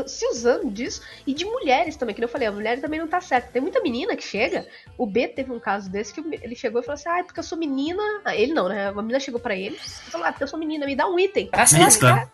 Se 0.07 0.27
usando 0.31 0.71
disso, 0.71 1.03
e 1.27 1.35
de 1.35 1.45
mulheres 1.45 1.97
também, 1.97 2.15
que 2.15 2.21
nem 2.21 2.27
eu 2.27 2.33
falei, 2.33 2.49
a 2.49 2.53
mulher 2.53 2.81
também 2.81 2.99
não 2.99 3.07
tá 3.07 3.21
certa. 3.21 3.51
Tem 3.53 3.61
muita 3.61 3.81
menina 3.83 4.17
que 4.17 4.25
chega, 4.25 4.67
o 4.97 5.07
B 5.07 5.29
teve 5.29 5.53
um 5.53 5.61
caso 5.61 5.91
desse 5.91 6.15
que 6.15 6.21
ele 6.43 6.55
chegou 6.57 6.81
e 6.81 6.85
falou 6.85 6.95
assim: 6.95 7.09
Ah, 7.11 7.19
é 7.19 7.23
porque 7.23 7.39
eu 7.41 7.45
sou 7.45 7.59
menina. 7.59 8.03
Ah, 8.25 8.35
ele 8.35 8.53
não, 8.55 8.69
né? 8.69 8.91
Uma 8.91 9.03
menina 9.03 9.21
chegou 9.21 9.39
pra 9.39 9.55
ele 9.55 9.77
e 9.77 10.11
falou: 10.11 10.27
Ah, 10.27 10.33
porque 10.33 10.45
eu 10.45 10.49
sou 10.49 10.59
menina, 10.59 10.87
me 10.87 10.97
dá 10.97 11.07
um 11.07 11.19
item. 11.19 11.49
Pra 11.49 11.67
se 11.67 11.75
Eita. 11.77 11.85
lascar. 11.85 12.31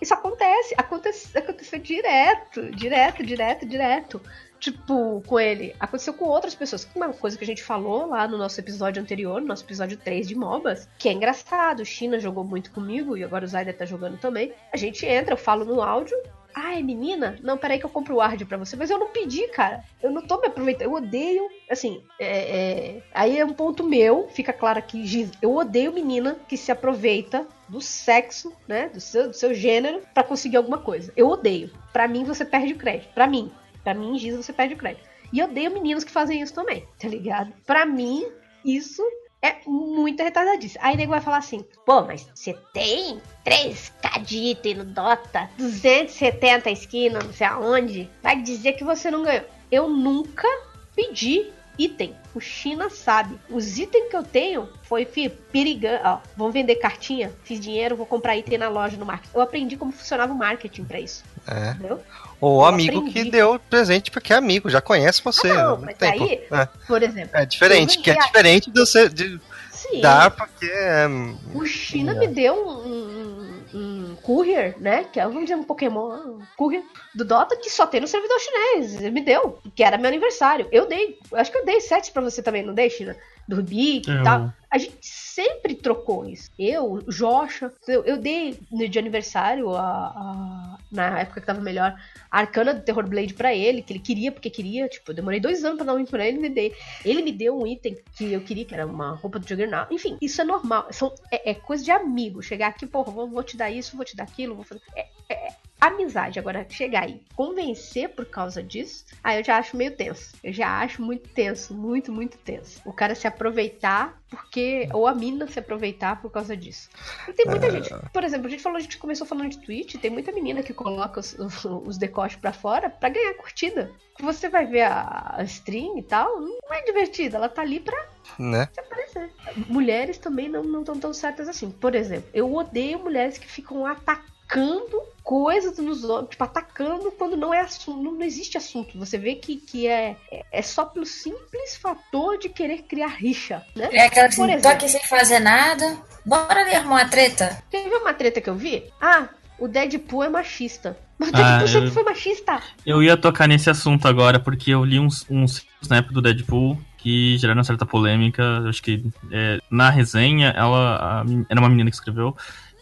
Isso 0.00 0.12
acontece, 0.12 0.74
acontece, 0.76 1.38
aconteceu 1.38 1.78
direto, 1.78 2.70
direto, 2.72 3.24
direto, 3.24 3.66
direto. 3.66 4.20
Tipo, 4.64 5.22
com 5.26 5.38
ele. 5.38 5.76
Aconteceu 5.78 6.14
com 6.14 6.24
outras 6.24 6.54
pessoas. 6.54 6.88
Uma 6.96 7.12
coisa 7.12 7.36
que 7.36 7.44
a 7.44 7.46
gente 7.46 7.62
falou 7.62 8.06
lá 8.06 8.26
no 8.26 8.38
nosso 8.38 8.58
episódio 8.58 9.02
anterior, 9.02 9.38
no 9.38 9.46
nosso 9.46 9.62
episódio 9.62 9.98
3 9.98 10.26
de 10.26 10.34
MOBAs, 10.34 10.88
que 10.98 11.06
é 11.06 11.12
engraçado. 11.12 11.84
China 11.84 12.18
jogou 12.18 12.44
muito 12.44 12.70
comigo 12.70 13.14
e 13.14 13.22
agora 13.22 13.44
o 13.44 13.48
Zayda 13.48 13.74
tá 13.74 13.84
jogando 13.84 14.16
também. 14.16 14.54
A 14.72 14.78
gente 14.78 15.04
entra, 15.04 15.34
eu 15.34 15.36
falo 15.36 15.66
no 15.66 15.82
áudio. 15.82 16.16
Ah, 16.54 16.78
é 16.78 16.82
menina? 16.82 17.36
Não, 17.42 17.58
peraí 17.58 17.78
que 17.78 17.84
eu 17.84 17.90
compro 17.90 18.14
o 18.14 18.18
Ward 18.18 18.42
pra 18.46 18.56
você. 18.56 18.74
Mas 18.74 18.88
eu 18.88 18.98
não 18.98 19.08
pedi, 19.08 19.46
cara. 19.48 19.84
Eu 20.02 20.10
não 20.10 20.22
tô 20.22 20.40
me 20.40 20.46
aproveitando. 20.46 20.86
Eu 20.86 20.94
odeio. 20.94 21.46
Assim, 21.70 22.02
é, 22.18 22.56
é- 22.96 23.02
aí 23.12 23.38
é 23.38 23.44
um 23.44 23.52
ponto 23.52 23.84
meu. 23.84 24.28
Fica 24.28 24.52
claro 24.52 24.78
aqui, 24.78 25.04
Giz. 25.06 25.30
Eu 25.42 25.54
odeio 25.54 25.92
menina 25.92 26.38
que 26.48 26.56
se 26.56 26.72
aproveita 26.72 27.46
do 27.68 27.82
sexo, 27.82 28.50
né? 28.66 28.88
Do 28.88 29.00
seu, 29.00 29.28
do 29.28 29.34
seu 29.34 29.52
gênero 29.52 30.00
pra 30.14 30.22
conseguir 30.22 30.56
alguma 30.56 30.78
coisa. 30.78 31.12
Eu 31.14 31.28
odeio. 31.28 31.70
Pra 31.92 32.08
mim, 32.08 32.24
você 32.24 32.46
perde 32.46 32.72
o 32.72 32.78
crédito. 32.78 33.12
Pra 33.12 33.26
mim. 33.26 33.50
Pra 33.84 33.94
mim, 33.94 34.18
Giz, 34.18 34.34
você 34.34 34.52
perde 34.52 34.74
o 34.74 34.78
crédito. 34.78 35.06
E 35.32 35.38
eu 35.38 35.46
odeio 35.46 35.70
meninos 35.70 36.02
que 36.02 36.10
fazem 36.10 36.40
isso 36.40 36.54
também, 36.54 36.88
tá 36.98 37.06
ligado? 37.06 37.52
Pra 37.66 37.86
mim, 37.86 38.26
isso 38.64 39.02
é 39.42 39.56
muito 39.66 40.22
retardadice. 40.22 40.78
Aí 40.80 40.94
o 40.94 40.96
nego 40.96 41.10
vai 41.10 41.20
falar 41.20 41.36
assim: 41.36 41.64
pô, 41.84 42.02
mas 42.02 42.26
você 42.34 42.54
tem 42.72 43.20
3k 43.44 44.22
de 44.22 44.38
item 44.38 44.76
no 44.76 44.84
Dota, 44.84 45.50
270 45.58 46.70
esquina, 46.70 47.18
não 47.22 47.32
sei 47.32 47.46
aonde, 47.46 48.10
vai 48.22 48.40
dizer 48.40 48.72
que 48.72 48.82
você 48.82 49.10
não 49.10 49.22
ganhou. 49.22 49.44
Eu 49.70 49.88
nunca 49.88 50.48
pedi 50.96 51.52
item. 51.78 52.14
O 52.34 52.40
China 52.40 52.88
sabe. 52.88 53.38
Os 53.50 53.78
itens 53.78 54.08
que 54.08 54.16
eu 54.16 54.22
tenho 54.22 54.68
foi, 54.82 55.04
fi, 55.04 55.28
perigando. 55.28 56.00
Ó, 56.04 56.20
vão 56.36 56.50
vender 56.50 56.76
cartinha, 56.76 57.32
fiz 57.42 57.60
dinheiro, 57.60 57.96
vou 57.96 58.06
comprar 58.06 58.36
item 58.36 58.58
na 58.58 58.68
loja 58.68 58.96
no 58.96 59.04
marketing. 59.04 59.34
Eu 59.34 59.40
aprendi 59.40 59.76
como 59.76 59.92
funcionava 59.92 60.32
o 60.32 60.36
marketing 60.36 60.84
pra 60.84 61.00
isso. 61.00 61.24
É. 61.46 61.70
Entendeu? 61.70 62.00
Ou 62.44 62.60
Eu 62.60 62.66
amigo 62.66 62.98
aprendi. 62.98 63.24
que 63.24 63.30
deu 63.30 63.58
presente 63.70 64.10
porque 64.10 64.32
é 64.32 64.36
amigo, 64.36 64.68
já 64.68 64.80
conhece 64.80 65.22
você. 65.24 65.50
Ah, 65.50 65.64
não, 65.68 65.78
mas 65.80 65.96
tempo. 65.96 66.24
aí- 66.24 66.42
É. 66.50 66.68
Por 66.86 67.02
exemplo. 67.02 67.30
É 67.38 67.46
diferente, 67.46 67.98
que 67.98 68.10
é 68.10 68.14
diferente 68.16 68.70
de 68.70 68.78
você 68.80 69.08
de 69.08 69.40
Sim. 69.72 70.00
dar 70.00 70.30
porque 70.30 70.66
é. 70.66 71.06
O 71.54 71.64
China 71.64 72.12
me 72.14 72.26
deu 72.26 72.54
um, 72.54 73.64
um, 73.74 73.78
um 74.12 74.16
courier, 74.22 74.74
né? 74.78 75.04
Que 75.04 75.20
é, 75.20 75.24
vamos 75.24 75.42
dizer, 75.44 75.54
um 75.56 75.64
Pokémon, 75.64 76.16
um 76.16 76.38
courier 76.56 76.82
do 77.14 77.24
Dota 77.24 77.56
que 77.56 77.70
só 77.70 77.86
tem 77.86 78.00
no 78.00 78.06
servidor 78.08 78.38
chinês. 78.40 78.94
Ele 78.96 79.10
me 79.10 79.22
deu, 79.22 79.58
que 79.74 79.82
era 79.82 79.96
meu 79.96 80.08
aniversário. 80.08 80.68
Eu 80.70 80.86
dei, 80.86 81.18
acho 81.32 81.50
que 81.50 81.58
eu 81.58 81.64
dei 81.64 81.80
sets 81.80 82.10
pra 82.10 82.20
você 82.22 82.42
também, 82.42 82.62
não 82.62 82.74
dei, 82.74 82.90
China? 82.90 83.16
Do 83.46 83.56
Rubik 83.56 84.08
Eu- 84.08 84.20
e 84.20 84.22
tal. 84.24 84.52
A 84.70 84.78
gente 84.78 84.96
sempre 85.02 85.74
trocou 85.76 86.26
isso. 86.28 86.50
Eu, 86.58 87.00
Jocha, 87.06 87.72
eu, 87.86 88.02
eu 88.04 88.16
dei 88.16 88.58
no- 88.72 88.88
de 88.88 88.98
aniversário, 88.98 89.70
a, 89.76 89.80
a- 89.82 90.78
na 90.90 91.20
época 91.20 91.40
que 91.40 91.46
tava 91.46 91.60
melhor, 91.60 91.94
a 92.28 92.38
Arcana 92.40 92.74
do 92.74 92.82
Terror 92.82 93.06
Blade 93.08 93.34
pra 93.34 93.54
ele, 93.54 93.82
que 93.82 93.92
ele 93.92 94.00
queria 94.00 94.32
porque 94.32 94.50
queria. 94.50 94.88
Tipo, 94.88 95.12
eu 95.12 95.14
demorei 95.14 95.38
dois 95.38 95.62
anos 95.64 95.76
pra 95.76 95.86
dar 95.86 95.94
um 95.94 95.98
item 96.00 96.10
pra 96.10 96.26
ele, 96.26 96.38
me 96.38 96.48
dei. 96.48 96.74
Ele 97.04 97.22
me 97.22 97.30
deu 97.30 97.56
um 97.56 97.64
item 97.66 97.96
que 98.16 98.32
eu 98.32 98.40
queria, 98.40 98.64
que 98.64 98.74
era 98.74 98.84
uma 98.86 99.12
roupa 99.12 99.38
do 99.38 99.46
Juggernaut. 99.48 99.94
Enfim, 99.94 100.16
isso 100.20 100.40
é 100.40 100.44
normal. 100.44 100.88
São, 100.90 101.12
é, 101.30 101.50
é 101.50 101.54
coisa 101.54 101.84
de 101.84 101.90
amigo. 101.92 102.42
Chegar 102.42 102.68
aqui, 102.68 102.84
porra, 102.86 103.12
vou, 103.12 103.28
vou 103.28 103.42
te 103.44 103.56
dar 103.56 103.70
isso, 103.70 103.94
vou 103.96 104.04
te 104.04 104.16
dar 104.16 104.24
aquilo, 104.24 104.56
vou 104.56 104.64
fazer. 104.64 104.80
É, 104.96 105.06
é- 105.28 105.52
amizade. 105.80 106.38
Agora, 106.38 106.66
chegar 106.68 107.04
aí, 107.04 107.20
convencer 107.36 108.08
por 108.10 108.24
causa 108.26 108.62
disso, 108.62 109.04
aí 109.22 109.38
eu 109.38 109.44
já 109.44 109.58
acho 109.58 109.76
meio 109.76 109.94
tenso. 109.96 110.34
Eu 110.42 110.52
já 110.52 110.80
acho 110.80 111.02
muito 111.02 111.28
tenso, 111.28 111.74
muito, 111.74 112.10
muito 112.12 112.38
tenso. 112.38 112.80
O 112.84 112.92
cara 112.92 113.14
se 113.14 113.26
aproveitar 113.26 114.18
porque. 114.30 114.88
Ou 114.92 115.06
a 115.06 115.14
mina 115.14 115.46
se 115.46 115.58
aproveitar 115.58 116.20
por 116.20 116.30
causa 116.30 116.56
disso. 116.56 116.88
E 117.28 117.32
tem 117.32 117.46
muita 117.46 117.70
gente. 117.70 117.90
Por 118.12 118.24
exemplo, 118.24 118.46
a 118.46 118.50
gente 118.50 118.62
falou, 118.62 118.78
a 118.78 118.80
gente 118.80 118.98
começou 118.98 119.26
falando 119.26 119.50
de 119.50 119.58
Twitch, 119.58 119.96
tem 119.96 120.10
muita 120.10 120.32
menina 120.32 120.62
que 120.62 120.72
coloca 120.72 121.20
os, 121.20 121.36
os 121.64 121.98
decotes 121.98 122.36
pra 122.36 122.52
fora 122.52 122.88
pra 122.90 123.08
ganhar 123.08 123.34
curtida. 123.34 123.90
Você 124.20 124.48
vai 124.48 124.66
ver 124.66 124.82
a, 124.82 125.34
a 125.38 125.42
stream 125.44 125.98
e 125.98 126.02
tal, 126.02 126.40
não 126.40 126.58
é 126.72 126.82
divertida, 126.82 127.36
ela 127.36 127.48
tá 127.48 127.62
ali 127.62 127.80
pra 127.80 127.96
Né? 128.38 128.68
se 128.72 128.80
aparecer. 128.80 129.30
Mulheres 129.68 130.18
também 130.18 130.48
não 130.48 130.80
estão 130.80 130.98
tão 130.98 131.12
certas 131.12 131.48
assim. 131.48 131.70
Por 131.70 131.94
exemplo, 131.94 132.28
eu 132.32 132.52
odeio 132.54 132.98
mulheres 133.00 133.38
que 133.38 133.46
ficam 133.46 133.84
atacando 133.86 135.02
coisas 135.24 135.78
nos 135.78 136.04
homens, 136.04 136.28
tipo, 136.28 136.44
atacando 136.44 137.10
quando 137.12 137.34
não 137.36 137.52
é 137.52 137.60
assunto, 137.60 138.00
não, 138.02 138.12
não 138.12 138.22
existe 138.22 138.58
assunto. 138.58 138.98
Você 138.98 139.16
vê 139.16 139.34
que, 139.34 139.56
que 139.56 139.86
é, 139.88 140.16
é- 140.30 140.44
é 140.52 140.62
só 140.62 140.84
pelo 140.84 141.06
simples 141.06 141.76
fator 141.76 142.38
de 142.38 142.50
querer 142.50 142.82
criar 142.82 143.08
rixa, 143.08 143.64
né? 143.74 143.88
É 143.90 144.04
aquela 144.06 144.28
assim, 144.28 144.36
tô 144.42 144.48
exemplo. 144.48 144.68
aqui 144.68 144.88
sem 144.88 145.02
fazer 145.04 145.40
nada. 145.40 145.96
Bora 146.26 146.60
arrumar 146.76 146.96
uma 147.02 147.08
treta. 147.08 147.62
Quer 147.70 147.88
ver 147.88 147.96
uma 147.96 148.12
treta 148.14 148.40
que 148.40 148.50
eu 148.50 148.54
vi? 148.54 148.84
Ah, 149.00 149.28
o 149.58 149.66
Deadpool 149.66 150.24
é 150.24 150.28
machista. 150.28 150.96
Mas 151.18 151.30
o 151.30 151.32
Ah, 151.36 151.38
Deadpool 151.38 151.68
sempre 151.68 151.88
eu- 151.88 151.92
foi 151.92 152.02
machista. 152.04 152.62
Eu 152.84 153.02
ia 153.02 153.16
tocar 153.16 153.48
nesse 153.48 153.70
assunto 153.70 154.06
agora, 154.06 154.38
porque 154.38 154.72
eu 154.72 154.84
li 154.84 154.98
uns, 155.00 155.24
uns 155.30 155.64
snap 155.80 156.08
do 156.10 156.20
Deadpool 156.20 156.78
que 156.98 157.36
geraram 157.38 157.62
certa 157.62 157.86
polêmica. 157.86 158.42
Acho 158.68 158.82
que 158.82 159.04
é, 159.30 159.58
na 159.70 159.90
resenha, 159.90 160.48
ela 160.56 160.96
a 161.20 161.24
era 161.50 161.60
uma 161.60 161.68
menina 161.68 161.90
que 161.90 161.96
escreveu, 161.96 162.34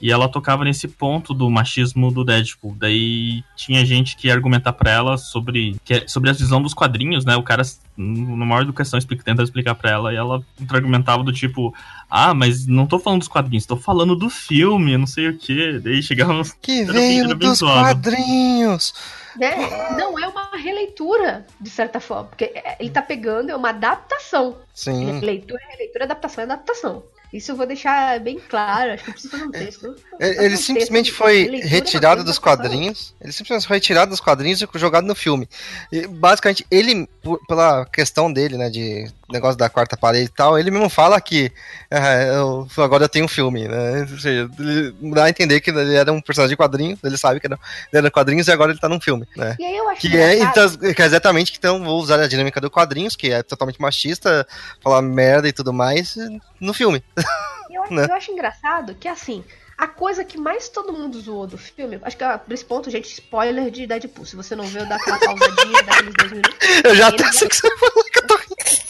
e 0.03 0.11
ela 0.11 0.29
tocava 0.29 0.65
nesse 0.65 0.89
ponto 0.89 1.33
do 1.33 1.49
machismo 1.49 2.11
do 2.11 2.25
Deadpool. 2.25 2.75
Daí 2.77 3.45
tinha 3.55 3.87
gente 3.87 4.17
que 4.17 4.27
ia 4.27 4.35
argumentar 4.35 4.73
pra 4.73 4.91
ela 4.91 5.17
sobre, 5.17 5.77
que 5.85 5.95
é- 5.95 6.09
sobre 6.09 6.29
a 6.29 6.33
visão 6.33 6.61
dos 6.61 6.75
quadrinhos, 6.75 7.25
né? 7.25 7.37
O 7.37 7.43
cara, 7.45 7.63
numa 7.97 8.45
maior 8.45 8.63
educação, 8.63 8.99
explica, 8.99 9.23
tenta 9.23 9.45
explicar 9.45 9.77
pra 9.77 9.91
ela, 9.93 10.13
e 10.13 10.17
ela 10.17 10.43
argumentava 10.71 11.23
do 11.23 11.33
tipo: 11.33 11.73
Ah, 12.11 12.35
mas 12.35 12.67
não 12.67 12.85
tô 12.85 12.99
falando 12.99 13.21
dos 13.21 13.29
quadrinhos, 13.29 13.65
tô 13.65 13.77
falando 13.77 14.17
do 14.17 14.29
filme, 14.29 14.99
não 14.99 15.07
sei 15.07 15.29
o 15.29 15.39
que. 15.39 15.79
Daí 15.79 16.03
chegava 16.03 16.33
uns. 16.33 16.53
Que 16.61 16.85
veio 16.85 17.29
bem 17.29 17.49
dos 17.49 17.59
zoado. 17.59 17.81
quadrinhos. 17.87 18.93
Né? 19.37 19.55
Não 19.97 20.19
é 20.19 20.29
uma 20.29 20.51
releitura, 20.59 21.47
de 21.59 21.71
certa 21.71 22.01
forma. 22.01 22.25
Porque 22.25 22.45
é- 22.45 22.77
ele 22.81 22.91
tá 22.91 23.01
pegando, 23.01 23.51
é 23.51 23.57
uma 23.57 23.71
adaptação. 23.71 24.57
Sim. 24.75 25.21
Leitura 25.21 25.61
é 25.69 25.73
releitura, 25.73 26.05
adaptação 26.05 26.43
é 26.43 26.45
adaptação. 26.45 27.03
Isso 27.33 27.51
eu 27.53 27.57
vou 27.57 27.67
deixar 27.67 28.21
bem 28.21 28.39
claro, 28.49 28.93
acho 28.93 29.05
que 29.05 29.11
eu 29.11 29.15
preciso 29.15 29.31
fazer 29.33 29.45
um 29.47 29.51
texto. 29.51 29.87
Ele, 29.87 29.95
Fazer 29.95 30.25
um 30.39 30.43
ele 30.43 30.51
texto. 30.51 30.65
simplesmente 30.67 31.13
foi 31.13 31.33
Leitura 31.45 31.63
é 31.63 31.67
retirado 31.67 32.25
dos 32.25 32.37
é 32.37 32.41
quadrinhos. 32.41 33.15
Ele 33.21 33.33
simplesmente 33.33 33.67
foi 33.67 33.77
retirado 33.79 34.11
dos 34.11 34.21
quadrinhos 34.21 34.61
e 34.61 34.69
jogado 34.79 35.07
no 35.07 35.15
filme. 35.15 35.49
E, 35.91 36.07
basicamente, 36.07 36.67
ele, 36.71 37.09
por- 37.23 37.41
pela 37.47 37.87
questão 37.87 38.31
dele, 38.33 38.59
né, 38.59 38.69
de 38.69 39.11
negócio 39.33 39.57
da 39.59 39.69
quarta 39.69 39.97
parede 39.97 40.27
e 40.27 40.29
tal, 40.29 40.59
ele 40.59 40.71
mesmo 40.71 40.89
fala 40.89 41.21
que 41.21 41.51
ah, 41.91 42.23
eu- 42.23 42.67
agora 42.79 43.05
eu 43.05 43.09
tenho 43.09 43.25
um 43.25 43.29
filme, 43.29 43.67
né? 43.67 44.07
Ou 44.11 44.19
seja, 44.19 44.49
ele 44.59 44.95
dá 45.15 45.25
a 45.25 45.31
entender 45.31 45.61
que 45.61 45.71
ele 45.71 45.95
era 45.95 46.13
um 46.13 46.21
personagem 46.21 46.53
de 46.53 46.57
quadrinhos, 46.57 46.99
ele 47.03 47.17
sabe 47.19 47.41
que 47.41 47.47
era, 47.47 47.59
ele 47.93 47.99
era 47.99 48.11
quadrinhos 48.11 48.47
e 48.47 48.53
agora 48.53 48.71
ele 48.73 48.81
tá 48.81 48.89
num 48.89 49.01
filme, 49.01 49.27
né? 49.37 49.57
E 49.59 49.65
aí 49.65 49.77
eu 49.77 49.89
acho 49.89 50.01
Que 50.01 50.17
é, 50.17 50.39
então, 50.39 50.69
que 50.95 51.03
é 51.03 51.07
exatamente 51.07 51.53
que 51.53 51.59
então 51.59 51.83
vou 51.83 52.01
usar 52.01 52.21
a 52.21 52.29
dinâmica 52.29 52.61
do 52.61 52.71
quadrinhos, 52.71 53.17
que 53.17 53.31
é 53.31 53.43
totalmente 53.43 53.81
machista, 53.81 54.47
falar 54.83 55.03
merda 55.03 55.49
e 55.49 55.53
tudo 55.53 55.73
mais, 55.73 56.15
no 56.61 56.73
filme. 56.75 57.03
Eu 57.71 57.85
né? 57.91 58.07
eu 58.09 58.15
acho 58.15 58.31
engraçado 58.31 58.95
que, 58.95 59.09
assim, 59.09 59.43
a 59.77 59.87
coisa 59.87 60.25
que 60.25 60.39
mais 60.39 60.69
todo 60.69 60.93
mundo 60.93 61.21
zoou 61.21 61.47
do 61.47 61.59
filme, 61.59 61.99
acho 62.03 62.17
que 62.17 62.25
por 62.25 62.53
esse 62.53 62.65
ponto, 62.65 62.91
gente, 62.91 63.13
spoiler 63.13 63.71
de 63.71 63.87
Deadpool. 63.87 64.27
Se 64.27 64.37
você 64.37 64.55
não 64.55 64.65
viu, 64.65 64.87
dá 64.87 64.97
aquela 64.97 65.19
pausadinha, 65.19 65.83
dá 65.83 65.93
aqueles 65.93 66.15
dois 66.15 66.33
minutos. 66.33 66.57
Eu 66.85 66.95
já 66.95 67.09
Ele 67.09 67.15
até 67.23 67.33
sei 67.33 67.49
que 67.49 67.57
você 67.57 67.77
falou 67.77 68.05
que 68.05 68.19
eu 68.19 68.27
tô. 68.27 68.39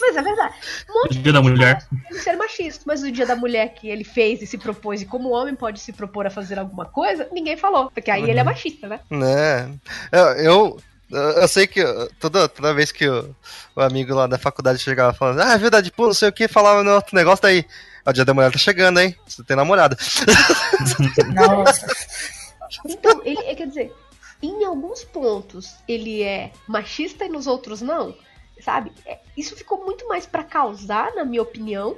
Mas 0.01 0.17
é 0.17 0.21
verdade. 0.21 0.55
Um 0.89 0.93
monte 0.93 1.17
Dia 1.19 1.33
da 1.33 1.41
mulher. 1.41 1.87
de 2.11 2.19
ser 2.19 2.35
machista, 2.35 2.83
mas 2.85 3.01
o 3.03 3.11
dia 3.11 3.25
da 3.25 3.35
mulher 3.35 3.73
que 3.73 3.87
ele 3.87 4.03
fez 4.03 4.41
e 4.41 4.47
se 4.47 4.57
propôs, 4.57 5.01
e 5.01 5.05
como 5.05 5.29
o 5.29 5.31
homem 5.31 5.55
pode 5.55 5.79
se 5.79 5.93
propor 5.93 6.27
a 6.27 6.29
fazer 6.29 6.59
alguma 6.59 6.85
coisa, 6.85 7.27
ninguém 7.31 7.55
falou. 7.55 7.89
Porque 7.89 8.11
aí 8.11 8.29
ele 8.29 8.39
é 8.39 8.43
machista, 8.43 8.87
né? 8.87 8.99
Né? 9.09 9.69
Eu, 10.11 10.25
eu, 10.37 10.81
eu 11.11 11.47
sei 11.47 11.67
que 11.67 11.81
toda, 12.19 12.49
toda 12.49 12.73
vez 12.73 12.91
que 12.91 13.07
o, 13.07 13.33
o 13.75 13.81
amigo 13.81 14.13
lá 14.13 14.27
da 14.27 14.37
faculdade 14.37 14.79
chegava 14.79 15.13
falando, 15.13 15.41
ah, 15.41 15.57
viu, 15.57 15.71
Deadpool, 15.71 16.07
não 16.07 16.13
sei 16.13 16.29
o 16.29 16.33
que, 16.33 16.47
falava 16.47 16.83
no 16.83 16.91
outro 16.91 17.15
negócio 17.15 17.41
daí. 17.43 17.65
"Ó, 18.05 18.09
O 18.09 18.13
dia 18.13 18.25
da 18.25 18.33
mulher 18.33 18.51
tá 18.51 18.57
chegando, 18.57 18.99
hein? 18.99 19.15
Você 19.25 19.43
tem 19.43 19.55
namorada. 19.55 19.97
Nossa. 21.33 21.87
Então, 22.85 23.21
ele, 23.23 23.39
é, 23.41 23.53
quer 23.53 23.67
dizer, 23.67 23.93
em 24.41 24.65
alguns 24.65 25.03
pontos 25.03 25.75
ele 25.87 26.23
é 26.23 26.51
machista 26.67 27.23
e 27.25 27.29
nos 27.29 27.45
outros 27.45 27.81
não, 27.81 28.15
sabe? 28.61 28.91
É, 29.05 29.19
isso 29.37 29.55
ficou 29.55 29.83
muito 29.85 30.07
mais 30.07 30.25
pra 30.25 30.43
causar, 30.43 31.13
na 31.13 31.23
minha 31.23 31.41
opinião, 31.43 31.95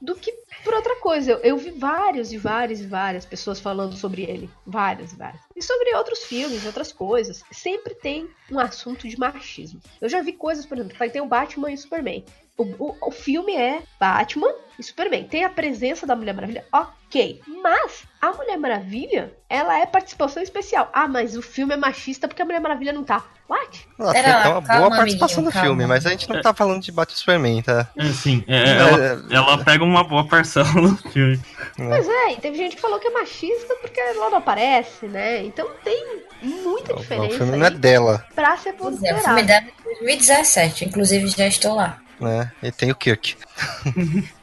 do 0.00 0.14
que 0.14 0.32
por 0.62 0.74
outra 0.74 0.96
coisa. 0.96 1.32
Eu, 1.32 1.38
eu 1.38 1.56
vi 1.56 1.70
vários 1.70 2.32
e 2.32 2.38
várias 2.38 2.80
e 2.80 2.86
várias 2.86 3.26
pessoas 3.26 3.58
falando 3.58 3.96
sobre 3.96 4.22
ele. 4.22 4.48
Várias 4.66 5.12
e 5.12 5.16
várias. 5.16 5.40
E 5.56 5.62
sobre 5.62 5.94
outros 5.96 6.24
filmes, 6.24 6.64
outras 6.64 6.92
coisas. 6.92 7.42
Sempre 7.50 7.94
tem 7.94 8.28
um 8.50 8.58
assunto 8.58 9.08
de 9.08 9.18
machismo. 9.18 9.80
Eu 10.00 10.08
já 10.08 10.22
vi 10.22 10.32
coisas, 10.32 10.66
por 10.66 10.78
exemplo, 10.78 11.10
tem 11.10 11.22
o 11.22 11.26
Batman 11.26 11.70
e 11.70 11.74
o 11.74 11.78
Superman. 11.78 12.24
O, 12.58 12.64
o, 12.64 12.96
o 13.02 13.10
filme 13.12 13.54
é 13.54 13.82
Batman 14.00 14.52
e 14.76 14.82
Superman. 14.82 15.22
Tem 15.24 15.44
a 15.44 15.48
presença 15.48 16.04
da 16.04 16.16
Mulher 16.16 16.34
Maravilha, 16.34 16.64
ok. 16.72 17.40
Mas 17.62 18.02
a 18.20 18.32
Mulher 18.32 18.58
Maravilha, 18.58 19.32
ela 19.48 19.78
é 19.78 19.86
participação 19.86 20.42
especial. 20.42 20.90
Ah, 20.92 21.06
mas 21.06 21.36
o 21.36 21.42
filme 21.42 21.74
é 21.74 21.76
machista 21.76 22.26
porque 22.26 22.42
a 22.42 22.44
Mulher 22.44 22.60
Maravilha 22.60 22.92
não 22.92 23.04
tá. 23.04 23.24
What? 23.48 23.88
Ela 23.98 24.12
Pera 24.12 24.28
lá, 24.28 24.40
até 24.40 24.48
uma 24.48 24.62
calma, 24.62 24.86
boa 24.88 24.96
participação 24.96 25.38
amiguinho, 25.38 25.62
no 25.62 25.66
filme, 25.66 25.82
calma. 25.82 25.94
mas 25.94 26.04
a 26.04 26.10
gente 26.10 26.28
não 26.28 26.42
tá 26.42 26.52
falando 26.52 26.82
de 26.82 26.92
Batman 26.92 27.14
e 27.14 27.18
Superman, 27.18 27.62
tá? 27.62 27.88
É, 27.96 28.04
sim, 28.08 28.44
é, 28.46 28.76
ela, 28.76 29.24
ela 29.30 29.64
pega 29.64 29.84
uma 29.84 30.04
boa 30.04 30.26
parcela 30.26 30.70
no 30.74 30.96
filme. 30.96 31.40
Pois 31.76 32.08
é, 32.08 32.32
e 32.32 32.36
teve 32.36 32.58
gente 32.58 32.76
que 32.76 32.82
falou 32.82 32.98
que 32.98 33.06
é 33.06 33.10
machista 33.10 33.74
porque 33.80 33.98
ela 33.98 34.28
não 34.28 34.38
aparece, 34.38 35.06
né? 35.06 35.44
Então 35.44 35.66
tem 35.82 36.22
muita 36.42 36.92
O, 36.92 36.96
o 36.96 37.00
diferença 37.00 37.38
filme 37.38 37.56
não 37.56 37.66
é 37.66 37.70
dela, 37.70 38.26
pra 38.34 38.56
ser 38.58 38.74
Pois 38.74 39.02
é, 39.02 39.14
o 39.14 39.18
filme 39.18 39.42
dela 39.44 39.66
é 39.66 39.92
2017, 39.94 40.84
inclusive 40.84 41.28
já 41.28 41.46
estou 41.46 41.74
lá. 41.74 41.98
Né? 42.20 42.52
E 42.62 42.70
tem 42.70 42.90
o 42.90 42.94
Kirk. 42.94 43.36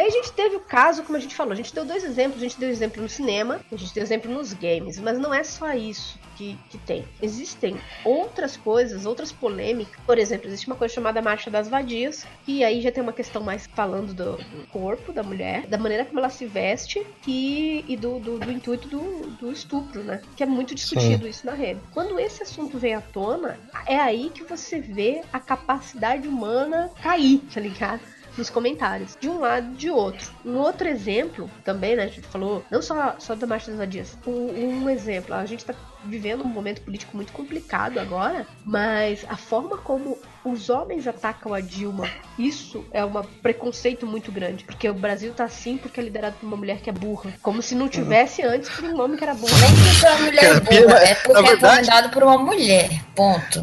Aí 0.00 0.06
a 0.06 0.10
gente 0.10 0.32
teve 0.32 0.56
o 0.56 0.60
caso, 0.60 1.02
como 1.02 1.18
a 1.18 1.20
gente 1.20 1.34
falou, 1.34 1.52
a 1.52 1.56
gente 1.56 1.74
deu 1.74 1.84
dois 1.84 2.02
exemplos, 2.02 2.38
a 2.38 2.44
gente 2.44 2.58
deu 2.58 2.70
exemplo 2.70 3.02
no 3.02 3.08
cinema, 3.08 3.60
a 3.70 3.76
gente 3.76 3.92
deu 3.92 4.02
exemplo 4.02 4.32
nos 4.32 4.54
games, 4.54 4.98
mas 4.98 5.18
não 5.18 5.34
é 5.34 5.44
só 5.44 5.74
isso 5.74 6.18
que, 6.36 6.58
que 6.70 6.78
tem. 6.78 7.04
Existem 7.20 7.78
outras 8.02 8.56
coisas, 8.56 9.04
outras 9.04 9.30
polêmicas. 9.30 10.00
Por 10.06 10.16
exemplo, 10.16 10.48
existe 10.48 10.66
uma 10.68 10.76
coisa 10.76 10.94
chamada 10.94 11.20
Marcha 11.20 11.50
das 11.50 11.68
Vadias, 11.68 12.26
que 12.46 12.64
aí 12.64 12.80
já 12.80 12.90
tem 12.90 13.02
uma 13.02 13.12
questão 13.12 13.42
mais 13.42 13.66
falando 13.66 14.14
do, 14.14 14.38
do 14.38 14.66
corpo 14.68 15.12
da 15.12 15.22
mulher, 15.22 15.66
da 15.66 15.76
maneira 15.76 16.06
como 16.06 16.18
ela 16.18 16.30
se 16.30 16.46
veste 16.46 17.06
e, 17.28 17.84
e 17.86 17.94
do, 17.94 18.18
do, 18.18 18.38
do 18.38 18.50
intuito 18.50 18.88
do, 18.88 19.28
do 19.38 19.52
estupro, 19.52 20.02
né? 20.02 20.22
Que 20.34 20.44
é 20.44 20.46
muito 20.46 20.74
discutido 20.74 21.28
isso 21.28 21.44
na 21.44 21.52
rede. 21.52 21.78
Quando 21.92 22.18
esse 22.18 22.42
assunto 22.42 22.78
vem 22.78 22.94
à 22.94 23.02
tona, 23.02 23.60
é 23.86 23.98
aí 23.98 24.30
que 24.30 24.44
você 24.44 24.80
vê 24.80 25.20
a 25.30 25.38
capacidade 25.38 26.26
humana 26.26 26.90
cair, 27.02 27.42
tá 27.52 27.60
ligado? 27.60 28.00
Nos 28.40 28.50
comentários, 28.50 29.16
de 29.20 29.28
um 29.28 29.38
lado 29.38 29.68
e 29.72 29.76
de 29.76 29.90
outro. 29.90 30.32
Um 30.44 30.56
outro 30.56 30.88
exemplo 30.88 31.48
também, 31.62 31.94
né? 31.94 32.04
A 32.04 32.08
gente 32.08 32.26
falou 32.26 32.64
não 32.70 32.82
só, 32.82 33.14
só 33.18 33.34
da 33.34 33.46
Marcha 33.46 33.70
das 33.70 33.78
Vadias. 33.78 34.18
Um, 34.26 34.82
um 34.82 34.90
exemplo, 34.90 35.34
a 35.34 35.46
gente 35.46 35.64
tá 35.64 35.74
vivendo 36.04 36.42
um 36.42 36.48
momento 36.48 36.82
político 36.82 37.16
muito 37.16 37.32
complicado 37.32 37.98
agora, 37.98 38.46
mas 38.64 39.24
a 39.28 39.36
forma 39.36 39.76
como 39.76 40.18
os 40.44 40.70
homens 40.70 41.06
atacam 41.06 41.52
a 41.52 41.60
Dilma, 41.60 42.08
isso 42.38 42.84
é 42.92 43.04
um 43.04 43.12
preconceito 43.42 44.06
muito 44.06 44.32
grande. 44.32 44.64
Porque 44.64 44.88
o 44.88 44.94
Brasil 44.94 45.32
tá 45.34 45.44
assim 45.44 45.76
porque 45.76 46.00
é 46.00 46.02
liderado 46.02 46.36
por 46.40 46.46
uma 46.46 46.56
mulher 46.56 46.80
que 46.80 46.88
é 46.88 46.92
burra. 46.92 47.34
Como 47.42 47.60
se 47.62 47.74
não 47.74 47.88
tivesse 47.88 48.42
antes 48.42 48.70
por 48.70 48.84
um 48.84 49.00
homem 49.00 49.16
que 49.16 49.24
era 49.24 49.34
burro. 49.34 49.52
Nem 49.58 49.70
porque 49.74 50.06
é 50.06 50.10
uma 50.10 50.24
mulher 50.24 50.40
Cara, 50.40 50.60
burra, 50.60 50.98
é 50.98 51.14
porque 51.14 51.38
é 51.38 51.56
comandado 51.56 52.08
por 52.10 52.22
uma 52.22 52.38
mulher. 52.38 53.04
Ponto. 53.14 53.62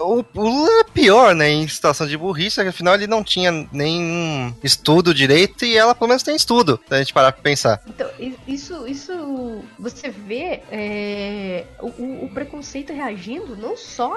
O, 0.00 0.24
o 0.34 0.42
Lula 0.42 0.80
é 0.80 0.84
pior, 0.84 1.34
né? 1.34 1.48
Em 1.48 1.66
situação 1.66 2.06
de 2.06 2.16
burrice, 2.18 2.60
afinal 2.60 2.94
ele 2.94 3.06
não 3.06 3.24
tinha 3.24 3.66
nenhum 3.72 4.54
estudo 4.62 5.14
direito 5.14 5.64
e 5.64 5.76
ela 5.76 5.94
pelo 5.94 6.08
menos 6.08 6.22
tem 6.22 6.36
estudo, 6.36 6.78
se 6.86 6.94
a 6.94 6.98
gente 6.98 7.14
parar 7.14 7.32
pra 7.32 7.42
pensar. 7.42 7.80
Então, 7.86 8.08
isso, 8.46 8.86
isso 8.86 9.62
você 9.78 10.10
vê 10.10 10.62
é, 10.70 11.53
o, 11.80 11.86
o- 11.86 12.24
o 12.24 12.28
preconceito 12.30 12.92
reagindo 12.92 13.56
não 13.56 13.76
só 13.76 14.12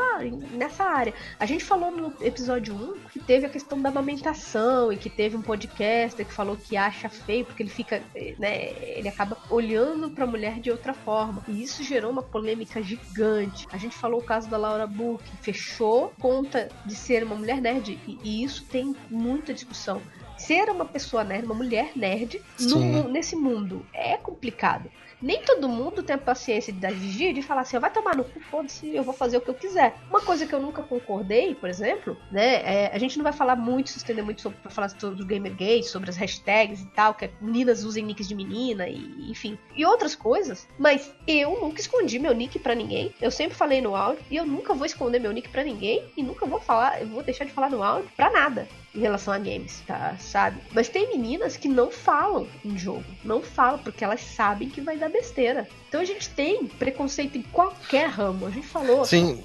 nessa 0.52 0.84
área. 0.84 1.14
A 1.40 1.46
gente 1.46 1.64
falou 1.64 1.92
no 1.92 2.14
episódio 2.22 2.74
1 2.76 2.94
que 3.12 3.20
teve 3.20 3.46
a 3.46 3.50
questão 3.50 3.82
da 3.82 3.90
amamentação 3.90 4.92
e 4.92 4.98
que 4.98 5.10
teve 5.10 5.36
um 5.38 5.42
podcaster 5.42 6.26
que 6.26 6.34
falou 6.34 6.56
que 6.58 6.76
acha 6.78 7.10
feio 7.10 7.46
porque 7.46 7.64
ele 7.64 7.70
fica, 7.70 8.02
eh, 8.16 8.36
né, 8.40 8.70
ele 8.98 9.08
acaba 9.08 9.38
olhando 9.50 10.10
pra 10.10 10.26
mulher 10.26 10.60
de 10.60 10.72
outra 10.72 10.94
forma. 10.94 11.44
E 11.48 11.62
isso 11.62 11.84
gerou 11.84 12.12
uma 12.12 12.24
polêmica 12.24 12.82
gigante. 12.82 13.68
A 13.72 13.78
gente 13.78 13.96
falou 13.96 14.20
o 14.20 14.24
caso 14.24 14.50
da 14.50 14.58
Laura 14.58 14.88
que 14.88 15.38
fechou 15.42 16.14
conta 16.20 16.70
de 16.86 16.96
ser 16.96 17.24
uma 17.24 17.36
mulher 17.36 17.62
nerd 17.62 18.00
e, 18.08 18.18
e 18.24 18.44
isso 18.44 18.66
tem 18.66 18.96
muita 19.10 19.54
discussão. 19.54 20.02
ser 20.38 20.70
uma 20.70 20.86
pessoa 20.86 21.24
nerd, 21.24 21.46
uma 21.46 21.56
mulher 21.56 21.92
nerd, 21.96 22.42
no 22.60 23.10
nesse 23.10 23.36
mundo 23.36 23.86
é 23.94 24.18
complicado. 24.18 24.90
Nem 25.22 25.42
todo 25.42 25.68
mundo 25.68 26.04
tem 26.04 26.16
a 26.16 26.20
paciência 26.20 26.72
da 26.74 26.92
Gigi 26.92 27.34
de 27.34 27.42
falar 27.42 27.62
assim, 27.62 27.80
vai 27.80 27.92
tomar 27.92 28.16
no 28.16 28.24
cu, 28.24 28.40
foda-se, 28.40 28.96
eu 28.96 29.04
vou 29.04 29.14
fazer 29.14 29.38
o 29.38 29.42
que 29.42 29.50
eu 29.50 29.54
quiser. 29.54 29.96
Uma 30.10 30.22
coisa 30.22 30.46
que 30.46 30.54
eu 30.54 30.60
nunca 30.60 30.84
concordei, 30.84 31.56
por 31.56 31.70
exemplo, 31.70 32.18
né, 32.32 32.62
é, 32.64 32.92
a 32.94 32.98
gente 32.98 33.18
não 33.18 33.24
vai 33.24 33.34
falar 33.34 33.56
muito, 33.56 33.90
se 33.90 33.98
estender 33.98 34.24
muito 34.24 34.42
sobre, 34.42 34.58
falar 34.70 34.90
sobre 34.90 35.22
o 35.22 35.26
Gamergate, 35.26 35.86
sobre 35.86 36.10
as 36.10 36.18
hashtags 36.18 36.82
e 36.82 36.88
tal, 36.88 37.14
que 37.14 37.30
meninas 37.42 37.84
usem 37.84 38.04
nicks 38.04 38.28
de 38.28 38.36
menina, 38.36 38.88
e 38.88 39.32
enfim, 39.32 39.58
e 39.76 39.86
outras 39.86 40.16
coisas, 40.16 40.68
mas 40.78 41.14
eu 41.28 41.60
nunca 41.60 41.82
escondi 41.82 42.20
meu 42.20 42.34
nick 42.34 42.60
pra 42.60 42.76
ninguém, 42.76 43.14
eu 43.22 43.32
sempre 43.32 43.58
falei 43.58 43.82
no 43.82 43.96
áudio, 43.96 44.24
e 44.30 44.36
eu 44.36 44.46
nunca 44.46 44.74
vou 44.74 44.86
esconder 44.86 45.20
meu 45.20 45.32
nick 45.32 45.50
pra 45.50 45.64
ninguém, 45.64 46.04
e 46.16 46.24
nunca 46.24 46.46
vou 46.46 46.60
falar, 46.60 47.02
eu 47.02 47.08
vou 47.08 47.24
deixar 47.24 47.46
de 47.46 47.52
falar 47.52 47.70
no 47.70 47.82
áudio 47.82 48.10
pra 48.16 48.30
nada 48.30 48.68
em 48.98 49.00
relação 49.00 49.34
a 49.34 49.38
games, 49.38 49.82
tá? 49.86 50.18
Sabe? 50.18 50.60
Mas 50.74 50.90
tem 50.90 51.08
meninas 51.10 51.56
que 51.56 51.68
não 51.68 51.92
falam 51.92 52.48
em 52.66 52.76
jogo. 52.78 53.04
Não 53.24 53.44
falam 53.44 53.78
porque 53.80 54.04
elas 54.04 54.22
sabem 54.22 54.70
que 54.70 54.82
vai 54.82 54.98
dar 54.98 55.07
besteira. 55.10 55.68
Então 55.88 56.00
a 56.02 56.06
gente 56.06 56.30
tem 56.30 56.66
preconceito 56.66 57.38
em 57.38 57.42
qualquer 57.42 58.10
ramo. 58.10 58.46
A 58.48 58.50
gente 58.52 58.68
falou. 58.68 59.06
Sim, 59.06 59.42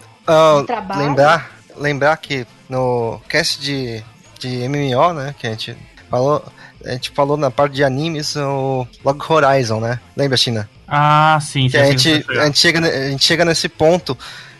De 0.60 0.66
trabalho. 0.66 1.00
lembrar, 1.02 1.50
lembrar 1.76 2.16
que 2.16 2.46
no 2.68 3.20
cast 3.28 3.60
de, 3.60 4.02
de 4.38 4.68
MMO, 4.68 5.12
né, 5.14 5.34
que 5.38 5.46
a 5.46 5.50
gente 5.50 5.76
falou, 6.10 6.44
a 6.84 6.90
gente 6.92 7.10
falou 7.10 7.36
na 7.36 7.50
parte 7.50 7.74
de 7.74 7.84
animes, 7.84 8.34
o 8.36 8.86
Log 9.04 9.22
Horizon, 9.28 9.80
né? 9.80 10.00
Lembra, 10.16 10.36
China? 10.36 10.68
Ah, 10.86 11.38
sim, 11.40 11.68
Que 11.68 11.76
a 11.76 11.84
gente, 11.84 12.24
a 12.38 12.44
gente, 12.46 12.58
chega, 12.58 12.80
a 12.80 13.10
gente 13.10 13.24
chega 13.24 13.44
nesse 13.44 13.68
ponto 13.68 14.16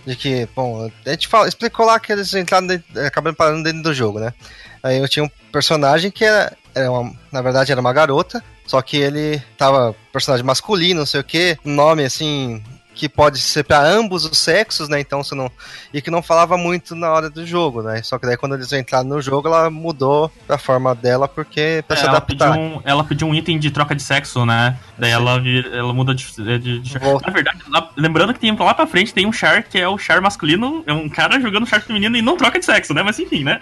de 0.06 0.16
que, 0.16 0.48
bom, 0.56 0.90
a 1.06 1.10
gente 1.10 1.28
fala, 1.28 1.46
explicou 1.46 1.84
lá 1.86 2.00
que 2.00 2.12
eles 2.12 2.32
entraram 2.34 2.66
dentro, 2.66 3.06
acabaram 3.06 3.34
parando 3.34 3.62
dentro 3.62 3.82
do 3.82 3.94
jogo, 3.94 4.18
né? 4.18 4.32
Aí 4.82 4.98
eu 4.98 5.08
tinha 5.08 5.24
um 5.24 5.30
personagem 5.52 6.10
que 6.10 6.24
era, 6.24 6.56
era 6.74 6.90
uma- 6.90 7.12
na 7.30 7.40
verdade 7.42 7.70
era 7.70 7.80
uma 7.80 7.92
garota, 7.92 8.42
só 8.66 8.80
que 8.82 8.96
ele 8.96 9.42
tava 9.56 9.94
personagem 10.12 10.44
masculino, 10.44 11.00
não 11.00 11.06
sei 11.06 11.20
o 11.20 11.24
que, 11.24 11.58
nome 11.64 12.04
assim 12.04 12.62
que 12.94 13.08
pode 13.08 13.38
ser 13.40 13.64
para 13.64 13.80
ambos 13.82 14.24
os 14.24 14.38
sexos, 14.38 14.88
né? 14.88 15.00
Então 15.00 15.22
você 15.24 15.34
não 15.34 15.50
e 15.94 16.00
que 16.02 16.10
não 16.10 16.22
falava 16.22 16.56
muito 16.56 16.94
na 16.94 17.10
hora 17.10 17.30
do 17.30 17.46
jogo, 17.46 17.82
né? 17.82 18.02
Só 18.02 18.18
que 18.18 18.26
daí 18.26 18.36
quando 18.36 18.54
eles 18.54 18.72
entraram 18.72 19.08
no 19.08 19.20
jogo, 19.20 19.48
ela 19.48 19.70
mudou 19.70 20.30
a 20.48 20.58
forma 20.58 20.94
dela 20.94 21.26
porque 21.26 21.82
para 21.88 21.96
É, 21.96 22.00
se 22.00 22.06
ela, 22.06 22.20
pediu 22.20 22.46
adaptar. 22.46 22.60
um, 22.62 22.80
ela 22.84 23.02
pediu 23.04 23.26
um 23.26 23.34
item 23.34 23.58
de 23.58 23.70
troca 23.70 23.94
de 23.94 24.02
sexo, 24.02 24.44
né? 24.44 24.76
Daí 24.98 25.10
Sim. 25.10 25.16
ela, 25.16 25.42
ela 25.72 25.92
muda 25.92 26.14
de, 26.14 26.26
de, 26.58 26.78
de-. 26.80 26.98
Na 26.98 27.32
verdade, 27.32 27.58
lá- 27.68 27.90
lembrando 27.96 28.34
que 28.34 28.40
tem 28.40 28.54
lá 28.56 28.74
pra 28.74 28.86
frente 28.86 29.12
tem 29.14 29.26
um 29.26 29.32
char 29.32 29.62
que 29.62 29.78
é 29.78 29.88
o 29.88 29.96
char 29.98 30.20
masculino, 30.20 30.84
é 30.86 30.92
um 30.92 31.08
cara 31.08 31.40
jogando 31.40 31.66
char 31.66 31.80
feminino 31.80 32.16
e 32.16 32.22
não 32.22 32.36
troca 32.36 32.58
de 32.58 32.64
sexo, 32.64 32.92
né? 32.94 33.02
Mas 33.02 33.18
enfim, 33.18 33.42
né? 33.44 33.58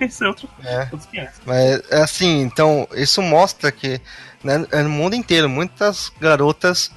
Esse 0.00 0.22
é 0.24 0.28
outro, 0.28 0.48
É. 0.64 0.86
500. 1.10 1.34
Mas 1.46 1.82
é 1.90 2.02
assim, 2.02 2.42
então, 2.42 2.86
isso 2.94 3.22
mostra 3.22 3.72
que 3.72 4.00
né, 4.44 4.64
é 4.70 4.82
no 4.82 4.88
mundo 4.90 5.14
inteiro, 5.16 5.48
muitas 5.48 6.12
garotas 6.20 6.92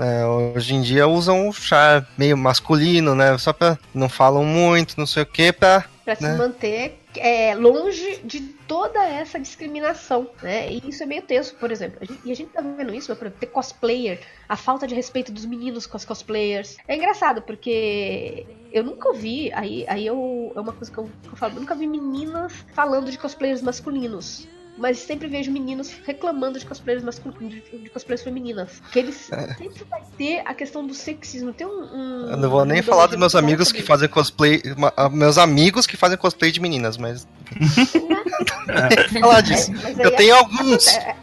né, 0.00 0.26
hoje 0.26 0.74
em 0.74 0.80
dia 0.80 1.06
usam 1.06 1.46
o 1.46 1.52
char 1.52 2.08
meio 2.16 2.34
masculino, 2.34 3.14
né? 3.14 3.36
Só 3.36 3.52
pra. 3.52 3.78
não 3.92 4.08
falam 4.08 4.42
muito, 4.42 4.94
não 4.96 5.06
sei 5.06 5.24
o 5.24 5.26
que, 5.26 5.52
pra. 5.52 5.84
Pra 6.06 6.16
se 6.16 6.22
né? 6.22 6.36
manter 6.36 6.98
é, 7.18 7.54
longe 7.54 8.20
de 8.24 8.40
toda 8.40 9.04
essa 9.04 9.38
discriminação, 9.38 10.30
né? 10.42 10.72
E 10.72 10.88
isso 10.88 11.02
é 11.02 11.06
meio 11.06 11.20
tenso, 11.20 11.54
por 11.56 11.70
exemplo. 11.70 11.98
E 12.24 12.32
a 12.32 12.34
gente 12.34 12.50
tá 12.50 12.62
vendo 12.62 12.94
isso, 12.94 13.14
por 13.14 13.26
exemplo, 13.26 13.40
ter 13.40 13.46
cosplayer, 13.46 14.20
a 14.48 14.56
falta 14.56 14.86
de 14.86 14.94
respeito 14.94 15.30
dos 15.30 15.44
meninos 15.44 15.86
com 15.86 15.98
as 15.98 16.04
cosplayers. 16.04 16.78
É 16.88 16.96
engraçado, 16.96 17.42
porque 17.42 18.46
eu 18.72 18.82
nunca 18.82 19.08
ouvi, 19.08 19.52
aí, 19.52 19.84
aí 19.86 20.06
eu, 20.06 20.52
é 20.56 20.60
uma 20.60 20.72
coisa 20.72 20.90
que 20.90 20.98
eu, 20.98 21.10
que 21.22 21.28
eu 21.28 21.36
falo, 21.36 21.56
eu 21.56 21.60
nunca 21.60 21.74
vi 21.74 21.86
meninas 21.86 22.52
falando 22.72 23.10
de 23.10 23.18
cosplayers 23.18 23.60
masculinos. 23.60 24.48
Mas 24.78 24.98
sempre 24.98 25.28
vejo 25.28 25.50
meninos 25.52 25.92
reclamando 26.06 26.58
de 26.58 26.64
cosplayers 26.64 27.02
masculinos, 27.04 27.54
de, 27.70 27.90
cosplayers 27.90 28.22
femininas. 28.22 28.80
Que 28.90 29.00
eles 29.00 29.16
sempre 29.58 29.84
vai 29.84 30.02
ter 30.16 30.42
a 30.46 30.54
questão 30.54 30.86
do 30.86 30.94
sexismo. 30.94 31.52
Tem 31.52 31.66
um. 31.66 31.70
um 31.70 32.28
É. 32.30 32.32
Eu 32.32 32.36
não 32.38 32.48
vou 32.50 32.64
nem 32.64 32.80
um 32.80 32.82
falar 32.82 33.06
dos 33.06 33.16
meus 33.18 33.34
amigos 33.34 33.68
sobre 33.68 33.82
que 33.82 33.86
fazem 33.86 34.08
cosplay. 34.08 34.62
ah, 34.96 35.08
Meus 35.08 35.36
amigos 35.36 35.86
que 35.86 35.96
fazem 35.96 36.16
cosplay 36.16 36.50
de 36.50 36.60
meninas, 36.60 36.96
mas. 36.96 37.26
falar 39.20 39.40
disso. 39.42 39.72
Mas 39.82 39.98
Eu 39.98 40.10
é- 40.10 40.16
tenho 40.16 40.34
alguns. 40.34 40.86
É, 40.88 41.16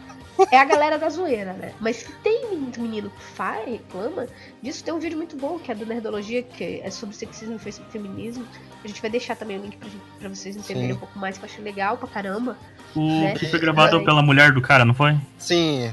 é 0.52 0.58
a 0.58 0.64
galera 0.64 0.98
da 0.98 1.08
zoeira, 1.08 1.52
né? 1.54 1.72
Mas 1.80 2.02
que 2.02 2.12
tem 2.22 2.37
muito 2.58 2.80
menino 2.80 3.10
que 3.10 3.22
faz, 3.34 3.66
reclama 3.68 4.26
disso. 4.62 4.82
Tem 4.84 4.92
um 4.92 4.98
vídeo 4.98 5.16
muito 5.16 5.36
bom 5.36 5.58
que 5.58 5.70
é 5.70 5.74
do 5.74 5.86
Nerdologia, 5.86 6.42
que 6.42 6.80
é 6.84 6.90
sobre 6.90 7.14
sexismo 7.16 7.56
e 7.56 7.58
fe- 7.58 7.82
feminismo. 7.90 8.44
A 8.84 8.86
gente 8.88 9.00
vai 9.00 9.10
deixar 9.10 9.36
também 9.36 9.58
o 9.58 9.62
link 9.62 9.76
pra, 9.76 9.88
gente- 9.88 10.02
pra 10.18 10.28
vocês 10.28 10.56
entenderem 10.56 10.90
Sim. 10.90 10.96
um 10.96 10.98
pouco 10.98 11.18
mais, 11.18 11.38
que 11.38 11.44
eu 11.44 11.48
achei 11.48 11.62
legal 11.64 11.96
pra 11.96 12.08
caramba. 12.08 12.56
O 12.94 13.00
Né? 13.22 13.34
que 13.34 13.46
foi 13.46 13.58
gravado 13.58 13.96
É. 13.98 14.04
pela 14.04 14.22
mulher 14.22 14.52
do 14.52 14.60
cara, 14.60 14.84
não 14.84 14.94
foi? 14.94 15.16
Sim. 15.38 15.92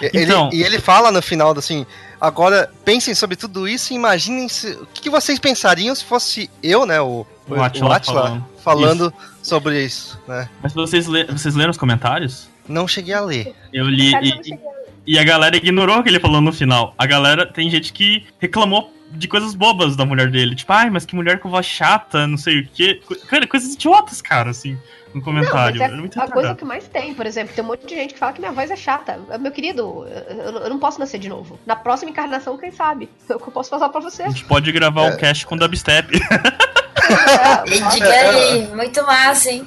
E- 0.00 0.04
Ele, 0.06 0.24
Então- 0.24 0.50
e 0.52 0.62
ele 0.62 0.78
fala 0.80 1.10
no 1.10 1.20
final 1.20 1.52
assim: 1.58 1.84
agora 2.20 2.70
pensem 2.84 3.14
sobre 3.14 3.36
tudo 3.36 3.68
isso 3.68 3.92
e 3.92 3.96
imaginem 3.96 4.48
se, 4.48 4.68
o 4.72 4.86
que, 4.86 5.10
vocês 5.10 5.38
pensariam 5.38 5.94
se 5.94 6.04
fosse 6.04 6.48
eu, 6.62 6.86
né? 6.86 7.00
O, 7.00 7.26
O 7.48 7.60
Atila 7.60 8.00
falando, 8.00 8.44
falando. 8.62 9.14
sobre 9.42 9.84
isso, 9.84 10.18
né? 10.26 10.48
Mas 10.62 10.72
vocês, 10.72 11.06
le- 11.06 11.24
vocês 11.26 11.54
leram 11.54 11.70
os 11.70 11.76
comentários? 11.76 12.48
Não 12.66 12.88
cheguei 12.88 13.12
a 13.12 13.20
ler. 13.20 13.54
Eu 13.72 13.86
li 13.90 14.12
eu 14.14 14.20
e, 14.22 14.26
cheguei 14.42 14.54
a- 14.54 14.83
e 15.06 15.18
a 15.18 15.24
galera 15.24 15.56
ignorou 15.56 15.98
o 15.98 16.02
que 16.02 16.08
ele 16.08 16.20
falou 16.20 16.40
no 16.40 16.52
final. 16.52 16.94
A 16.98 17.06
galera, 17.06 17.46
tem 17.46 17.68
gente 17.70 17.92
que 17.92 18.26
reclamou 18.38 18.92
de 19.10 19.28
coisas 19.28 19.54
bobas 19.54 19.96
da 19.96 20.04
mulher 20.04 20.30
dele. 20.30 20.54
Tipo, 20.54 20.72
ai, 20.72 20.90
mas 20.90 21.04
que 21.04 21.14
mulher 21.14 21.38
com 21.38 21.48
voz 21.48 21.66
chata, 21.66 22.26
não 22.26 22.36
sei 22.36 22.60
o 22.60 22.68
quê. 22.68 23.00
Cara, 23.28 23.46
coisas 23.46 23.74
idiotas, 23.74 24.20
cara, 24.20 24.50
assim, 24.50 24.72
no 25.08 25.16
Não, 25.16 25.22
comentário. 25.22 25.78
mas 25.78 25.88
Era 25.88 25.96
muito 25.96 26.18
é 26.18 26.22
a 26.24 26.28
coisa 26.28 26.54
que 26.54 26.64
mais 26.64 26.88
tem, 26.88 27.14
por 27.14 27.26
exemplo. 27.26 27.54
Tem 27.54 27.62
um 27.64 27.68
monte 27.68 27.86
de 27.86 27.94
gente 27.94 28.14
que 28.14 28.18
fala 28.18 28.32
que 28.32 28.40
minha 28.40 28.52
voz 28.52 28.70
é 28.70 28.76
chata. 28.76 29.20
Meu 29.38 29.52
querido, 29.52 30.06
eu, 30.28 30.60
eu 30.62 30.70
não 30.70 30.78
posso 30.78 30.98
nascer 30.98 31.18
de 31.18 31.28
novo. 31.28 31.58
Na 31.64 31.76
próxima 31.76 32.10
encarnação, 32.10 32.58
quem 32.58 32.72
sabe? 32.72 33.08
É 33.28 33.34
o 33.34 33.38
que 33.38 33.48
eu 33.48 33.52
posso 33.52 33.70
falar 33.70 33.88
pra 33.88 34.00
você. 34.00 34.24
A 34.24 34.28
gente 34.28 34.44
pode 34.44 34.70
gravar 34.72 35.02
um 35.02 35.16
cast 35.16 35.46
com 35.46 35.56
dubstep. 35.56 36.08
É, 37.06 37.90
Diga 37.90 38.08
aí, 38.08 38.66
muito 38.68 39.02
massa, 39.04 39.50
hein? 39.50 39.66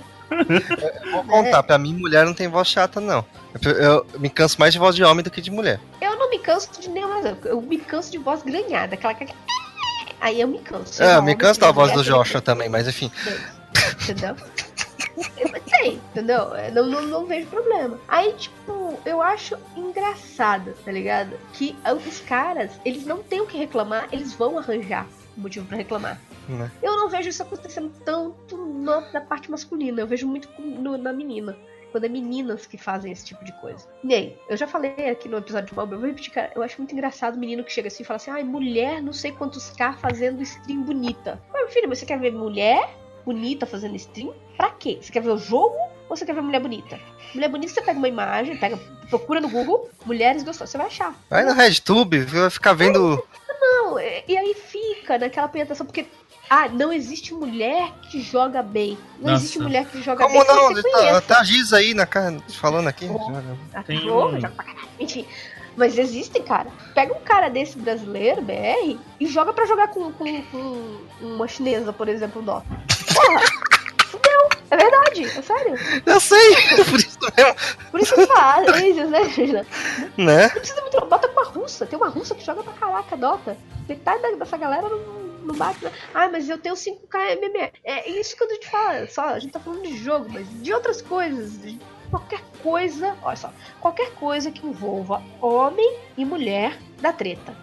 Vou 1.11 1.23
contar, 1.23 1.63
pra 1.63 1.77
mim 1.77 1.93
mulher 1.93 2.25
não 2.25 2.33
tem 2.33 2.47
voz 2.47 2.67
chata, 2.67 2.99
não. 2.99 3.25
Eu, 3.63 3.71
eu 3.71 4.05
me 4.19 4.29
canso 4.29 4.59
mais 4.59 4.73
de 4.73 4.79
voz 4.79 4.95
de 4.95 5.03
homem 5.03 5.23
do 5.23 5.31
que 5.31 5.41
de 5.41 5.51
mulher. 5.51 5.79
Eu 6.01 6.15
não 6.17 6.29
me 6.29 6.39
canso 6.39 6.69
de 6.79 6.89
nenhuma. 6.89 7.37
Eu 7.45 7.61
me 7.61 7.77
canso 7.77 8.11
de 8.11 8.17
voz 8.17 8.43
granhada, 8.43 8.95
aquela 8.95 9.13
que. 9.13 9.27
Aí 10.19 10.41
eu 10.41 10.47
me 10.47 10.59
canso. 10.59 11.01
É, 11.01 11.05
eu 11.05 11.09
Igual 11.11 11.23
me 11.23 11.35
canso 11.35 11.59
da 11.59 11.71
voz 11.71 11.91
do 11.91 12.03
Joshua 12.03 12.41
também, 12.41 12.69
mas 12.69 12.87
enfim. 12.87 13.11
Entendeu? 14.03 14.35
Eu 15.37 15.61
sei, 15.67 15.99
entendeu? 16.11 16.55
É, 16.55 16.69
Não, 16.69 16.85
não, 16.85 17.01
não 17.01 17.25
vejo 17.25 17.47
problema. 17.47 17.99
Aí, 18.07 18.33
tipo, 18.33 18.99
eu 19.05 19.21
acho 19.21 19.57
engraçado, 19.75 20.73
tá 20.85 20.91
ligado? 20.91 21.31
Que 21.53 21.75
os 22.07 22.19
caras, 22.19 22.71
eles 22.85 23.05
não 23.05 23.17
têm 23.23 23.41
o 23.41 23.47
que 23.47 23.57
reclamar, 23.57 24.07
eles 24.11 24.33
vão 24.33 24.59
arranjar 24.59 25.07
motivo 25.39 25.65
pra 25.65 25.77
reclamar. 25.77 26.19
Né? 26.47 26.71
Eu 26.81 26.95
não 26.97 27.09
vejo 27.09 27.29
isso 27.29 27.41
acontecendo 27.43 27.91
tanto 28.05 28.57
na, 28.57 29.01
na 29.11 29.21
parte 29.21 29.49
masculina, 29.51 30.01
eu 30.01 30.07
vejo 30.07 30.27
muito 30.27 30.49
no- 30.59 30.97
na 30.97 31.11
menina. 31.13 31.57
Quando 31.91 32.03
é 32.03 32.09
meninas 32.09 32.65
que 32.65 32.77
fazem 32.77 33.11
esse 33.13 33.25
tipo 33.25 33.43
de 33.45 33.51
coisa. 33.61 33.87
Nem, 34.03 34.37
eu 34.49 34.57
já 34.57 34.67
falei 34.67 35.09
aqui 35.09 35.29
no 35.29 35.37
episódio 35.37 35.69
de 35.69 35.73
Bob, 35.73 35.93
eu 35.93 35.99
vou 35.99 36.07
repetir, 36.07 36.31
cara, 36.33 36.51
eu 36.53 36.61
acho 36.61 36.77
muito 36.77 36.91
engraçado 36.93 37.35
o 37.35 37.39
menino 37.39 37.63
que 37.63 37.71
chega 37.71 37.87
assim 37.87 38.03
e 38.03 38.05
fala 38.05 38.17
assim, 38.17 38.29
ai, 38.29 38.43
mulher 38.43 39.01
não 39.01 39.13
sei 39.13 39.31
quantos 39.31 39.69
K 39.71 39.93
fazendo 39.93 40.41
stream 40.43 40.83
bonita. 40.83 41.41
Mas, 41.51 41.61
meu 41.61 41.69
filho, 41.71 41.87
mas 41.87 41.99
você 41.99 42.05
quer 42.05 42.19
ver 42.19 42.33
mulher 42.33 42.89
bonita 43.25 43.65
fazendo 43.65 43.95
stream? 43.95 44.33
Pra 44.57 44.69
quê? 44.71 44.99
Você 45.01 45.11
quer 45.13 45.21
ver 45.21 45.29
o 45.31 45.37
jogo 45.37 45.75
ou 46.09 46.15
você 46.15 46.25
quer 46.25 46.35
ver 46.35 46.41
mulher 46.41 46.59
bonita? 46.59 46.99
Mulher 47.33 47.47
bonita, 47.49 47.73
você 47.73 47.81
pega 47.81 47.97
uma 47.97 48.07
imagem, 48.09 48.57
pega, 48.57 48.77
procura 49.09 49.39
no 49.39 49.49
Google, 49.49 49.89
mulheres 50.05 50.43
gostosas, 50.43 50.69
você 50.71 50.77
vai 50.77 50.87
achar. 50.87 51.15
Vai 51.29 51.45
no 51.45 51.53
RedTube, 51.53 52.19
vai 52.25 52.49
ficar 52.49 52.73
vendo. 52.73 53.23
Não, 53.89 53.99
e 53.99 54.23
e 54.27 54.37
aí 54.37 54.53
fica 54.53 55.17
naquela 55.17 55.45
apresentação, 55.47 55.85
porque. 55.85 56.05
Ah, 56.49 56.69
não 56.69 56.93
existe 56.93 57.33
mulher 57.33 57.91
que 58.09 58.21
joga 58.21 58.63
bem. 58.63 58.97
Não 59.19 59.31
Nossa. 59.31 59.43
existe 59.43 59.59
mulher 59.59 59.85
que 59.85 60.01
joga 60.01 60.23
Como 60.25 60.39
bem. 60.39 60.45
que 60.45 60.53
não? 60.53 60.73
Tá, 60.91 61.21
tá 61.21 61.39
a 61.41 61.43
Giz 61.43 61.73
aí 61.73 61.93
na 61.93 62.05
cara, 62.05 62.37
falando 62.57 62.87
aqui. 62.87 63.05
Tem 63.85 63.97
joga, 63.99 64.27
um- 64.27 64.31
joga 64.39 64.49
pra 64.55 64.63
caralho. 64.63 64.87
Enfim. 64.97 65.25
Mas 65.75 65.97
existem, 65.97 66.41
cara. 66.41 66.69
Pega 66.95 67.13
um 67.13 67.19
cara 67.19 67.49
desse 67.49 67.77
brasileiro, 67.77 68.41
BR, 68.41 68.97
e 69.19 69.27
joga 69.27 69.51
pra 69.51 69.65
jogar 69.65 69.89
com, 69.89 70.09
com, 70.13 70.41
com 70.43 70.97
uma 71.19 71.47
chinesa, 71.49 71.91
por 71.91 72.07
exemplo, 72.07 72.41
Dota. 72.41 72.65
Porra! 73.13 73.41
É 74.69 74.75
verdade, 74.77 75.23
é 75.23 75.41
sério. 75.41 75.75
Eu 76.05 76.19
sei, 76.19 76.55
por 76.89 76.99
isso 76.99 77.17
mesmo, 77.37 77.55
Por 77.91 77.99
isso 78.01 78.15
que 78.15 78.25
faz, 78.27 78.65
né, 79.09 79.29
Gina? 79.29 79.65
né? 80.17 80.43
Não 80.43 80.49
precisa 80.49 80.81
muito. 80.81 81.05
Bota 81.05 81.27
com 81.29 81.39
uma 81.39 81.49
russa. 81.49 81.85
Tem 81.85 81.97
uma 81.97 82.09
russa 82.09 82.35
que 82.35 82.43
joga 82.45 82.63
pra 82.63 82.73
caraca, 82.73 83.15
Dota. 83.15 83.57
Metade 83.87 84.21
da- 84.21 84.31
dessa 84.31 84.57
galera 84.57 84.89
não, 84.89 84.97
não 85.45 85.55
bate. 85.55 85.83
Né? 85.85 85.91
Ah, 86.13 86.27
mas 86.27 86.49
eu 86.49 86.57
tenho 86.57 86.75
5k 86.75 87.31
MMR. 87.37 87.71
É 87.83 88.09
isso 88.09 88.35
que 88.35 88.43
a 88.43 88.49
gente 88.49 88.69
fala. 88.69 89.07
Só, 89.07 89.21
a 89.29 89.39
gente 89.39 89.53
tá 89.53 89.59
falando 89.59 89.83
de 89.83 89.97
jogo, 89.97 90.27
mas 90.29 90.45
de 90.61 90.73
outras 90.73 91.01
coisas. 91.01 91.61
de 91.61 91.79
qualquer 92.09 92.41
coisa. 92.61 93.15
Olha 93.23 93.35
só. 93.37 93.51
Qualquer 93.79 94.11
coisa 94.15 94.51
que 94.51 94.65
envolva 94.67 95.21
homem 95.41 95.97
e 96.17 96.25
mulher 96.25 96.77
da 96.99 97.13
treta. 97.13 97.55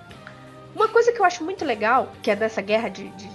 Uma 0.75 0.89
coisa 0.89 1.13
que 1.13 1.21
eu 1.21 1.25
acho 1.25 1.45
muito 1.45 1.65
legal, 1.65 2.11
que 2.23 2.31
é 2.31 2.37
dessa 2.37 2.61
guerra 2.63 2.89
de, 2.89 3.09
de, 3.11 3.29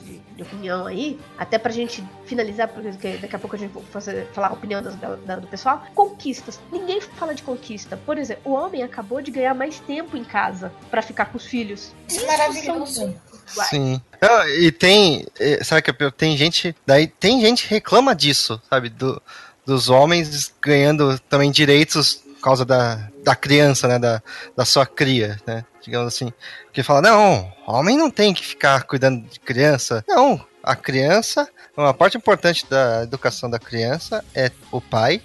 de- 0.44 0.50
opinião 0.50 0.86
aí, 0.88 1.20
até 1.38 1.58
pra 1.58 1.72
gente 1.72 2.04
finalizar, 2.26 2.68
porque 2.68 3.18
daqui 3.18 3.36
a 3.36 3.40
pouco 3.40 3.56
a 3.56 3.60
gente 3.60 3.72
vai 3.72 3.84
fazer, 3.92 4.28
falar 4.34 4.48
a 4.48 4.54
opinião 4.54 4.82
das- 4.82 4.96
da- 4.96 5.16
da- 5.16 5.36
do 5.38 5.48
pessoal, 5.48 5.84
conquistas. 5.96 6.60
Ninguém 6.72 7.00
fala 7.02 7.34
de 7.36 7.44
conquista. 7.44 7.98
Por 8.06 8.18
exemplo, 8.18 8.52
o 8.52 8.56
homem 8.56 8.84
acabou 8.84 9.22
de 9.22 9.32
ganhar 9.32 9.54
mais 9.54 9.80
tempo 9.80 10.18
em 10.18 10.24
casa 10.24 10.72
pra 10.90 11.02
ficar 11.02 11.26
com 11.26 11.38
os 11.38 11.46
filhos. 11.46 11.92
Isso 12.08 12.24
é 12.24 12.28
maravilhoso. 12.28 13.16
Uai. 13.56 13.68
Sim. 13.68 14.02
Ah, 14.22 14.48
e 14.48 14.72
tem. 14.72 15.26
eh, 15.40 15.64
Sabe 15.64 15.82
que 15.82 15.90
é 16.04 16.12
tem 16.12 16.38
gente. 16.38 16.76
Daí 16.86 17.08
tem 17.08 17.42
gente 17.42 17.68
que 17.68 17.74
reclama 17.74 18.16
disso, 18.16 18.62
sabe? 18.70 18.90
Do, 18.90 19.22
dos 19.66 19.90
homens 19.90 20.54
ganhando 20.62 21.18
também 21.30 21.50
direitos 21.52 22.14
por 22.16 22.42
causa 22.42 22.64
da, 22.64 23.10
da 23.24 23.36
criança, 23.36 23.88
né? 23.88 23.98
Da, 24.00 24.22
da 24.56 24.66
sua 24.66 24.86
cria, 24.86 25.40
né? 25.48 25.66
Digamos 25.82 26.08
assim. 26.08 26.32
Que 26.74 26.84
fala, 26.84 27.02
não, 27.02 27.52
homem 27.66 27.98
não 27.98 28.10
tem 28.10 28.34
que 28.34 28.46
ficar 28.46 28.84
cuidando 28.84 29.28
de 29.28 29.40
criança. 29.40 30.04
Não, 30.08 30.44
a 30.64 30.76
criança. 30.76 31.48
Uma 31.76 31.94
parte 31.94 32.18
importante 32.18 32.66
da 32.70 33.04
educação 33.04 33.50
da 33.50 33.60
criança 33.60 34.24
é 34.36 34.52
o 34.72 34.82
pai 34.82 35.22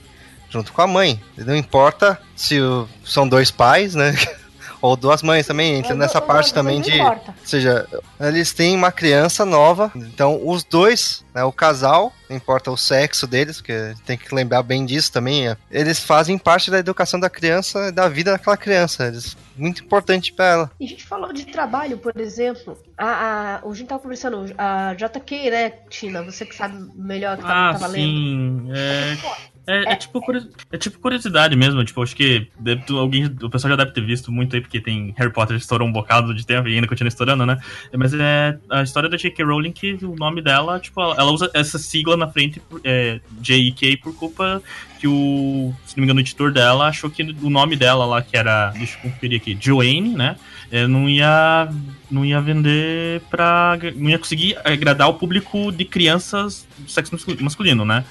junto 0.49 0.73
com 0.73 0.83
a 0.83 0.87
mãe. 0.87 1.21
Não 1.37 1.57
importa 1.57 2.21
se 2.37 2.59
são 3.05 3.29
dois 3.29 3.51
pais, 3.51 3.95
né? 3.95 4.15
Ou 4.85 4.97
duas 4.97 5.23
mães 5.23 5.47
também, 5.47 5.77
entra 5.77 5.95
nessa 5.95 6.21
não- 6.21 6.27
parte 6.27 6.49
não- 6.49 6.55
também 6.63 6.79
de. 6.83 6.95
importa. 6.95 7.31
Ou 7.41 7.47
seja, 7.47 7.89
eles 8.21 8.53
têm 8.53 8.77
uma 8.77 8.93
criança 8.93 9.43
nova, 9.47 9.91
então 9.97 10.39
os 10.47 10.63
dois, 10.63 11.25
né, 11.35 11.43
o 11.43 11.51
casal, 11.51 12.13
não 12.29 12.37
importa 12.37 12.71
o 12.71 12.77
sexo 12.77 13.27
deles, 13.27 13.57
porque 13.57 13.95
tem 14.05 14.19
que 14.19 14.35
lembrar 14.35 14.63
bem 14.63 14.85
disso 14.85 15.11
também, 15.11 15.49
é, 15.49 15.57
eles 15.71 15.99
fazem 16.01 16.37
parte 16.37 16.71
da 16.71 16.79
educação 16.79 17.19
da 17.19 17.31
criança, 17.31 17.91
da 17.91 18.11
vida 18.11 18.33
daquela 18.33 18.59
criança, 18.59 19.07
eles, 19.07 19.35
muito 19.57 19.83
importante 19.83 20.35
pra 20.35 20.45
ela. 20.45 20.71
E 20.79 20.85
a 20.85 20.89
gente 20.89 21.05
falou 21.07 21.33
de 21.33 21.47
trabalho, 21.47 21.97
por 21.97 22.13
exemplo. 22.21 22.77
A, 22.99 23.07
a, 23.07 23.67
a 23.67 23.73
gente 23.75 23.89
tava 23.89 24.03
conversando, 24.03 24.53
a 24.59 24.93
JK, 24.95 25.51
né, 25.51 25.71
Tina? 25.89 26.23
Você 26.25 26.45
que 26.45 26.55
sabe 26.55 26.77
melhor 26.95 27.39
que 27.39 27.43
tava, 27.43 27.71
Ah, 27.71 27.73
tava 27.73 27.87
lendo. 27.87 28.67
sim. 28.67 28.73
É, 28.75 29.17
é, 29.67 29.93
é 29.93 29.97
tipo, 29.97 30.21
curi- 30.21 30.49
é 30.73 30.77
tipo 30.79 30.99
curiosidade 30.99 31.57
mesmo. 31.57 31.85
Tipo, 31.85 32.03
acho 32.03 32.15
que 32.15 32.49
deve, 32.59 32.83
alguém, 32.97 33.25
o 33.27 33.49
pessoal 33.51 33.71
já 33.71 33.77
deve 33.77 33.93
ter 33.93 34.05
visto 34.05 34.31
muito 34.31 34.55
aí, 34.55 34.61
porque 34.63 34.81
tem 34.81 35.15
Harry 35.17 35.33
Potter 35.33 35.57
estourou 35.57 35.87
um 35.89 35.93
bocado 35.93 36.35
de 36.35 36.45
tempo 36.47 36.69
e 36.69 36.75
ainda 36.75 36.87
continua 36.87 37.09
estourando, 37.09 37.47
né? 37.47 37.59
Mas 37.97 38.13
é 38.15 38.59
a 38.71 38.83
história 38.83 39.09
da 39.09 39.17
J.K. 39.17 39.45
Rowling 39.45 39.73
que 39.73 39.95
o 40.03 40.15
nome 40.17 40.43
dela, 40.43 40.79
tipo, 40.79 41.01
ela 41.01 41.31
usa 41.33 41.51
essa 41.55 41.79
sigla 41.79 42.17
na 42.17 42.29
frente, 42.29 42.61
é, 42.83 43.21
J.K., 43.41 43.97
por 43.99 44.15
culpa 44.15 44.63
que 45.01 45.09
o, 45.09 45.75
se 45.87 45.97
não 45.97 46.03
me 46.03 46.05
engano, 46.07 46.19
o 46.19 46.23
editor 46.23 46.51
dela 46.53 46.89
achou 46.89 47.11
que 47.11 47.23
o 47.23 47.51
nome 47.51 47.77
dela 47.77 48.07
lá, 48.07 48.23
que 48.23 48.37
era, 48.37 48.71
deixa 48.71 48.97
eu 48.99 49.11
conferir 49.11 49.41
aqui, 49.41 49.57
Joanne, 49.61 50.15
né? 50.15 50.37
é, 50.71 50.87
não 50.87 51.09
ia 51.09 51.69
não 52.11 52.25
ia 52.25 52.41
vender 52.41 53.21
pra. 53.31 53.79
não 53.97 54.09
ia 54.11 54.19
conseguir 54.19 54.57
agradar 54.65 55.09
o 55.09 55.15
público 55.15 55.71
de 55.73 55.85
crianças 55.85 56.67
do 56.79 56.91
sexo 56.91 57.13
mascu- 57.15 57.37
masculino, 57.43 57.85
né? 57.85 58.05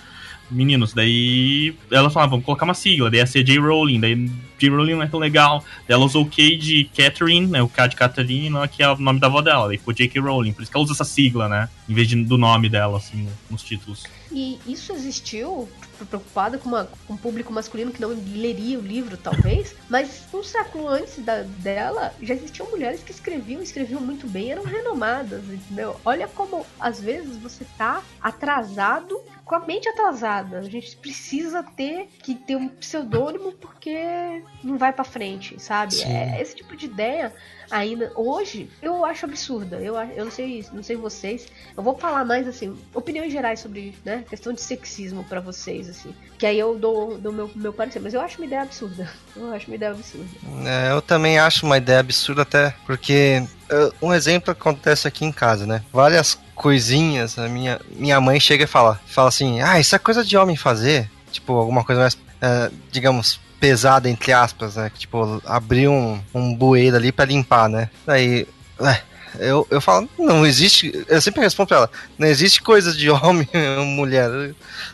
Meninos, 0.51 0.93
daí 0.93 1.75
ela 1.89 2.09
falava, 2.09 2.31
vamos 2.31 2.45
colocar 2.45 2.65
uma 2.65 2.73
sigla, 2.73 3.09
daí 3.09 3.19
ia 3.19 3.25
ser 3.25 3.43
J. 3.43 3.59
Rowling, 3.59 3.99
daí 3.99 4.29
J. 4.59 4.69
Rowling 4.69 4.93
não 4.93 5.03
é 5.03 5.07
tão 5.07 5.19
legal. 5.19 5.63
Daí 5.87 5.95
ela 5.95 6.05
usou 6.05 6.23
o 6.23 6.29
K 6.29 6.55
de 6.55 6.85
Catherine, 6.95 7.47
né? 7.47 7.61
O 7.61 7.67
K 7.67 7.87
de 7.87 7.95
Catarina, 7.95 8.67
que 8.67 8.81
é 8.83 8.89
o 8.89 8.97
nome 8.97 9.19
da 9.19 9.27
avó 9.27 9.41
dela, 9.41 9.67
daí 9.67 9.77
ficou 9.77 9.93
J.K. 9.93 10.19
Rowling, 10.19 10.53
por 10.53 10.61
isso 10.61 10.71
que 10.71 10.77
ela 10.77 10.83
usa 10.83 10.93
essa 10.93 11.03
sigla, 11.03 11.49
né? 11.49 11.69
Em 11.87 11.93
vez 11.93 12.07
de, 12.07 12.23
do 12.23 12.37
nome 12.37 12.69
dela, 12.69 12.97
assim, 12.97 13.27
nos 13.49 13.63
títulos. 13.63 14.03
E 14.31 14.57
isso 14.65 14.93
existiu, 14.93 15.69
preocupada 16.05 16.57
com, 16.57 16.69
uma, 16.69 16.89
com 17.07 17.13
um 17.13 17.17
público 17.17 17.51
masculino 17.51 17.91
que 17.91 18.01
não 18.01 18.09
leria 18.09 18.77
o 18.77 18.81
livro, 18.81 19.17
talvez, 19.17 19.75
mas 19.89 20.23
um 20.33 20.43
século 20.43 20.87
antes 20.87 21.19
da, 21.19 21.41
dela 21.41 22.13
já 22.21 22.33
existiam 22.33 22.69
mulheres 22.69 23.03
que 23.03 23.11
escreviam, 23.11 23.61
escreviam 23.61 24.01
muito 24.01 24.27
bem, 24.27 24.51
eram 24.51 24.63
renomadas, 24.63 25.43
entendeu? 25.45 25.99
Olha 26.05 26.27
como 26.27 26.65
às 26.79 26.99
vezes 26.99 27.37
você 27.37 27.65
tá 27.77 28.01
atrasado, 28.21 29.21
com 29.45 29.55
a 29.55 29.59
mente 29.59 29.89
atrasada. 29.89 30.59
A 30.59 30.63
gente 30.63 30.95
precisa 30.97 31.63
ter 31.63 32.07
que 32.21 32.33
ter 32.33 32.55
um 32.55 32.67
pseudônimo 32.67 33.51
porque 33.53 34.43
não 34.63 34.77
vai 34.77 34.93
pra 34.93 35.03
frente, 35.03 35.59
sabe? 35.61 36.01
É, 36.01 36.41
esse 36.41 36.55
tipo 36.55 36.75
de 36.75 36.85
ideia 36.85 37.33
ainda 37.73 38.11
hoje 38.15 38.69
eu 38.81 39.03
acho 39.03 39.25
absurda. 39.25 39.77
Eu, 39.77 39.95
eu 39.95 40.25
não 40.25 40.31
sei, 40.31 40.63
não 40.71 40.83
sei 40.83 40.95
vocês. 40.95 41.47
Eu 41.75 41.81
vou 41.81 41.97
falar 41.97 42.23
mais 42.23 42.47
assim, 42.47 42.77
opiniões 42.93 43.33
gerais 43.33 43.59
sobre, 43.59 43.95
né, 44.05 44.23
questão 44.29 44.53
de 44.53 44.61
sexismo 44.61 45.23
pra 45.23 45.39
vocês 45.39 45.89
assim, 45.89 46.13
que 46.37 46.45
aí 46.45 46.59
eu 46.59 46.77
dou, 46.77 47.17
dou 47.17 47.33
meu 47.33 47.49
meu 47.55 47.73
parecer, 47.73 47.99
mas 47.99 48.13
eu 48.13 48.21
acho 48.21 48.37
uma 48.37 48.45
ideia 48.45 48.61
absurda. 48.61 49.09
Eu 49.35 49.51
acho 49.51 49.65
uma 49.65 49.75
ideia 49.75 49.91
absurda. 49.91 50.27
É, 50.63 50.91
eu 50.91 51.01
também 51.01 51.39
acho 51.39 51.65
uma 51.65 51.77
ideia 51.77 51.99
absurda 51.99 52.43
até, 52.43 52.75
porque 52.85 53.43
é, 53.67 53.91
um 53.99 54.13
exemplo 54.13 54.51
acontece 54.51 55.07
aqui 55.07 55.25
em 55.25 55.31
casa, 55.31 55.65
né? 55.65 55.83
Várias 55.91 56.37
coisinhas, 56.53 57.39
a 57.39 57.49
minha, 57.49 57.81
minha 57.95 58.21
mãe 58.21 58.39
chega 58.39 58.65
e 58.65 58.67
fala, 58.67 59.01
fala 59.07 59.29
assim, 59.29 59.59
ah, 59.61 59.79
isso 59.79 59.95
é 59.95 59.99
coisa 59.99 60.23
de 60.23 60.37
homem 60.37 60.55
fazer, 60.55 61.09
tipo, 61.31 61.53
alguma 61.53 61.83
coisa 61.83 62.01
mais, 62.01 62.17
é, 62.39 62.69
digamos, 62.91 63.39
pesada, 63.63 64.09
entre 64.09 64.33
aspas, 64.33 64.75
né? 64.75 64.89
Que, 64.89 64.99
Tipo, 64.99 65.41
abrir 65.45 65.87
um, 65.87 66.21
um 66.33 66.53
bueiro 66.53 66.97
ali 66.97 67.13
pra 67.13 67.23
limpar, 67.23 67.69
né? 67.69 67.89
Daí, 68.05 68.45
ué, 68.77 69.01
eu, 69.39 69.65
eu 69.71 69.79
falo, 69.79 70.09
não 70.19 70.45
existe, 70.45 71.05
eu 71.07 71.21
sempre 71.21 71.41
respondo 71.41 71.69
pra 71.69 71.77
ela, 71.77 71.91
não 72.17 72.27
existe 72.27 72.61
coisa 72.61 72.91
de 72.91 73.07
homem 73.11 73.47
ou 73.77 73.85
mulher. 73.85 74.29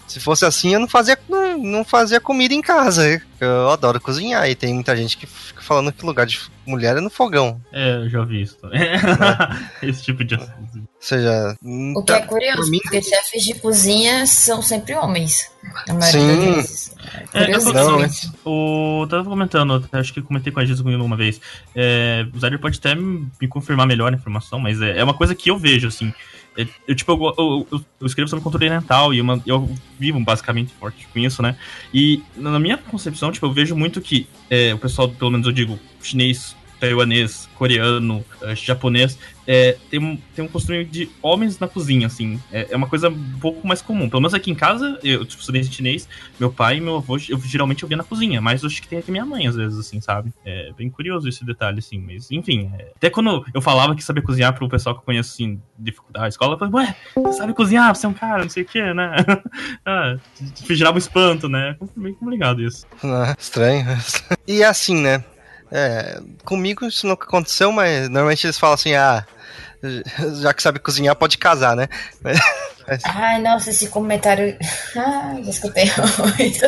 Se 0.07 0.20
fosse 0.20 0.45
assim, 0.45 0.74
eu 0.76 0.80
não 0.80 0.88
fazia, 0.88 1.17
não, 1.28 1.57
não 1.57 1.84
fazia 1.84 2.20
comida 2.20 2.53
em 2.53 2.61
casa. 2.61 3.20
Eu 3.39 3.72
adoro 3.72 3.99
cozinhar 3.99 4.47
e 4.47 4.53
tem 4.53 4.72
muita 4.72 4.95
gente 4.95 5.17
que 5.17 5.28
falando 5.70 5.93
que 5.93 6.03
lugar 6.05 6.26
de 6.26 6.39
mulher 6.65 6.97
é 6.97 6.99
no 6.99 7.09
fogão. 7.09 7.61
É, 7.72 7.97
eu 7.97 8.09
já 8.09 8.24
vi 8.26 8.41
isso. 8.41 8.57
Esse 9.82 10.03
tipo 10.03 10.24
de 10.24 10.36
assunto. 10.36 10.78
Ou 10.78 10.88
seja, 10.99 11.55
O 11.95 12.03
que 12.03 12.11
é 12.11 12.22
curioso, 12.22 12.70
mim- 12.72 12.80
porque 12.82 13.01
chefes 13.01 13.43
de 13.43 13.53
cozinha 13.53 14.26
são 14.26 14.61
sempre 14.61 14.95
homens. 14.95 15.49
A 15.88 15.93
maioria 15.93 16.22
Sim. 16.22 16.51
vezes. 16.55 16.95
É, 17.34 17.43
Curioso 17.45 17.74
não, 17.74 18.03
isso. 18.05 18.34
O, 18.43 19.05
tava 19.07 19.24
comentando, 19.30 19.88
acho 19.91 20.13
que 20.13 20.22
comentei 20.22 20.51
com 20.51 20.59
a 20.59 20.65
Giz 20.65 20.80
uma 20.80 21.15
vez. 21.15 21.39
É, 21.76 22.26
o 22.34 22.39
Zader 22.39 22.59
pode 22.59 22.80
até 22.80 22.95
me 22.95 23.28
me 23.39 23.47
confirmar 23.47 23.86
melhor 23.86 24.11
a 24.11 24.15
informação, 24.15 24.59
mas 24.59 24.82
é, 24.82 24.97
é 24.99 25.03
uma 25.03 25.13
coisa 25.13 25.36
que 25.36 25.49
eu 25.51 25.57
vejo, 25.57 25.88
assim. 25.88 26.11
Eu, 26.88 26.95
tipo, 26.95 27.12
eu, 27.12 27.34
eu, 27.38 27.68
eu- 28.00 28.08
escrevo 28.08 28.30
sobre 28.30 28.43
controle 28.43 28.66
oriental 28.68 29.14
e 29.14 29.22
uma- 29.22 29.41
eu 29.45 29.70
vivo 29.97 30.20
basicamente 30.20 30.74
forte 30.74 31.08
com 31.14 31.20
isso, 31.20 31.41
né? 31.41 31.56
E 31.93 32.22
na 32.36 32.60
minha 32.60 32.78
concepção, 32.78 33.32
tipo, 33.32 33.45
eu 33.45 33.54
vejo 33.54 33.76
muito 33.76 34.02
que 34.02 34.28
é, 34.50 34.74
o 34.74 34.78
pessoal, 34.78 35.08
pelo 35.10 35.32
menos 35.32 35.45
eu 35.47 35.54
digo, 35.54 35.80
chinês, 36.02 36.56
taiwanês, 36.80 37.49
coreano, 37.55 38.23
eh, 38.41 38.55
japonês, 38.55 39.17
é, 39.51 39.77
tem, 39.89 39.99
um, 39.99 40.15
tem 40.36 40.45
um 40.45 40.47
costume 40.47 40.86
de 40.86 41.09
homens 41.23 41.57
na 41.57 41.67
cozinha, 41.67 42.05
assim. 42.05 42.39
É, 42.51 42.67
é 42.69 42.75
uma 42.77 42.88
coisa 42.88 43.09
um 43.09 43.39
pouco 43.39 43.67
mais 43.67 43.82
comum. 43.82 44.07
Pelo 44.07 44.21
menos 44.21 44.36
aqui 44.36 44.51
em 44.51 44.55
casa, 44.55 44.99
eu 45.03 45.25
tipo, 45.25 45.41
sou 45.43 45.55
chinês, 45.63 46.07
meu 46.39 46.51
pai 46.51 46.77
e 46.77 46.82
meu 46.82 46.97
avô, 46.97 47.17
eu 47.27 47.39
geralmente 47.39 47.82
eu 47.82 47.89
via 47.89 47.97
na 47.97 48.03
cozinha, 48.03 48.39
mas 48.39 48.63
acho 48.63 48.80
que 48.80 48.88
tem 48.88 48.99
aqui 48.99 49.09
minha 49.09 49.25
mãe, 49.25 49.47
às 49.47 49.55
vezes, 49.55 49.80
assim, 49.80 49.99
sabe? 49.99 50.32
É 50.45 50.71
bem 50.77 50.88
curioso 50.88 51.27
esse 51.27 51.43
detalhe, 51.43 51.80
assim, 51.80 51.97
mas 51.97 52.30
enfim. 52.30 52.71
é, 52.77 52.91
até 52.95 53.09
quando 53.09 53.43
eu 53.51 53.59
falava 53.59 53.95
que 53.95 54.03
sabia 54.03 54.21
cozinhar 54.21 54.53
pro 54.53 54.69
pessoal 54.69 54.93
que 54.93 55.01
eu 55.01 55.05
conheço, 55.05 55.34
assim, 55.34 55.59
dificuldade, 55.80 56.30
escola, 56.30 56.53
eu 56.53 56.59
falava, 56.59 56.77
ué, 56.77 56.95
você 57.15 57.39
sabe 57.39 57.53
cozinhar, 57.53 57.95
você 57.95 58.05
é 58.05 58.09
um 58.09 58.13
cara, 58.13 58.43
não 58.43 58.49
sei 58.49 58.61
o 58.61 58.65
que, 58.67 58.93
né? 58.93 59.15
ah, 59.84 60.15
gerava 60.69 60.95
um 60.95 60.99
espanto, 60.99 61.49
né? 61.49 61.75
Bem 61.95 62.13
complicado 62.13 62.61
isso. 62.61 62.86
Ah, 63.03 63.34
estranho. 63.39 63.86
E 64.47 64.63
assim, 64.63 65.01
né? 65.01 65.23
É, 65.72 66.20
comigo 66.43 66.86
isso 66.86 67.05
nunca 67.05 67.26
aconteceu, 67.26 67.72
mas 67.72 68.09
normalmente 68.09 68.45
eles 68.45 68.57
falam 68.57 68.74
assim, 68.74 68.95
ah, 68.95 69.26
já 70.41 70.53
que 70.53 70.61
sabe 70.61 70.80
cozinhar, 70.80 71.15
pode 71.15 71.38
casar, 71.38 71.76
né? 71.76 71.88
Mas, 72.22 72.39
Ai, 73.03 73.39
nossa, 73.41 73.70
esse 73.70 73.88
comentário. 73.88 74.57
Ah, 74.95 75.36
já 75.43 75.49
escutei 75.49 75.86
muito. 76.17 76.65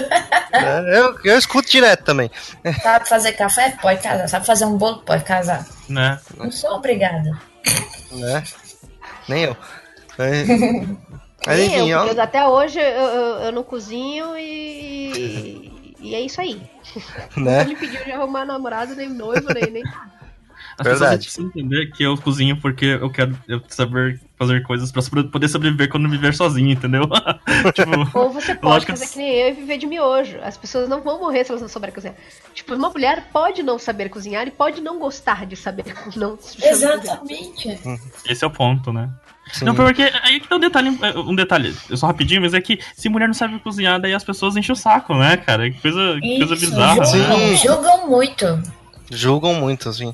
é, 0.54 1.00
eu, 1.00 1.18
eu 1.24 1.38
escuto 1.38 1.70
direto 1.70 2.04
também. 2.04 2.30
Sabe 2.82 3.10
fazer 3.10 3.34
café? 3.34 3.76
Pode 3.82 4.02
casar. 4.02 4.28
Sabe 4.28 4.46
fazer 4.46 4.66
um 4.66 4.78
bolo? 4.78 5.00
Pode 5.00 5.24
casar. 5.24 5.66
Né? 5.90 6.20
Não 6.38 6.52
sou 6.52 6.76
obrigada. 6.76 7.32
Né? 8.12 8.44
Nem 9.28 9.46
eu. 9.46 9.58
Mas, 10.18 10.48
mas 11.48 11.58
Nem 11.58 11.68
enfim, 11.68 11.90
eu, 11.90 12.06
porque 12.06 12.20
até 12.20 12.48
hoje 12.48 12.80
eu, 12.80 12.86
eu, 12.86 13.36
eu 13.46 13.52
não 13.52 13.64
cozinho 13.64 14.38
e. 14.38 15.71
E 16.02 16.16
é 16.16 16.22
isso 16.22 16.42
aí. 16.42 16.62
né? 17.38 17.62
Ele 17.62 17.76
pediu 17.76 18.04
de 18.04 18.12
arrumar 18.12 18.46
namorado, 18.46 18.96
nem 18.96 19.10
noivo, 19.10 19.48
nem, 19.54 19.72
nem 19.72 19.84
nada. 19.84 20.12
As 20.78 20.86
Verdade. 20.88 21.18
pessoas 21.28 21.36
precisam 21.36 21.46
entender 21.48 21.92
que 21.92 22.02
eu 22.02 22.18
cozinho 22.18 22.60
porque 22.60 22.86
eu 22.86 23.10
quero 23.12 23.38
eu 23.48 23.62
saber 23.68 24.20
fazer 24.38 24.64
coisas 24.64 24.92
pra 24.92 25.02
poder 25.24 25.48
sobreviver 25.48 25.90
quando 25.90 26.06
me 26.10 26.16
viver 26.18 26.34
sozinho, 26.34 26.72
entendeu? 26.72 27.04
tipo, 27.76 28.18
Ou 28.18 28.32
você 28.32 28.56
pode 28.56 28.86
que- 28.86 28.92
fazer 28.94 29.08
que 29.08 29.18
nem 29.18 29.30
eu 29.32 29.50
e 29.50 29.54
viver 29.54 29.78
de 29.78 29.86
miojo. 29.86 30.40
As 30.42 30.58
pessoas 30.58 30.90
não 30.90 31.02
vão 31.02 31.20
morrer 31.20 31.44
se 31.44 31.52
elas 31.52 31.62
não 31.62 31.70
souberem 31.70 31.94
cozinhar. 31.94 32.16
Tipo, 32.56 32.74
uma 32.74 32.90
mulher 32.90 33.28
pode 33.32 33.62
não 33.62 33.78
saber 33.78 34.10
cozinhar 34.10 34.48
e 34.48 34.52
pode 34.52 34.82
não 34.82 34.98
gostar 34.98 35.46
de 35.46 35.56
saber 35.56 35.86
não 36.16 36.40
Exatamente. 36.64 37.80
esse 38.28 38.44
é 38.44 38.48
o 38.48 38.52
ponto, 38.52 38.92
né? 38.92 39.10
Sim. 39.54 39.66
Não, 39.66 39.76
porque 39.76 40.02
aí 40.24 40.40
que 40.40 40.48
tem 40.48 40.58
um 40.58 40.62
detalhe, 40.62 40.90
um 41.16 41.36
detalhe, 41.36 41.76
eu 41.90 41.98
só 41.98 42.08
rapidinho, 42.08 42.42
mas 42.42 42.54
é 42.54 42.62
que 42.62 42.80
se 42.96 43.10
mulher 43.10 43.28
não 43.28 43.34
sabe 43.34 43.60
cozinhar, 43.60 44.00
daí 44.00 44.14
as 44.14 44.24
pessoas 44.24 44.56
enchem 44.56 44.74
o 44.74 44.76
saco, 44.76 45.14
né, 45.14 45.38
cara? 45.38 45.70
Que 45.70 45.80
coisa, 45.82 46.18
que 46.22 46.38
coisa 46.38 46.54
Isso, 46.56 46.66
bizarra. 46.72 47.04
julgam, 47.06 47.38
né? 47.38 47.56
Julgam 47.56 48.08
muito. 48.10 48.64
Julgam 49.12 49.54
muito, 49.56 49.90
assim. 49.90 50.14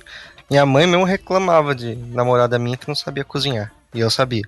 Minha 0.49 0.65
mãe 0.65 0.88
mesmo 0.88 1.03
reclamava 1.05 1.75
de 1.75 1.95
namorada 1.95 2.57
minha 2.57 2.77
que 2.77 2.88
não 2.88 2.95
sabia 2.95 3.23
cozinhar. 3.23 3.71
E 3.93 3.99
eu 3.99 4.09
sabia. 4.09 4.43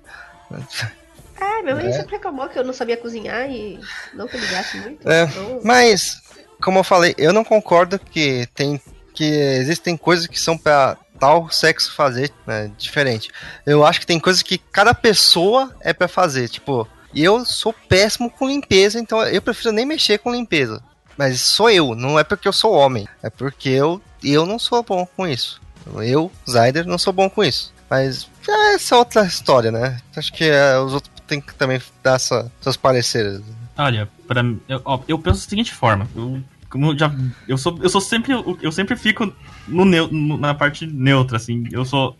É, 1.40 1.62
minha 1.62 1.74
mãe 1.76 1.86
É. 1.86 1.92
sempre 1.92 2.16
reclamou 2.16 2.48
que 2.48 2.58
eu 2.58 2.64
não 2.64 2.72
sabia 2.72 2.96
cozinhar 2.96 3.48
e 3.50 3.78
não 4.14 4.26
que 4.26 4.36
eu 4.36 4.40
ligasse 4.40 4.76
muito. 4.78 5.08
É, 5.08 5.24
então- 5.24 5.60
Mas, 5.64 6.20
como 6.62 6.78
eu 6.78 6.84
falei, 6.84 7.14
eu 7.16 7.32
não 7.32 7.44
concordo 7.44 7.98
que 7.98 8.46
tem 8.54 8.80
que 9.14 9.24
existem 9.24 9.96
coisas 9.96 10.26
que 10.26 10.38
são 10.38 10.56
pra 10.56 10.96
tal 11.20 11.50
sexo 11.50 11.92
fazer 11.92 12.32
né, 12.46 12.70
diferente. 12.78 13.30
Eu 13.66 13.84
acho 13.84 14.00
que 14.00 14.06
tem 14.06 14.18
coisas 14.18 14.42
que 14.42 14.58
cada 14.58 14.94
pessoa 14.94 15.72
é 15.80 15.92
pra 15.92 16.08
fazer. 16.08 16.48
Tipo, 16.48 16.88
eu 17.14 17.44
sou 17.44 17.72
péssimo 17.72 18.30
com 18.30 18.48
limpeza, 18.48 18.98
então 18.98 19.22
eu 19.22 19.42
prefiro 19.42 19.72
nem 19.72 19.84
mexer 19.84 20.18
com 20.18 20.32
limpeza. 20.32 20.82
Mas 21.16 21.40
sou 21.42 21.68
eu, 21.68 21.94
não 21.94 22.18
é 22.18 22.24
porque 22.24 22.48
eu 22.48 22.52
sou 22.52 22.72
homem, 22.72 23.06
é 23.22 23.28
porque 23.28 23.68
eu, 23.68 24.00
eu 24.24 24.46
não 24.46 24.58
sou 24.58 24.82
bom 24.82 25.04
com 25.04 25.28
isso. 25.28 25.60
Eu, 25.96 26.32
Zyder, 26.48 26.86
não 26.86 26.96
sou 26.96 27.12
bom 27.12 27.28
com 27.28 27.44
isso. 27.44 27.74
Mas 27.90 28.28
é 28.48 28.74
essa 28.74 28.96
outra 28.96 29.26
história, 29.26 29.70
né? 29.70 29.98
Acho 30.16 30.32
que 30.32 30.44
é, 30.44 30.78
os 30.78 30.94
outros 30.94 31.12
têm 31.26 31.40
que 31.40 31.54
também 31.54 31.80
dar 32.02 32.14
essa, 32.14 32.50
seus 32.60 32.76
pareceres. 32.76 33.42
Olha, 33.76 34.08
para 34.26 34.42
eu, 34.68 34.80
ó, 34.84 35.00
eu 35.08 35.18
penso 35.18 35.44
da 35.44 35.50
seguinte 35.50 35.72
forma. 35.72 36.08
Eu, 36.14 36.40
como 36.70 36.92
eu 36.92 36.98
já, 36.98 37.12
eu 37.48 37.58
sou, 37.58 37.78
eu 37.82 37.88
sou 37.90 38.00
sempre, 38.00 38.32
eu 38.62 38.70
sempre 38.72 38.96
fico 38.96 39.32
no, 39.66 39.84
no- 39.84 40.38
na 40.38 40.54
parte 40.54 40.86
neutra, 40.86 41.36
assim. 41.36 41.64
Eu 41.72 41.84
sou, 41.84 42.16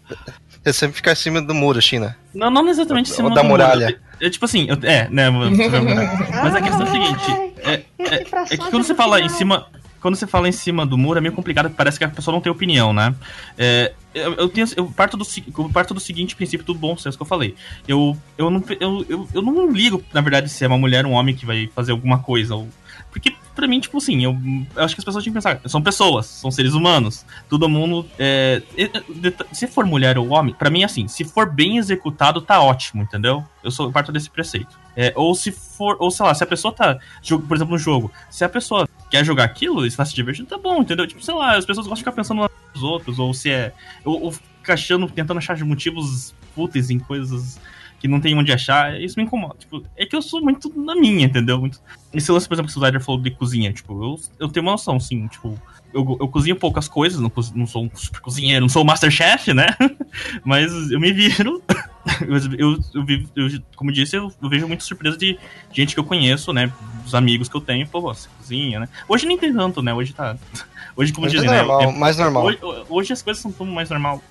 Você 0.63 0.73
sempre 0.73 0.97
fica 0.97 1.13
acima 1.13 1.41
do 1.41 1.55
muro, 1.55 1.81
China. 1.81 2.17
não, 2.35 2.51
não 2.51 2.69
exatamente 2.69 3.07
em 3.09 3.13
Ou 3.13 3.17
cima 3.17 3.29
da 3.31 3.43
do 3.43 3.49
muro. 3.49 3.63
muralha. 3.63 3.99
É, 4.21 4.27
é 4.27 4.31
tipo 4.31 4.45
assim, 4.45 4.67
eu- 4.69 4.77
é, 4.83 5.09
né? 5.09 5.31
Mas 5.31 6.55
a 6.55 6.61
questão 6.61 6.83
é 6.83 6.89
a 6.89 6.93
seguinte, 6.93 7.31
é, 7.59 7.73
é, 7.99 8.15
é 8.15 8.57
que 8.57 8.57
quando 8.71 8.83
você 8.85 8.95
fala 8.95 9.21
em 9.21 9.29
cima, 9.29 9.67
quando 10.01 10.17
você 10.17 10.27
fala 10.27 10.49
em 10.49 10.53
cima 10.53 10.85
do 10.87 10.97
muro 10.99 11.19
é 11.19 11.21
meio 11.21 11.35
complicado, 11.35 11.71
parece 11.71 11.99
que 11.99 12.05
a 12.05 12.09
pessoa 12.09 12.35
não 12.35 12.41
tem 12.41 12.51
opinião, 12.51 12.93
né? 12.93 13.15
É, 13.57 13.93
eu, 14.15 14.35
eu 14.35 14.49
tenho, 14.49 14.67
eu 14.77 14.87
parto 14.87 15.17
do, 15.17 15.25
eu 15.57 15.71
parto 15.71 15.95
do 15.95 16.01
seguinte 16.01 16.35
princípio 16.35 16.67
do 16.67 16.75
bom 16.75 16.97
senso 16.97 17.17
que 17.17 17.23
eu 17.23 17.27
falei. 17.27 17.55
Eu, 17.87 18.17
eu, 18.37 18.51
não, 18.51 18.63
eu, 18.81 19.07
eu, 19.09 19.29
eu 19.33 19.43
não 19.43 19.71
ligo, 19.71 20.03
na 20.13 20.21
verdade, 20.21 20.49
se 20.49 20.65
é 20.65 20.67
uma 20.67 20.79
mulher 20.79 21.07
ou 21.07 21.13
um 21.13 21.15
homem 21.15 21.35
que 21.35 21.47
vai 21.47 21.69
fazer 21.75 21.93
alguma 21.93 22.19
coisa. 22.19 22.55
Ou, 22.57 22.69
porque, 23.11 23.35
pra 23.55 23.67
mim, 23.67 23.81
tipo 23.81 23.99
assim, 23.99 24.23
eu, 24.25 24.37
eu 24.77 24.85
acho 24.85 24.95
que 24.95 25.01
as 25.01 25.05
pessoas 25.05 25.23
tinham 25.23 25.35
que 25.35 25.43
pensar, 25.43 25.61
são 25.67 25.83
pessoas, 25.83 26.27
são 26.27 26.51
seres 26.51 26.75
humanos. 26.75 27.25
Todo 27.49 27.69
mundo. 27.69 28.07
É, 28.19 28.63
se 29.53 29.67
for 29.67 29.85
mulher 29.85 30.19
ou 30.19 30.31
homem, 30.31 30.55
pra 30.55 30.71
mim, 30.71 30.85
assim, 30.85 31.09
se 31.09 31.25
for 31.25 31.51
bem 31.51 31.79
executado, 31.79 32.41
tá 32.41 32.61
ótimo, 32.61 33.03
entendeu? 33.03 33.45
Eu 33.63 33.71
sou 33.71 33.87
eu 33.87 33.93
parto 33.93 34.13
desse 34.13 34.31
preceito. 34.31 34.79
É, 34.97 35.13
ou 35.17 35.35
se 35.35 35.53
for, 35.53 35.97
ou 35.99 36.11
sei 36.11 36.27
lá, 36.27 36.35
se 36.35 36.45
a 36.45 36.47
pessoa 36.47 36.73
tá, 36.73 36.99
por 37.47 37.57
exemplo, 37.57 37.73
no 37.73 37.79
jogo, 37.79 38.11
se 38.31 38.45
a 38.45 38.49
pessoa 38.49 38.89
quer 39.11 39.25
jogar 39.25 39.45
aquilo 39.45 39.85
e 39.85 39.89
está 39.89 40.05
se 40.05 40.15
divertindo, 40.15 40.49
tá 40.49 40.59
bom, 40.59 40.81
entendeu? 40.81 41.07
Tipo, 41.07 41.23
sei 41.23 41.35
lá, 41.35 41.57
as 41.57 41.65
pessoas 41.65 41.87
gostam 41.87 41.97
de 41.97 42.01
ficar 42.01 42.13
pensando 42.13 42.51
nos 42.75 42.83
outros, 42.83 43.19
ou 43.19 43.33
se 43.35 43.51
é. 43.51 43.73
Ou, 44.05 44.23
ou 44.25 44.35
achando, 44.69 45.09
tentando 45.09 45.39
achar 45.39 45.59
motivos 45.65 46.35
fúteis 46.55 46.91
em 46.91 46.99
coisas 46.99 47.59
que 48.01 48.09
não 48.09 48.19
tem 48.21 48.37
onde 48.37 48.51
achar, 48.51 48.99
isso 49.01 49.15
me 49.19 49.25
incomoda. 49.25 49.57
Tipo, 49.59 49.85
é 49.97 50.07
que 50.07 50.17
eu 50.17 50.23
sou 50.23 50.41
muito 50.41 50.73
na 50.75 50.95
minha, 50.95 51.27
entendeu? 51.27 51.61
Muito... 51.61 51.81
Esse 52.13 52.33
lance, 52.33 52.49
por 52.49 52.55
exemplo, 52.55 52.73
que 52.73 52.79
o 52.79 52.81
Zyder 52.81 53.01
falou 53.01 53.21
de 53.21 53.31
cozinha, 53.31 53.73
tipo, 53.73 53.93
eu, 54.03 54.19
eu 54.39 54.49
tenho 54.49 54.65
uma 54.65 54.73
noção, 54.73 54.99
sim, 54.99 55.29
tipo, 55.29 55.57
eu, 55.93 56.17
eu 56.21 56.29
cozinho 56.29 56.57
poucas 56.57 56.89
coisas, 56.89 57.21
não, 57.21 57.31
não 57.55 57.67
sou 57.67 57.85
um 57.85 57.91
super 57.95 58.21
cozinheiro, 58.21 58.63
não 58.63 58.69
sou 58.69 58.83
o 58.83 58.87
Masterchef, 58.87 59.53
né? 59.53 59.67
Mas 60.45 60.73
eu 60.91 60.99
me 60.99 61.13
viro. 61.13 61.63
Eu, 62.27 62.37
eu, 62.59 62.79
eu, 63.37 63.63
como 63.77 63.93
disse, 63.93 64.17
eu, 64.17 64.33
eu 64.43 64.49
vejo 64.49 64.67
muita 64.67 64.83
surpresa 64.83 65.19
de 65.19 65.39
gente 65.71 65.93
que 65.93 66.01
eu 66.01 66.05
conheço, 66.05 66.51
né? 66.51 66.73
Dos 67.05 67.15
amigos 67.15 67.47
que 67.47 67.55
eu 67.55 67.61
tenho, 67.61 67.87
pô, 67.87 68.01
você 68.01 68.27
cozinha, 68.39 68.81
né? 68.81 68.89
Hoje 69.07 69.27
nem 69.27 69.37
tem 69.37 69.53
tanto, 69.53 69.83
né? 69.83 69.93
Hoje 69.93 70.15
tá. 70.15 70.35
Hoje, 70.97 71.13
como 71.13 71.27
Hoje 71.27 71.37
dizem, 71.37 71.49
é 71.51 71.53
né? 71.53 71.59
normal, 71.59 71.83
é- 71.83 71.93
mais 71.93 72.17
normal. 72.17 72.45
Hoje, 72.47 72.59
hoje 72.89 73.13
as 73.13 73.21
coisas 73.21 73.43
são 73.43 73.53
tão 73.53 73.67
mais 73.67 73.91
normal. 73.91 74.23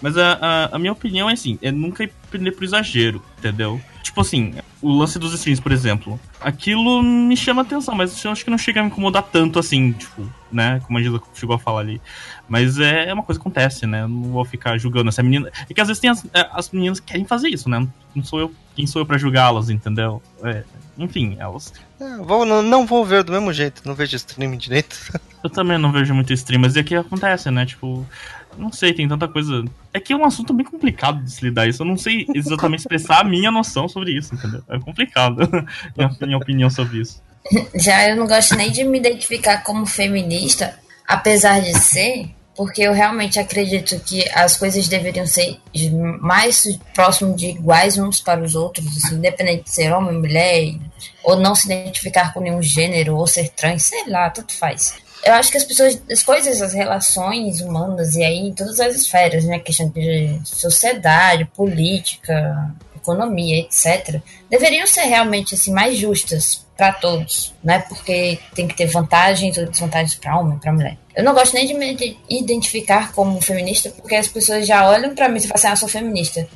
Mas 0.00 0.16
a, 0.16 0.38
a, 0.40 0.76
a 0.76 0.78
minha 0.78 0.92
opinião 0.92 1.28
é 1.28 1.32
assim, 1.32 1.58
é 1.62 1.70
nunca 1.70 2.04
ir 2.04 2.12
prender 2.30 2.54
pro 2.54 2.64
exagero, 2.64 3.22
entendeu? 3.38 3.80
Tipo 4.02 4.20
assim, 4.20 4.54
o 4.80 4.90
lance 4.96 5.18
dos 5.18 5.34
streams, 5.34 5.60
por 5.60 5.72
exemplo. 5.72 6.20
Aquilo 6.40 7.02
me 7.02 7.36
chama 7.36 7.62
atenção, 7.62 7.94
mas 7.94 8.24
eu 8.24 8.30
acho 8.30 8.44
que 8.44 8.50
não 8.50 8.58
chega 8.58 8.80
a 8.80 8.82
me 8.82 8.88
incomodar 8.88 9.22
tanto 9.22 9.58
assim, 9.58 9.92
tipo, 9.92 10.30
né? 10.50 10.80
Como 10.86 10.98
a 10.98 11.02
Gisa 11.02 11.20
chegou 11.34 11.56
a 11.56 11.58
falar 11.58 11.80
ali. 11.80 12.00
Mas 12.48 12.78
é, 12.78 13.08
é 13.08 13.14
uma 13.14 13.22
coisa 13.22 13.38
que 13.38 13.42
acontece, 13.42 13.86
né? 13.86 14.02
Eu 14.02 14.08
não 14.08 14.30
vou 14.30 14.44
ficar 14.44 14.78
julgando 14.78 15.08
essa 15.08 15.22
menina. 15.22 15.50
É 15.68 15.74
que 15.74 15.80
às 15.80 15.88
vezes 15.88 16.00
tem 16.00 16.10
as, 16.10 16.24
é, 16.26 16.48
as 16.52 16.70
meninas 16.70 17.00
que 17.00 17.06
querem 17.06 17.24
fazer 17.24 17.48
isso, 17.48 17.68
né? 17.68 17.86
Não 18.14 18.22
sou 18.22 18.38
eu. 18.38 18.54
Quem 18.74 18.86
sou 18.86 19.02
eu 19.02 19.06
pra 19.06 19.18
julgá-las, 19.18 19.70
entendeu? 19.70 20.22
É, 20.44 20.62
enfim, 20.96 21.36
elas. 21.38 21.72
É, 22.00 22.16
vou, 22.18 22.46
não, 22.46 22.62
não 22.62 22.86
vou 22.86 23.04
ver 23.04 23.24
do 23.24 23.32
mesmo 23.32 23.52
jeito, 23.52 23.82
não 23.84 23.94
vejo 23.94 24.16
streaming 24.16 24.58
direito. 24.58 24.96
Eu 25.42 25.50
também 25.50 25.78
não 25.78 25.92
vejo 25.92 26.12
muito 26.12 26.32
stream, 26.32 26.60
mas 26.60 26.76
é 26.76 26.82
que 26.82 26.94
acontece, 26.94 27.50
né? 27.50 27.64
Tipo, 27.64 28.04
não 28.58 28.72
sei, 28.72 28.92
tem 28.92 29.08
tanta 29.08 29.28
coisa. 29.28 29.64
É 29.92 30.00
que 30.00 30.12
é 30.12 30.16
um 30.16 30.24
assunto 30.24 30.52
bem 30.52 30.64
complicado 30.64 31.22
de 31.22 31.30
se 31.30 31.44
lidar 31.44 31.66
isso. 31.66 31.82
Eu 31.82 31.86
não 31.86 31.96
sei 31.96 32.26
exatamente 32.34 32.80
expressar 32.80 33.20
a 33.20 33.24
minha 33.24 33.50
noção 33.50 33.88
sobre 33.88 34.12
isso, 34.12 34.34
entendeu? 34.34 34.62
É 34.68 34.78
complicado 34.78 35.36
minha, 35.96 36.16
minha 36.20 36.36
opinião 36.36 36.70
sobre 36.70 37.00
isso. 37.00 37.22
Já 37.74 38.08
eu 38.08 38.16
não 38.16 38.26
gosto 38.26 38.56
nem 38.56 38.70
de 38.70 38.82
me 38.84 38.98
identificar 38.98 39.62
como 39.62 39.86
feminista, 39.86 40.78
apesar 41.06 41.60
de 41.60 41.78
ser, 41.78 42.30
porque 42.56 42.82
eu 42.82 42.92
realmente 42.92 43.38
acredito 43.38 44.00
que 44.00 44.28
as 44.30 44.56
coisas 44.56 44.88
deveriam 44.88 45.26
ser 45.26 45.60
mais 46.20 46.66
próximo 46.94 47.36
de 47.36 47.48
iguais 47.48 47.98
uns 47.98 48.20
para 48.20 48.42
os 48.42 48.54
outros, 48.54 48.86
assim, 48.86 49.16
independente 49.16 49.64
de 49.64 49.70
ser 49.70 49.92
homem, 49.92 50.18
mulher, 50.18 50.74
ou 51.22 51.36
não 51.36 51.54
se 51.54 51.66
identificar 51.66 52.32
com 52.32 52.40
nenhum 52.40 52.62
gênero, 52.62 53.16
ou 53.16 53.26
ser 53.26 53.50
trans, 53.50 53.84
sei 53.84 54.08
lá, 54.08 54.30
tanto 54.30 54.54
faz. 54.54 55.05
Eu 55.26 55.34
acho 55.34 55.50
que 55.50 55.58
as 55.58 55.64
pessoas, 55.64 56.00
as 56.10 56.22
coisas, 56.22 56.62
as 56.62 56.72
relações 56.72 57.60
humanas, 57.60 58.14
e 58.14 58.22
aí 58.24 58.38
em 58.38 58.54
todas 58.54 58.78
as 58.80 58.94
esferas, 58.94 59.44
né, 59.44 59.58
questão 59.58 59.88
de 59.88 60.38
sociedade, 60.44 61.44
política, 61.46 62.70
economia, 62.94 63.58
etc., 63.60 64.20
deveriam 64.50 64.86
ser 64.86 65.02
realmente 65.02 65.54
assim 65.54 65.72
mais 65.72 65.96
justas 65.96 66.64
para 66.76 66.92
todos, 66.92 67.54
né? 67.64 67.78
Porque 67.88 68.38
tem 68.54 68.68
que 68.68 68.76
ter 68.76 68.86
vantagens 68.86 69.56
ou 69.56 69.66
desvantagens 69.66 70.14
para 70.14 70.38
homem, 70.38 70.58
para 70.58 70.72
mulher. 70.72 70.96
Eu 71.14 71.24
não 71.24 71.32
gosto 71.32 71.54
nem 71.54 71.66
de 71.66 71.72
me 71.74 71.92
ide- 71.92 72.18
identificar 72.28 73.12
como 73.12 73.40
feminista, 73.40 73.88
porque 73.90 74.14
as 74.14 74.28
pessoas 74.28 74.66
já 74.66 74.86
olham 74.88 75.14
para 75.14 75.28
mim 75.28 75.38
e 75.38 75.42
falam 75.42 75.54
assim: 75.54 75.66
"Ah, 75.68 75.76
sou 75.76 75.88
feminista". 75.88 76.46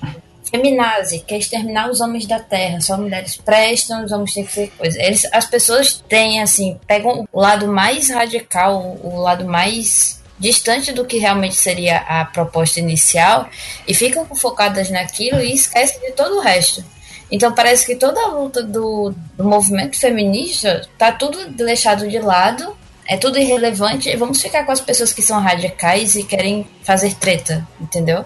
Feminazi, 0.50 1.20
quer 1.20 1.38
exterminar 1.38 1.88
os 1.88 2.00
homens 2.00 2.26
da 2.26 2.40
terra, 2.40 2.80
só 2.80 2.98
mulheres 2.98 3.36
prestam, 3.36 4.04
os 4.04 4.10
homens 4.10 4.34
têm 4.34 4.44
que 4.44 4.52
ser 4.52 4.70
coisa. 4.76 5.00
Eles, 5.00 5.24
as 5.32 5.46
pessoas 5.46 6.02
têm, 6.08 6.42
assim, 6.42 6.78
pegam 6.86 7.26
o 7.32 7.40
lado 7.40 7.68
mais 7.68 8.10
radical, 8.10 8.98
o 9.02 9.20
lado 9.20 9.44
mais 9.44 10.20
distante 10.38 10.90
do 10.90 11.04
que 11.04 11.18
realmente 11.18 11.54
seria 11.54 11.98
a 11.98 12.24
proposta 12.24 12.80
inicial 12.80 13.48
e 13.86 13.94
ficam 13.94 14.24
focadas 14.34 14.90
naquilo 14.90 15.38
e 15.40 15.54
esquecem 15.54 16.00
de 16.00 16.12
todo 16.12 16.38
o 16.38 16.40
resto. 16.40 16.82
Então 17.30 17.52
parece 17.52 17.86
que 17.86 17.94
toda 17.94 18.20
a 18.20 18.28
luta 18.28 18.62
do, 18.62 19.14
do 19.36 19.44
movimento 19.44 19.96
feminista 19.98 20.88
tá 20.98 21.12
tudo 21.12 21.50
deixado 21.50 22.08
de 22.08 22.18
lado, 22.18 22.76
é 23.06 23.16
tudo 23.16 23.38
irrelevante 23.38 24.08
e 24.08 24.16
vamos 24.16 24.40
ficar 24.40 24.64
com 24.64 24.72
as 24.72 24.80
pessoas 24.80 25.12
que 25.12 25.22
são 25.22 25.40
radicais 25.40 26.16
e 26.16 26.24
querem 26.24 26.66
fazer 26.82 27.14
treta, 27.14 27.66
entendeu? 27.80 28.24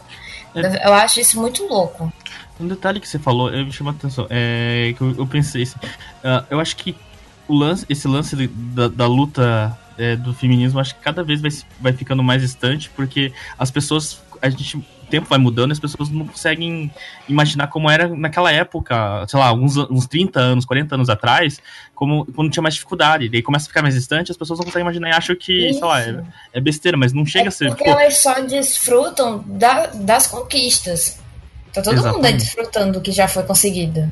Eu 0.55 0.95
acho 0.95 1.21
isso 1.21 1.41
muito 1.41 1.67
louco. 1.67 2.13
Um 2.61 2.69
detalhe 2.69 3.01
que 3.01 3.09
você 3.09 3.19
falou, 3.19 3.51
eu 3.53 3.65
me 3.67 3.73
chamou 3.73 3.93
a 3.93 3.97
atenção, 3.97 4.27
é 4.31 4.95
que 4.97 5.01
eu, 5.03 5.15
eu 5.19 5.27
pensei 5.27 5.63
assim, 5.65 5.75
ah, 6.23 6.45
eu 6.49 6.61
acho 6.61 6.77
que 6.77 6.95
o 7.49 7.55
lance, 7.55 7.85
esse 7.89 8.07
lance 8.07 8.37
de- 8.37 8.47
da, 8.47 8.87
da 8.89 9.07
luta 9.07 9.77
é, 9.99 10.15
do 10.15 10.33
feminismo, 10.33 10.79
acho 10.79 10.95
que 10.95 11.01
cada 11.01 11.23
vez 11.25 11.41
vai, 11.41 11.51
vai 11.81 11.93
ficando 11.93 12.23
mais 12.23 12.43
distante, 12.43 12.89
porque 12.95 13.33
as 13.59 13.71
pessoas, 13.73 14.23
a 14.41 14.49
gente, 14.49 14.85
tempo 15.15 15.29
vai 15.29 15.39
mudando, 15.39 15.71
e 15.71 15.73
as 15.73 15.79
pessoas 15.79 16.09
não 16.11 16.27
conseguem 16.27 16.91
imaginar 17.29 17.69
como 17.69 17.89
era 17.89 18.09
naquela 18.09 18.51
época, 18.51 19.25
sei 19.29 19.39
lá, 19.39 19.53
uns, 19.53 19.77
uns 19.77 20.07
30 20.07 20.41
anos, 20.41 20.65
40 20.65 20.95
anos 20.97 21.09
atrás, 21.09 21.61
como 21.95 22.27
quando 22.27 22.51
tinha 22.51 22.63
mais 22.63 22.75
dificuldade, 22.75 23.29
daí 23.29 23.43
começa 23.43 23.67
a 23.67 23.69
ficar 23.69 23.83
mais 23.83 23.95
distante, 23.95 24.31
as 24.33 24.37
pessoas 24.37 24.59
não 24.59 24.65
conseguem 24.67 24.83
imaginar 24.83 25.11
e 25.11 25.13
acham 25.13 25.37
que, 25.37 25.73
sei 25.73 25.85
lá, 25.85 26.03
é, 26.03 26.11
Isso. 26.11 26.23
é 26.55 26.61
besteira, 26.61 26.97
mas 26.97 27.13
não 27.13 27.25
chega 27.25 27.45
É 27.45 27.49
a 27.49 27.51
ser, 27.53 27.69
porque 27.69 27.85
tipo, 27.85 27.97
elas 27.99 28.17
só 28.19 28.41
desfrutam 28.41 29.45
da- 29.47 29.87
das 29.87 30.27
conquistas. 30.27 31.19
Tá 31.73 31.83
todo 31.83 31.95
mundo 31.97 32.07
Exatamente. 32.09 32.37
desfrutando 32.39 32.93
do 32.95 33.01
que 33.01 33.11
já 33.13 33.27
foi 33.29 33.43
conseguido. 33.43 34.11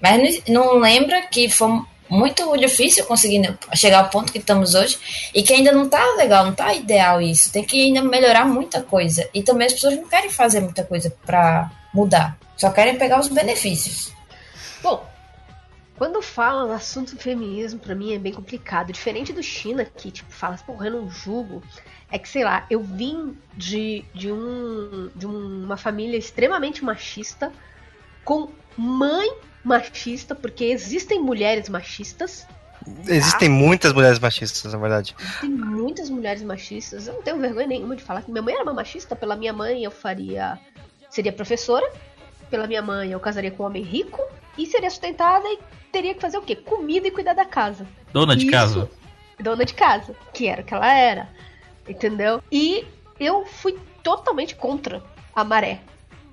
Mas 0.00 0.42
não, 0.48 0.74
não 0.74 0.80
lembra 0.80 1.22
que 1.22 1.48
foi 1.48 1.68
muito 2.14 2.56
difícil 2.56 3.04
conseguir 3.04 3.42
chegar 3.74 3.98
ao 3.98 4.10
ponto 4.10 4.32
que 4.32 4.38
estamos 4.38 4.74
hoje 4.74 5.30
e 5.34 5.42
que 5.42 5.52
ainda 5.52 5.72
não 5.72 5.88
tá 5.88 6.14
legal, 6.16 6.44
não 6.44 6.54
tá 6.54 6.72
ideal 6.72 7.20
isso. 7.20 7.52
Tem 7.52 7.64
que 7.64 7.86
ainda 7.86 8.02
melhorar 8.02 8.44
muita 8.46 8.82
coisa. 8.82 9.28
E 9.34 9.42
também 9.42 9.66
as 9.66 9.72
pessoas 9.72 9.96
não 9.96 10.08
querem 10.08 10.30
fazer 10.30 10.60
muita 10.60 10.84
coisa 10.84 11.14
pra 11.26 11.70
mudar. 11.92 12.38
Só 12.56 12.70
querem 12.70 12.96
pegar 12.96 13.20
os 13.20 13.28
benefícios. 13.28 14.12
Bom, 14.82 15.04
quando 15.96 16.22
fala 16.22 16.66
no 16.66 16.72
assunto 16.72 17.16
feminismo, 17.16 17.80
pra 17.80 17.94
mim 17.94 18.14
é 18.14 18.18
bem 18.18 18.32
complicado. 18.32 18.92
Diferente 18.92 19.32
do 19.32 19.42
China, 19.42 19.84
que 19.84 20.10
tipo, 20.10 20.30
fala, 20.30 20.56
porra, 20.58 20.86
eu 20.86 21.02
não 21.02 21.10
julgo. 21.10 21.62
É 22.10 22.18
que, 22.18 22.28
sei 22.28 22.44
lá, 22.44 22.64
eu 22.70 22.80
vim 22.80 23.36
de, 23.56 24.04
de, 24.14 24.30
um, 24.30 25.10
de 25.14 25.26
uma 25.26 25.76
família 25.76 26.16
extremamente 26.16 26.84
machista, 26.84 27.52
com 28.24 28.50
mãe 28.76 29.32
machista, 29.64 30.34
porque 30.34 30.64
existem 30.64 31.20
mulheres 31.20 31.68
machistas, 31.68 32.46
Existem 33.08 33.48
muitas 33.48 33.94
mulheres 33.94 34.18
machistas, 34.18 34.70
na 34.70 34.78
verdade. 34.78 35.16
Tem 35.40 35.48
muitas 35.48 36.10
mulheres 36.10 36.42
machistas. 36.42 37.06
Eu 37.06 37.14
não 37.14 37.22
tenho 37.22 37.38
vergonha 37.38 37.66
nenhuma 37.66 37.96
de 37.96 38.02
falar 38.02 38.20
que 38.20 38.30
minha 38.30 38.42
mãe 38.42 38.52
era 38.54 38.62
uma 38.62 38.74
machista. 38.74 39.16
Pela 39.16 39.34
minha 39.36 39.54
mãe, 39.54 39.82
eu 39.82 39.90
faria. 39.90 40.58
Seria 41.08 41.32
professora. 41.32 41.90
Pela 42.50 42.66
minha 42.66 42.82
mãe, 42.82 43.10
eu 43.10 43.18
casaria 43.20 43.50
com 43.50 43.62
um 43.62 43.66
homem 43.66 43.82
rico. 43.82 44.20
E 44.58 44.66
seria 44.66 44.90
sustentada 44.90 45.48
e 45.48 45.58
teria 45.90 46.12
que 46.12 46.20
fazer 46.20 46.36
o 46.36 46.42
quê? 46.42 46.54
Comida 46.54 47.08
e 47.08 47.10
cuidar 47.10 47.32
da 47.32 47.46
casa. 47.46 47.86
Dona 48.12 48.36
de 48.36 48.42
Isso- 48.42 48.52
casa. 48.52 48.90
Dona 49.40 49.64
de 49.64 49.72
casa, 49.72 50.14
que 50.34 50.46
era 50.46 50.60
o 50.60 50.64
que 50.64 50.74
ela 50.74 50.94
era. 50.94 51.28
Entendeu? 51.88 52.42
E 52.52 52.84
eu 53.18 53.46
fui 53.46 53.78
totalmente 54.02 54.54
contra 54.56 55.02
a 55.34 55.42
maré. 55.42 55.80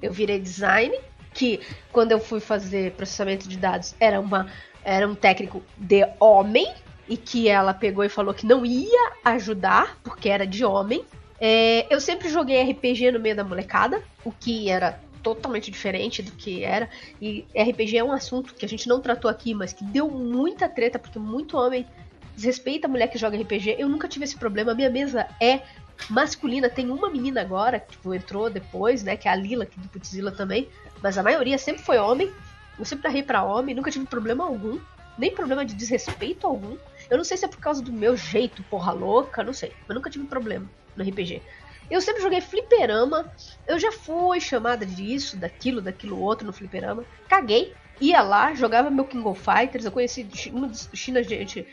Eu 0.02 0.12
virei 0.12 0.40
design, 0.40 0.94
que 1.34 1.60
quando 1.92 2.12
eu 2.12 2.20
fui 2.20 2.40
fazer 2.40 2.92
processamento 2.94 3.48
de 3.48 3.58
dados 3.58 3.96
era, 4.00 4.20
uma, 4.20 4.48
era 4.84 5.08
um 5.08 5.16
técnico 5.16 5.64
de 5.78 6.08
homem, 6.20 6.74
e 7.12 7.18
que 7.18 7.50
ela 7.50 7.74
pegou 7.74 8.06
e 8.06 8.10
falou 8.10 8.34
que 8.34 8.46
não 8.46 8.66
ia 8.66 9.12
ajudar, 9.26 9.98
porque 10.02 10.30
era 10.30 10.48
de 10.48 10.64
homem. 10.64 11.04
É, 11.42 11.86
eu 11.94 12.00
sempre 12.00 12.30
joguei 12.30 12.72
RPG 12.72 13.12
no 13.12 13.20
meio 13.20 13.36
da 13.36 13.44
molecada, 13.44 14.02
o 14.24 14.32
que 14.32 14.70
era 14.70 14.98
totalmente 15.22 15.70
diferente 15.70 16.22
do 16.22 16.32
que 16.32 16.64
era. 16.64 16.90
E 17.22 17.46
RPG 17.54 17.98
é 17.98 18.04
um 18.04 18.14
assunto 18.14 18.56
que 18.56 18.66
a 18.66 18.70
gente 18.70 18.88
não 18.88 19.02
tratou 19.02 19.30
aqui, 19.30 19.54
mas 19.54 19.74
que 19.74 19.84
deu 19.84 20.10
muita 20.10 20.70
treta, 20.70 20.98
porque 20.98 21.20
muito 21.20 21.58
homem 21.58 21.86
desrespeita 22.34 22.88
a 22.88 22.90
mulher 22.90 23.08
que 23.08 23.18
joga 23.18 23.38
RPG. 23.38 23.76
Eu 23.78 23.90
nunca 23.90 24.08
tive 24.08 24.24
esse 24.24 24.38
problema. 24.38 24.72
A 24.72 24.76
minha 24.76 24.90
mesa 24.90 25.28
é 25.42 25.64
masculina. 26.10 26.70
Tem 26.70 26.90
uma 26.90 27.10
menina 27.10 27.42
agora, 27.42 27.80
que 27.80 27.92
tipo, 27.92 28.14
entrou 28.14 28.50
depois, 28.50 29.04
né? 29.04 29.18
Que 29.18 29.28
é 29.28 29.32
a 29.32 29.36
Lila, 29.36 29.66
que 29.66 29.78
do 29.78 29.90
Putzilla 29.90 30.32
também. 30.32 30.70
Mas 31.02 31.18
a 31.18 31.24
maioria 31.24 31.58
sempre 31.58 31.84
foi 31.84 31.98
homem. 31.98 32.32
Eu 32.78 32.86
sempre 32.86 33.08
narrei 33.08 33.24
pra 33.24 33.44
homem, 33.44 33.76
nunca 33.76 33.92
tive 33.92 34.06
problema 34.06 34.46
algum. 34.46 34.80
Nem 35.18 35.34
problema 35.34 35.66
de 35.66 35.74
desrespeito 35.74 36.48
algum. 36.48 36.78
Eu 37.10 37.18
não 37.18 37.24
sei 37.24 37.38
se 37.38 37.46
é 37.46 37.48
por 37.48 37.60
causa 37.60 37.82
do 37.82 37.92
meu 37.92 38.16
jeito, 38.16 38.64
porra 38.64 38.92
louca, 38.92 39.44
não 39.44 39.54
sei. 39.54 39.74
Mas 39.88 39.96
nunca 39.96 40.10
tive 40.10 40.26
problema 40.26 40.70
no 40.96 41.04
RPG. 41.04 41.42
Eu 41.90 42.00
sempre 42.00 42.22
joguei 42.22 42.40
fliperama. 42.40 43.30
Eu 43.68 43.78
já 43.78 43.92
fui 43.92 44.40
chamada 44.40 44.86
disso, 44.86 45.36
daquilo, 45.36 45.82
daquilo 45.82 46.20
outro 46.20 46.48
no 46.48 46.54
fliperama. 46.54 47.04
Caguei. 47.28 47.74
Ia 48.00 48.22
lá, 48.22 48.54
jogava 48.56 48.90
meu 48.90 49.06
King 49.06 49.28
of 49.28 49.40
Fighters. 49.40 49.86
Eu 49.86 49.92
conheci 49.92 50.28
uma 50.52 50.68
das 50.68 50.90
China, 50.94 51.22
gente. 51.22 51.68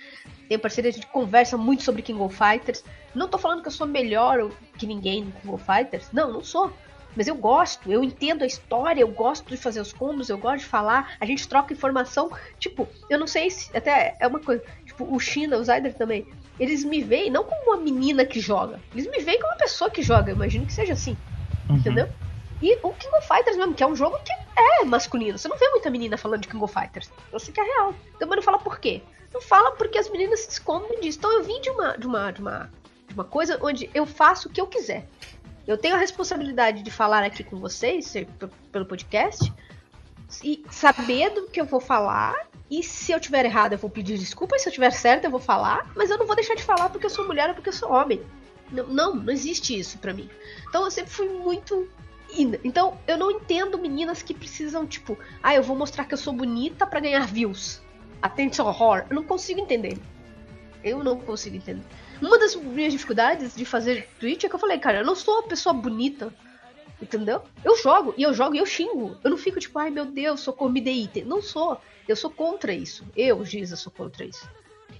Tem 0.49 0.59
parceria, 0.59 0.91
a 0.91 0.93
gente 0.93 1.07
conversa 1.07 1.57
muito 1.57 1.85
sobre 1.85 2.03
King 2.03 2.21
of 2.21 2.37
Fighters. 2.37 2.85
Não 3.15 3.29
tô 3.29 3.39
falando 3.39 3.63
que 3.63 3.69
eu 3.69 3.73
sou 3.73 3.87
melhor 3.87 4.51
que 4.77 4.87
ninguém 4.87 5.25
no 5.25 5.33
King 5.33 5.55
of 5.55 5.65
Fighters. 5.65 6.09
Não, 6.13 6.33
não 6.33 6.43
sou. 6.43 6.73
Mas 7.17 7.27
eu 7.27 7.35
gosto, 7.35 7.91
eu 7.91 8.05
entendo 8.05 8.43
a 8.43 8.47
história, 8.47 9.01
eu 9.01 9.09
gosto 9.09 9.47
de 9.49 9.57
fazer 9.57 9.81
os 9.81 9.93
combos, 9.93 10.29
eu 10.29 10.39
gosto 10.39 10.61
de 10.61 10.67
falar, 10.67 11.17
a 11.19 11.27
gente 11.27 11.49
troca 11.49 11.73
informação. 11.73 12.31
Tipo, 12.59 12.89
eu 13.11 13.19
não 13.19 13.27
sei 13.27 13.51
se. 13.51 13.77
Até 13.77 14.17
é 14.21 14.27
uma 14.27 14.41
coisa. 14.41 14.63
Tipo, 14.85 15.13
o 15.13 15.19
China, 15.19 15.57
o 15.57 15.65
Zyder 15.65 15.95
também. 15.95 16.27
Eles 16.61 16.85
me 16.85 17.03
veem 17.03 17.31
não 17.31 17.45
como 17.45 17.73
uma 17.73 17.77
menina 17.77 18.25
que 18.25 18.41
joga. 18.41 18.81
Eles 18.93 19.09
me 19.09 19.21
veem 19.21 19.39
como 19.41 19.53
uma 19.53 19.59
pessoa 19.59 19.91
que 19.91 20.03
joga. 20.03 20.31
Eu 20.31 20.37
imagino 20.37 20.67
que 20.67 20.73
seja 20.73 20.93
assim. 20.93 21.17
Uhum. 21.69 21.77
Entendeu? 21.77 22.09
E 22.61 22.75
o 22.83 22.93
King 22.93 23.17
of 23.17 23.27
Fighters 23.27 23.57
mesmo, 23.57 23.75
que 23.75 23.83
é 23.83 23.87
um 23.87 23.95
jogo 23.95 24.19
que 24.25 24.33
é 24.61 24.85
masculino. 24.85 25.39
Você 25.39 25.49
não 25.49 25.57
vê 25.57 25.69
muita 25.71 25.91
menina 25.91 26.17
falando 26.17 26.43
de 26.43 26.49
King 26.49 26.63
of 26.63 26.75
Fighters. 26.75 27.11
Eu 27.33 27.39
sei 27.39 27.55
que 27.55 27.61
é 27.61 27.65
real. 27.65 27.95
Então, 28.17 28.29
mas 28.29 28.37
não 28.37 28.43
fala 28.43 28.59
por 28.59 28.81
quê. 28.81 29.03
Não 29.33 29.41
fala 29.41 29.73
porque 29.73 29.99
as 29.99 30.11
meninas 30.11 30.41
se 30.41 30.51
escondem 30.51 31.01
disso. 31.01 31.19
Então 31.19 31.33
eu 31.33 31.45
vim 31.45 31.61
de 31.61 31.71
uma, 31.71 31.97
de 31.97 32.07
uma, 32.07 32.31
de 32.33 32.41
uma, 32.41 32.71
de 33.07 33.15
uma 33.15 33.25
coisa 33.25 33.59
onde 33.63 33.89
eu 33.95 34.05
faço 34.05 34.49
o 34.49 34.51
que 34.51 34.61
eu 34.61 34.67
quiser. 34.67 35.07
Eu 35.69 35.77
tenho 35.77 35.95
a 35.95 35.99
responsabilidade 35.99 36.83
de 36.83 36.91
falar 36.91 37.23
aqui 37.23 37.45
com 37.45 37.59
vocês, 37.59 38.15
pelo 38.73 38.87
podcast, 38.87 39.53
e 40.43 40.65
saber 40.71 41.29
do 41.35 41.47
que 41.47 41.61
eu 41.61 41.67
vou 41.67 41.79
falar. 41.79 42.49
E 42.71 42.83
se 42.83 43.13
eu 43.13 43.21
tiver 43.21 43.45
errado, 43.45 43.75
eu 43.75 43.79
vou 43.79 43.91
pedir 43.91 44.17
desculpa. 44.17 44.57
E 44.57 44.59
se 44.59 44.67
eu 44.67 44.73
tiver 44.73 44.91
certo, 44.91 45.27
eu 45.27 45.31
vou 45.31 45.39
falar. 45.39 45.87
Mas 45.95 46.09
eu 46.09 46.17
não 46.17 46.27
vou 46.27 46.35
deixar 46.35 46.55
de 46.55 46.63
falar 46.63 46.89
porque 46.89 47.05
eu 47.05 47.11
sou 47.11 47.27
mulher 47.27 47.51
ou 47.51 47.55
porque 47.55 47.69
eu 47.69 47.75
sou 47.75 47.93
homem. 47.93 48.23
Não, 48.73 48.87
não, 48.87 49.15
não 49.15 49.31
existe 49.31 49.79
isso 49.79 49.99
pra 49.99 50.15
mim. 50.15 50.31
Então 50.71 50.85
eu 50.85 50.91
sempre 50.91 51.13
fui 51.13 51.29
muito. 51.29 51.87
Então 52.65 52.99
eu 53.07 53.19
não 53.19 53.31
entendo 53.31 53.79
meninas 53.79 54.23
que 54.23 54.33
precisam, 54.33 54.87
tipo, 54.87 55.19
ah, 55.43 55.55
eu 55.55 55.63
vou 55.63 55.77
mostrar 55.77 56.07
que 56.07 56.15
eu 56.15 56.19
sou 56.19 56.33
bonita 56.33 56.87
pra 56.87 56.99
ganhar 56.99 57.27
views. 57.27 57.83
Attention 58.23 58.65
horror. 58.65 59.05
Eu 59.11 59.17
não 59.17 59.23
consigo 59.23 59.61
entender. 59.61 59.99
Eu 60.83 61.05
não 61.05 61.21
consigo 61.21 61.57
entender. 61.57 61.85
Uma 62.21 62.39
das 62.39 62.55
minhas 62.55 62.93
dificuldades 62.93 63.55
de 63.55 63.65
fazer 63.65 64.09
Twitch 64.19 64.45
é 64.45 64.49
que 64.49 64.55
eu 64.55 64.59
falei, 64.59 64.79
cara, 64.79 64.99
eu 64.99 65.05
não 65.07 65.15
sou 65.15 65.35
uma 65.35 65.49
pessoa 65.49 65.73
bonita. 65.73 66.33
Entendeu? 67.01 67.43
Eu 67.65 67.77
jogo, 67.77 68.13
e 68.17 68.25
eu 68.25 68.35
jogo 68.35 68.57
e 68.57 68.59
eu 68.59 68.67
xingo. 68.67 69.17
Eu 69.23 69.31
não 69.31 69.37
fico 69.37 69.61
tipo, 69.61 69.79
ai 69.79 69.89
meu 69.89 70.05
Deus, 70.05 70.41
socorro, 70.41 70.73
me 70.73 70.81
dê 70.81 70.91
item. 70.91 71.25
Não 71.25 71.41
sou. 71.41 71.81
Eu 72.09 72.17
sou 72.17 72.29
contra 72.29 72.73
isso. 72.73 73.05
Eu, 73.17 73.45
Giza, 73.45 73.77
sou 73.77 73.93
contra 73.93 74.25
isso. 74.25 74.49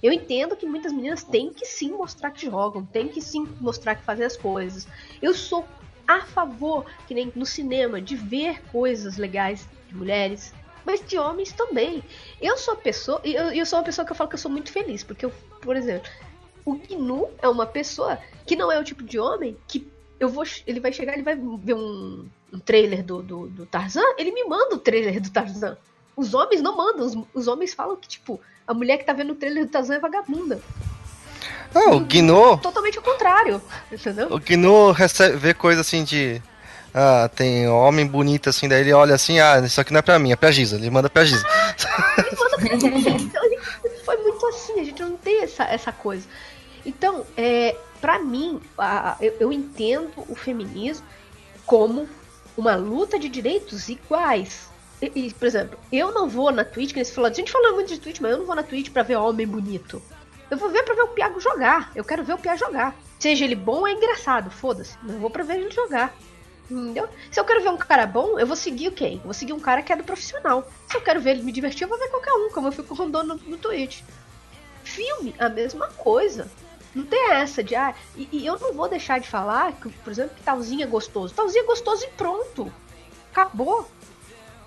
Eu 0.01 0.13
entendo 0.13 0.55
que 0.55 0.65
muitas 0.65 0.93
meninas 0.93 1.23
têm 1.23 1.51
que 1.51 1.65
sim 1.65 1.91
mostrar 1.91 2.31
que 2.31 2.45
jogam, 2.45 2.85
têm 2.85 3.09
que 3.09 3.21
sim 3.21 3.45
mostrar 3.59 3.95
que 3.95 4.03
fazem 4.03 4.25
as 4.25 4.37
coisas. 4.37 4.87
Eu 5.21 5.33
sou 5.33 5.67
a 6.07 6.21
favor, 6.21 6.85
que 7.05 7.13
nem 7.13 7.31
no 7.35 7.45
cinema, 7.45 8.01
de 8.01 8.15
ver 8.15 8.61
coisas 8.71 9.17
legais 9.17 9.67
de 9.89 9.95
mulheres, 9.95 10.53
mas 10.85 11.05
de 11.05 11.17
homens 11.17 11.51
também. 11.51 12.01
Eu 12.41 12.57
sou 12.57 12.75
pessoa, 12.77 13.21
eu, 13.25 13.51
eu 13.51 13.65
sou 13.65 13.77
uma 13.77 13.85
pessoa 13.85 14.05
que 14.05 14.11
eu 14.11 14.15
falo 14.15 14.29
que 14.29 14.35
eu 14.35 14.39
sou 14.39 14.49
muito 14.49 14.71
feliz, 14.71 15.03
porque 15.03 15.25
eu, 15.25 15.31
por 15.61 15.75
exemplo, 15.75 16.09
o 16.71 16.81
Gnu 16.87 17.29
é 17.41 17.47
uma 17.47 17.65
pessoa 17.65 18.19
que 18.45 18.55
não 18.55 18.71
é 18.71 18.79
o 18.79 18.83
tipo 18.83 19.03
de 19.03 19.19
homem 19.19 19.57
que 19.67 19.87
eu 20.19 20.29
vou, 20.29 20.43
ele 20.67 20.79
vai 20.79 20.91
chegar, 20.91 21.13
ele 21.13 21.23
vai 21.23 21.35
ver 21.35 21.73
um, 21.73 22.25
um 22.51 22.59
trailer 22.59 23.03
do, 23.03 23.21
do, 23.21 23.47
do 23.47 23.65
Tarzan, 23.65 24.03
ele 24.17 24.31
me 24.31 24.43
manda 24.43 24.75
o 24.75 24.79
trailer 24.79 25.21
do 25.21 25.29
Tarzan. 25.29 25.77
Os 26.15 26.33
homens 26.33 26.61
não 26.61 26.75
mandam, 26.75 27.05
os, 27.05 27.17
os 27.33 27.47
homens 27.47 27.73
falam 27.73 27.95
que, 27.95 28.07
tipo, 28.07 28.39
a 28.67 28.73
mulher 28.73 28.97
que 28.97 29.05
tá 29.05 29.13
vendo 29.13 29.31
o 29.31 29.35
trailer 29.35 29.65
do 29.65 29.71
Tarzan 29.71 29.95
é 29.95 29.99
vagabunda. 29.99 30.59
Ah, 31.73 31.91
o 31.91 31.99
Gnu, 31.99 32.57
Totalmente 32.57 32.97
ao 32.97 33.03
contrário, 33.03 33.61
entendeu? 33.91 34.27
o 34.31 34.39
Gnu 34.39 34.91
recebe, 34.91 35.37
vê 35.37 35.53
coisa 35.53 35.81
assim 35.81 36.03
de. 36.03 36.41
Ah, 36.93 37.29
tem 37.33 37.67
homem 37.67 38.05
bonito 38.05 38.49
assim, 38.49 38.67
daí 38.67 38.81
ele 38.81 38.91
olha 38.91 39.13
assim, 39.13 39.39
ah, 39.39 39.59
isso 39.59 39.79
aqui 39.79 39.93
não 39.93 39.99
é 39.99 40.01
pra 40.01 40.17
mim, 40.17 40.31
é 40.31 40.35
pra 40.35 40.51
Giza. 40.51 40.75
Ele 40.75 40.89
manda 40.89 41.09
pra 41.09 41.23
Giza. 41.23 41.45
Ele 42.17 42.35
manda 42.35 42.57
pra 42.57 42.77
gente. 42.77 43.23
Então, 43.23 43.43
foi 44.03 44.17
muito 44.17 44.47
assim, 44.47 44.79
a 44.79 44.83
gente 44.83 45.01
não 45.03 45.15
tem 45.15 45.43
essa, 45.43 45.63
essa 45.65 45.91
coisa. 45.91 46.27
Então, 46.89 47.25
é, 47.37 47.75
para 48.01 48.17
mim, 48.19 48.59
a- 48.77 49.15
eu, 49.21 49.35
eu 49.39 49.53
entendo 49.53 50.11
o 50.27 50.35
feminismo 50.35 51.05
como 51.65 52.09
uma 52.57 52.75
luta 52.75 53.19
de 53.19 53.29
direitos 53.29 53.89
iguais. 53.89 54.69
E, 55.01 55.11
e, 55.27 55.33
por 55.33 55.45
exemplo, 55.47 55.77
eu 55.91 56.11
não 56.11 56.27
vou 56.27 56.51
na 56.51 56.65
Twitch, 56.65 56.93
que 56.93 57.03
você 57.05 57.13
falou, 57.13 57.29
a 57.29 57.33
gente 57.33 57.51
fala 57.51 57.73
muito 57.73 57.89
de 57.93 57.99
Twitch, 57.99 58.19
mas 58.19 58.31
eu 58.31 58.39
não 58.39 58.45
vou 58.45 58.55
na 58.55 58.63
Twitch 58.63 58.89
pra 58.91 59.03
ver 59.03 59.17
homem 59.17 59.45
bonito. 59.47 60.01
Eu 60.49 60.57
vou 60.57 60.69
ver 60.69 60.81
pra 60.83 60.95
ver 60.95 61.03
o 61.03 61.07
Piago 61.09 61.39
jogar. 61.39 61.91
Eu 61.95 62.03
quero 62.03 62.23
ver 62.23 62.33
o 62.33 62.37
Piago 62.39 62.57
jogar. 62.59 62.95
Seja 63.19 63.45
ele 63.45 63.55
bom 63.55 63.81
ou 63.81 63.87
é 63.87 63.91
engraçado, 63.93 64.49
foda-se. 64.49 64.97
Eu 65.07 65.19
vou 65.19 65.29
pra 65.29 65.43
ver 65.43 65.59
ele 65.59 65.69
jogar. 65.71 66.13
Entendeu? 66.71 67.07
Se 67.31 67.39
eu 67.39 67.45
quero 67.45 67.61
ver 67.61 67.69
um 67.69 67.77
cara 67.77 68.07
bom, 68.07 68.39
eu 68.39 68.47
vou 68.47 68.55
seguir 68.55 68.91
quem? 68.91 69.15
Eu 69.17 69.21
vou 69.25 69.33
seguir 69.33 69.53
um 69.53 69.59
cara 69.59 69.83
que 69.83 69.93
é 69.93 69.95
do 69.95 70.03
profissional. 70.03 70.67
Se 70.89 70.97
eu 70.97 71.01
quero 71.01 71.21
ver 71.21 71.31
ele 71.31 71.43
me 71.43 71.51
divertir, 71.51 71.83
eu 71.83 71.87
vou 71.89 71.99
ver 71.99 72.09
qualquer 72.09 72.33
um, 72.33 72.49
como 72.49 72.67
eu 72.67 72.71
fico 72.71 72.95
rondando 72.95 73.35
no, 73.35 73.41
no 73.51 73.57
Twitch. 73.57 74.01
Filme, 74.83 75.35
a 75.37 75.49
mesma 75.49 75.87
coisa. 75.89 76.49
Não 76.93 77.05
tem 77.05 77.31
essa 77.31 77.63
de, 77.63 77.75
ah, 77.75 77.93
e, 78.15 78.27
e 78.31 78.45
eu 78.45 78.57
não 78.59 78.73
vou 78.73 78.89
deixar 78.89 79.19
de 79.19 79.27
falar, 79.27 79.73
que, 79.73 79.89
por 79.89 80.11
exemplo, 80.11 80.35
que 80.35 80.43
talzinho 80.43 80.83
é 80.83 80.87
gostoso. 80.87 81.33
Talzinho 81.33 81.63
é 81.63 81.67
gostoso 81.67 82.03
e 82.03 82.07
pronto. 82.09 82.71
Acabou. 83.31 83.89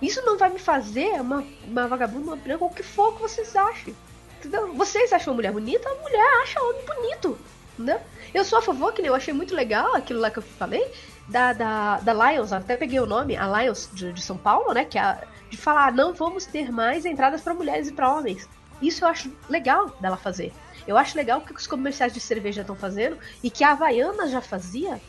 Isso 0.00 0.22
não 0.22 0.38
vai 0.38 0.50
me 0.50 0.58
fazer 0.58 1.20
uma, 1.20 1.44
uma 1.64 1.86
vagabunda, 1.86 2.26
uma 2.26 2.36
branca, 2.36 2.64
ou 2.64 2.70
o 2.70 2.74
que 2.74 2.82
for 2.82 3.14
que 3.14 3.22
vocês 3.22 3.54
achem. 3.56 3.94
Entendeu? 4.38 4.72
Vocês 4.74 5.12
acham 5.12 5.34
mulher 5.34 5.52
bonita, 5.52 5.88
a 5.88 5.94
mulher 5.94 6.42
acha 6.42 6.60
homem 6.60 6.84
bonito. 6.84 7.38
Entendeu? 7.74 8.00
Eu 8.34 8.44
sou 8.44 8.58
a 8.58 8.62
favor, 8.62 8.92
que 8.92 9.02
eu 9.02 9.14
achei 9.14 9.32
muito 9.32 9.54
legal 9.54 9.94
aquilo 9.94 10.20
lá 10.20 10.30
que 10.30 10.38
eu 10.38 10.42
falei, 10.42 10.84
da, 11.28 11.52
da, 11.52 12.00
da 12.00 12.12
Lions, 12.12 12.52
até 12.52 12.76
peguei 12.76 12.98
o 12.98 13.06
nome, 13.06 13.36
a 13.36 13.46
Lions 13.46 13.88
de, 13.92 14.12
de 14.12 14.22
São 14.22 14.36
Paulo, 14.36 14.72
né? 14.72 14.84
Que 14.84 14.98
é 14.98 15.22
de 15.50 15.56
falar, 15.56 15.92
não 15.92 16.14
vamos 16.14 16.46
ter 16.46 16.72
mais 16.72 17.04
entradas 17.04 17.42
para 17.42 17.54
mulheres 17.54 17.88
e 17.88 17.92
para 17.92 18.10
homens. 18.12 18.48
Isso 18.80 19.04
eu 19.04 19.08
acho 19.08 19.30
legal 19.48 19.90
dela 20.00 20.16
fazer. 20.16 20.52
Eu 20.87 20.97
acho 20.99 21.16
legal 21.16 21.39
o 21.39 21.43
que 21.43 21.53
os 21.53 21.66
comerciais 21.66 22.12
de 22.12 22.20
cerveja 22.20 22.61
estão 22.62 22.74
fazendo 22.76 23.18
e 23.43 23.51
que 23.51 23.62
a 23.64 23.72
Havaiana 23.72 24.28
já 24.28 24.41
fazia 24.41 25.01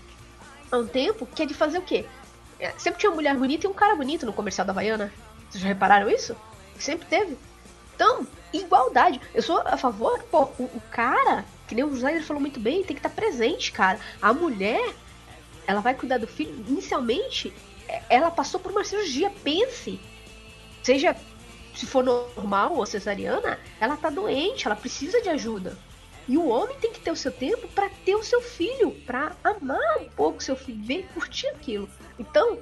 há 0.71 0.77
um 0.77 0.85
tempo, 0.87 1.25
que 1.25 1.43
é 1.43 1.45
de 1.45 1.53
fazer 1.53 1.79
o 1.79 1.81
quê? 1.81 2.05
É, 2.59 2.71
Sempre 2.77 2.99
tinha 2.99 3.09
uma 3.09 3.15
mulher 3.15 3.35
bonita 3.35 3.65
e 3.65 3.69
um 3.69 3.73
cara 3.73 3.95
bonito 3.95 4.25
no 4.25 4.33
comercial 4.33 4.65
da 4.65 4.71
Havaiana. 4.71 5.11
Vocês 5.49 5.61
já 5.61 5.67
repararam 5.67 6.09
isso? 6.09 6.35
Sempre 6.79 7.07
teve. 7.07 7.37
Então, 7.95 8.25
igualdade. 8.51 9.19
Eu 9.33 9.41
sou 9.41 9.61
a 9.65 9.77
favor, 9.77 10.21
pô, 10.31 10.43
o, 10.59 10.63
o 10.63 10.81
cara, 10.91 11.45
que 11.67 11.75
nem 11.75 11.83
o 11.83 11.89
José 11.93 12.19
falou 12.21 12.41
muito 12.41 12.59
bem, 12.59 12.83
tem 12.83 12.95
que 12.95 12.99
estar 13.05 13.09
presente, 13.09 13.71
cara. 13.71 13.99
A 14.21 14.33
mulher, 14.33 14.93
ela 15.67 15.81
vai 15.81 15.93
cuidar 15.93 16.17
do 16.17 16.27
filho. 16.27 16.53
Inicialmente, 16.67 17.53
é- 17.87 18.01
ela 18.09 18.31
passou 18.31 18.59
por 18.59 18.71
uma 18.71 18.83
cirurgia, 18.83 19.31
pense. 19.43 19.99
Seja 20.81 21.15
se 21.75 21.85
for 21.85 22.03
normal 22.03 22.75
ou 22.75 22.85
cesariana, 22.85 23.59
ela 23.79 23.97
tá 23.97 24.09
doente, 24.09 24.65
ela 24.65 24.75
precisa 24.75 25.21
de 25.21 25.29
ajuda. 25.29 25.77
E 26.27 26.37
o 26.37 26.47
homem 26.47 26.77
tem 26.79 26.91
que 26.91 26.99
ter 26.99 27.11
o 27.11 27.15
seu 27.15 27.31
tempo 27.31 27.67
para 27.69 27.89
ter 27.89 28.15
o 28.15 28.23
seu 28.23 28.41
filho, 28.41 28.91
para 29.05 29.35
amar 29.43 29.97
um 29.99 30.09
pouco 30.09 30.37
o 30.37 30.41
seu 30.41 30.55
filho, 30.55 30.81
ver 30.83 31.05
curtir 31.13 31.47
aquilo. 31.47 31.89
Então, 32.17 32.59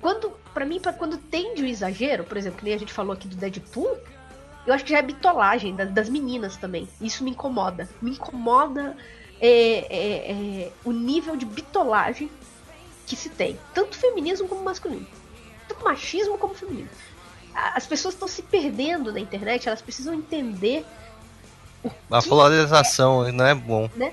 quando 0.00 0.32
para 0.54 0.64
mim, 0.64 0.80
para 0.80 0.92
quando 0.92 1.16
tem 1.16 1.54
de 1.54 1.62
um 1.62 1.66
exagero, 1.66 2.24
por 2.24 2.36
exemplo, 2.36 2.58
que 2.58 2.64
nem 2.64 2.74
a 2.74 2.78
gente 2.78 2.92
falou 2.92 3.12
aqui 3.12 3.28
do 3.28 3.36
Deadpool, 3.36 3.98
Eu 4.64 4.72
acho 4.72 4.84
que 4.84 4.92
já 4.92 4.98
é 4.98 5.02
bitolagem 5.02 5.74
das, 5.74 5.90
das 5.90 6.08
meninas 6.08 6.56
também. 6.56 6.88
Isso 7.00 7.24
me 7.24 7.32
incomoda. 7.32 7.88
Me 8.00 8.12
incomoda 8.12 8.96
é, 9.40 9.48
é, 9.48 10.32
é, 10.32 10.72
o 10.84 10.92
nível 10.92 11.36
de 11.36 11.44
bitolagem 11.44 12.30
que 13.04 13.16
se 13.16 13.28
tem. 13.28 13.58
Tanto 13.74 13.96
feminismo 13.96 14.46
como 14.46 14.62
masculino. 14.62 15.06
Tanto 15.66 15.82
machismo 15.82 16.38
como 16.38 16.54
feminino. 16.54 16.88
As 17.54 17.86
pessoas 17.86 18.14
estão 18.14 18.28
se 18.28 18.42
perdendo 18.42 19.12
na 19.12 19.20
internet, 19.20 19.68
elas 19.68 19.82
precisam 19.82 20.14
entender. 20.14 20.84
A 22.10 22.22
polarização 22.22 23.30
não 23.32 23.44
é 23.44 23.54
bom. 23.54 23.90
Né? 23.96 24.12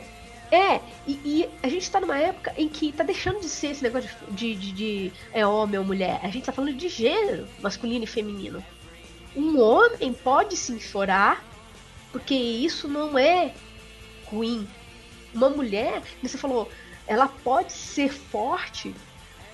É, 0.52 0.82
e, 1.06 1.12
e, 1.24 1.50
a 1.62 1.68
gente 1.68 1.90
tá 1.92 2.02
numa 2.02 2.18
época 2.18 2.52
em 2.58 2.68
que 2.68 2.92
tá 2.92 3.04
deixando 3.04 3.40
de 3.40 3.48
ser 3.48 3.68
esse 3.68 3.84
negócio 3.84 4.10
de, 4.32 4.56
de, 4.56 4.56
de, 4.56 4.72
de 4.72 5.14
é 5.32 5.46
homem 5.46 5.80
ou 5.80 5.86
mulher. 5.86 6.20
A 6.24 6.30
gente 6.30 6.46
tá 6.46 6.52
falando 6.52 6.76
de 6.76 6.90
gênero, 6.90 7.48
masculino 7.62 8.04
e 8.04 8.08
feminino. 8.08 8.64
Um 9.36 9.62
homem 9.62 10.12
pode 10.12 10.58
sim 10.58 10.80
chorar, 10.80 11.44
porque 12.12 12.34
isso 12.34 12.88
não 12.88 13.18
é 13.18 13.54
ruim. 14.26 14.68
Uma 15.34 15.50
mulher, 15.50 16.02
você 16.24 16.38
falou, 16.38 16.68
ela 17.06 17.28
pode 17.28 17.72
ser 17.72 18.12
forte. 18.12 18.96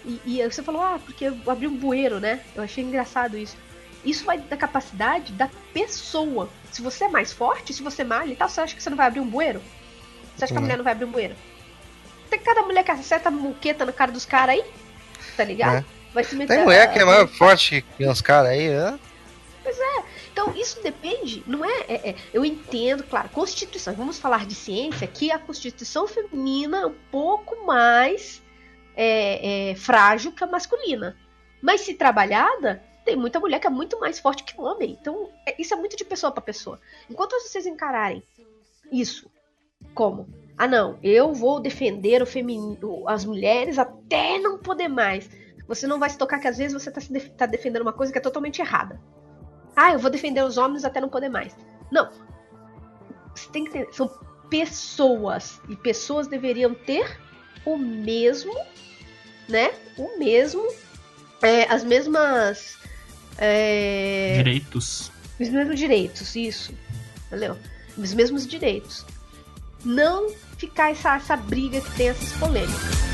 E, 0.06 0.22
e 0.26 0.50
você 0.50 0.64
falou, 0.64 0.82
ah, 0.82 1.00
porque 1.04 1.26
eu 1.26 1.38
abri 1.48 1.68
um 1.68 1.76
bueiro, 1.76 2.22
né? 2.22 2.42
Eu 2.56 2.64
achei 2.64 2.82
engraçado 2.84 3.38
isso. 3.38 3.58
Isso 4.06 4.24
vai 4.24 4.38
da 4.38 4.56
capacidade 4.56 5.34
da 5.34 5.50
pessoa. 5.74 6.50
Se 6.72 6.82
você 6.82 7.06
é 7.06 7.10
mais 7.10 7.34
forte, 7.34 7.74
se 7.74 7.82
você 7.82 8.04
malha 8.04 8.32
e 8.32 8.36
tal, 8.36 8.48
você 8.48 8.62
acha 8.62 8.76
que 8.76 8.84
você 8.84 8.90
não 8.90 8.98
vai 8.98 9.08
abrir 9.08 9.20
um 9.20 9.28
bueiro? 9.28 9.62
Você 10.36 10.46
acha 10.46 10.54
que 10.54 10.58
a 10.58 10.62
mulher 10.62 10.78
não 10.78 10.84
vai 10.84 10.94
abrir 10.94 11.06
um 11.06 11.12
bueiro? 11.12 11.36
Tem 12.30 12.40
cada 12.40 12.62
mulher 12.62 12.84
que 12.84 12.92
acerta 12.92 13.32
muqueta 13.32 13.86
na 13.86 13.92
cara 13.92 14.12
dos 14.12 14.26
caras 14.26 14.56
aí, 14.56 14.66
tá 15.36 15.44
ligado? 15.44 15.78
É. 15.78 15.86
Vai 16.14 16.24
se 16.24 16.36
meter. 16.36 16.56
Tem 16.56 16.64
mulher 16.64 16.92
que 16.94 17.00
é 17.00 17.06
mais 17.06 17.38
forte 17.38 17.86
que 17.98 18.06
os 18.06 18.22
caras 18.22 18.52
aí, 18.52 18.70
né? 18.70 19.00
Pois 19.64 19.78
é. 19.80 20.04
Então, 20.32 20.54
isso 20.56 20.84
depende, 20.84 21.42
não 21.48 21.64
é, 21.64 21.86
é, 21.88 22.10
é, 22.10 22.16
Eu 22.34 22.44
entendo, 22.44 23.04
claro, 23.04 23.30
Constituição. 23.30 23.94
Vamos 23.96 24.20
falar 24.20 24.46
de 24.46 24.54
ciência, 24.54 25.08
que 25.08 25.32
a 25.32 25.40
Constituição 25.40 26.08
feminina 26.08 26.82
é 26.82 26.86
um 26.86 26.96
pouco 27.10 27.66
mais 27.66 28.44
é, 28.96 29.72
é, 29.72 29.76
frágil 29.76 30.34
que 30.34 30.44
a 30.44 30.48
masculina. 30.48 31.16
Mas 31.62 31.82
se 31.82 31.94
trabalhada, 31.94 32.84
tem 33.06 33.16
muita 33.16 33.40
mulher 33.40 33.60
que 33.60 33.68
é 33.68 33.70
muito 33.70 34.00
mais 34.00 34.20
forte 34.20 34.44
que 34.44 34.60
homem. 34.60 34.98
Então, 35.00 35.30
é, 35.46 35.56
isso 35.62 35.74
é 35.74 35.78
muito 35.78 35.96
de 35.96 36.04
pessoa 36.04 36.32
para 36.32 36.42
pessoa. 36.42 36.80
Enquanto 37.10 37.40
vocês 37.40 37.66
encararem 37.66 38.24
isso 38.92 39.32
como? 39.94 40.28
Ah, 40.58 40.68
não, 40.68 40.98
eu 41.04 41.34
vou 41.34 41.60
defender 41.60 42.22
o 42.22 42.26
feminino, 42.26 43.08
as 43.08 43.24
mulheres 43.24 43.78
até 43.78 44.40
não 44.40 44.58
poder 44.58 44.88
mais. 44.88 45.30
Você 45.68 45.86
não 45.86 46.00
vai 46.00 46.10
se 46.10 46.18
tocar 46.18 46.40
que 46.40 46.48
às 46.48 46.58
vezes 46.58 46.74
você 46.74 46.90
está 46.90 47.02
tá 47.38 47.46
defendendo 47.46 47.82
uma 47.82 47.94
coisa 47.94 48.12
que 48.12 48.18
é 48.18 48.22
totalmente 48.22 48.60
errada. 48.62 49.00
Ah, 49.76 49.92
eu 49.92 50.00
vou 50.00 50.10
defender 50.10 50.44
os 50.44 50.58
homens 50.58 50.86
até 50.86 51.02
não 51.02 51.10
poder 51.10 51.30
mais. 51.30 51.56
Não. 51.92 52.10
Você 53.36 53.50
tem 53.52 53.66
que 53.66 53.72
ter. 53.72 53.94
São 53.94 54.10
pessoas. 54.50 55.60
E 55.68 55.76
pessoas 55.76 56.28
deveriam 56.28 56.74
ter 56.74 57.20
o 57.66 57.78
mesmo, 57.78 58.54
né? 59.50 59.74
O 59.98 60.18
mesmo. 60.18 60.66
É, 61.42 61.64
as 61.64 61.84
mesmas. 61.84 62.78
É, 63.38 64.36
direitos. 64.38 65.12
Os 65.40 65.50
mesmos 65.50 65.78
direitos, 65.78 66.36
isso. 66.36 66.74
Entendeu? 67.28 67.58
Os 67.98 68.14
mesmos 68.14 68.48
direitos 68.48 69.06
não 69.86 70.30
ficar 70.58 70.92
essa, 70.92 71.16
essa 71.16 71.38
briga 71.38 71.80
que 71.80 71.92
tem 71.92 72.10
essas 72.10 72.32
polêmicas. 72.34 73.06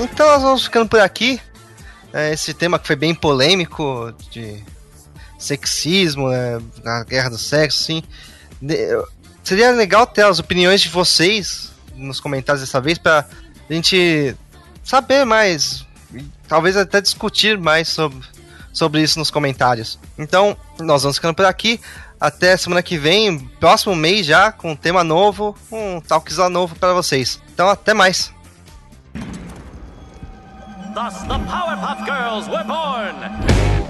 Então 0.00 0.26
nós 0.26 0.42
vamos 0.42 0.64
ficando 0.64 0.88
por 0.88 1.00
aqui. 1.00 1.40
É, 2.12 2.32
esse 2.32 2.54
tema 2.54 2.78
que 2.78 2.86
foi 2.86 2.96
bem 2.96 3.14
polêmico 3.14 4.12
de 4.30 4.62
sexismo, 5.38 6.28
né, 6.28 6.60
na 6.82 7.04
guerra 7.04 7.30
do 7.30 7.38
sexo, 7.38 7.82
assim. 7.82 8.02
Seria 9.44 9.70
legal 9.70 10.06
ter 10.06 10.24
as 10.24 10.38
opiniões 10.38 10.80
de 10.80 10.88
vocês 10.88 11.72
nos 11.94 12.20
comentários 12.20 12.62
dessa 12.62 12.80
vez 12.80 12.98
para 12.98 13.26
a 13.68 13.72
gente 13.72 14.34
saber 14.82 15.24
mais, 15.24 15.86
talvez 16.46 16.76
até 16.76 17.00
discutir 17.00 17.58
mais 17.58 17.88
sobre, 17.88 18.18
sobre 18.72 19.02
isso 19.02 19.18
nos 19.18 19.30
comentários. 19.30 19.98
Então, 20.18 20.56
nós 20.80 21.02
vamos 21.02 21.16
ficando 21.18 21.34
por 21.34 21.44
aqui. 21.44 21.80
Até 22.20 22.56
semana 22.56 22.82
que 22.82 22.98
vem, 22.98 23.38
próximo 23.60 23.94
mês 23.94 24.26
já, 24.26 24.50
com 24.50 24.72
um 24.72 24.76
tema 24.76 25.04
novo, 25.04 25.56
um 25.70 26.00
Talkzilla 26.00 26.48
novo 26.48 26.74
para 26.74 26.92
vocês. 26.92 27.40
Então, 27.52 27.68
até 27.68 27.94
mais. 27.94 28.32
Thus 30.98 31.22
the 31.22 31.38
Powerpuff 31.46 32.04
Girls 32.08 32.48
were 32.48 32.64
born. 32.64 33.87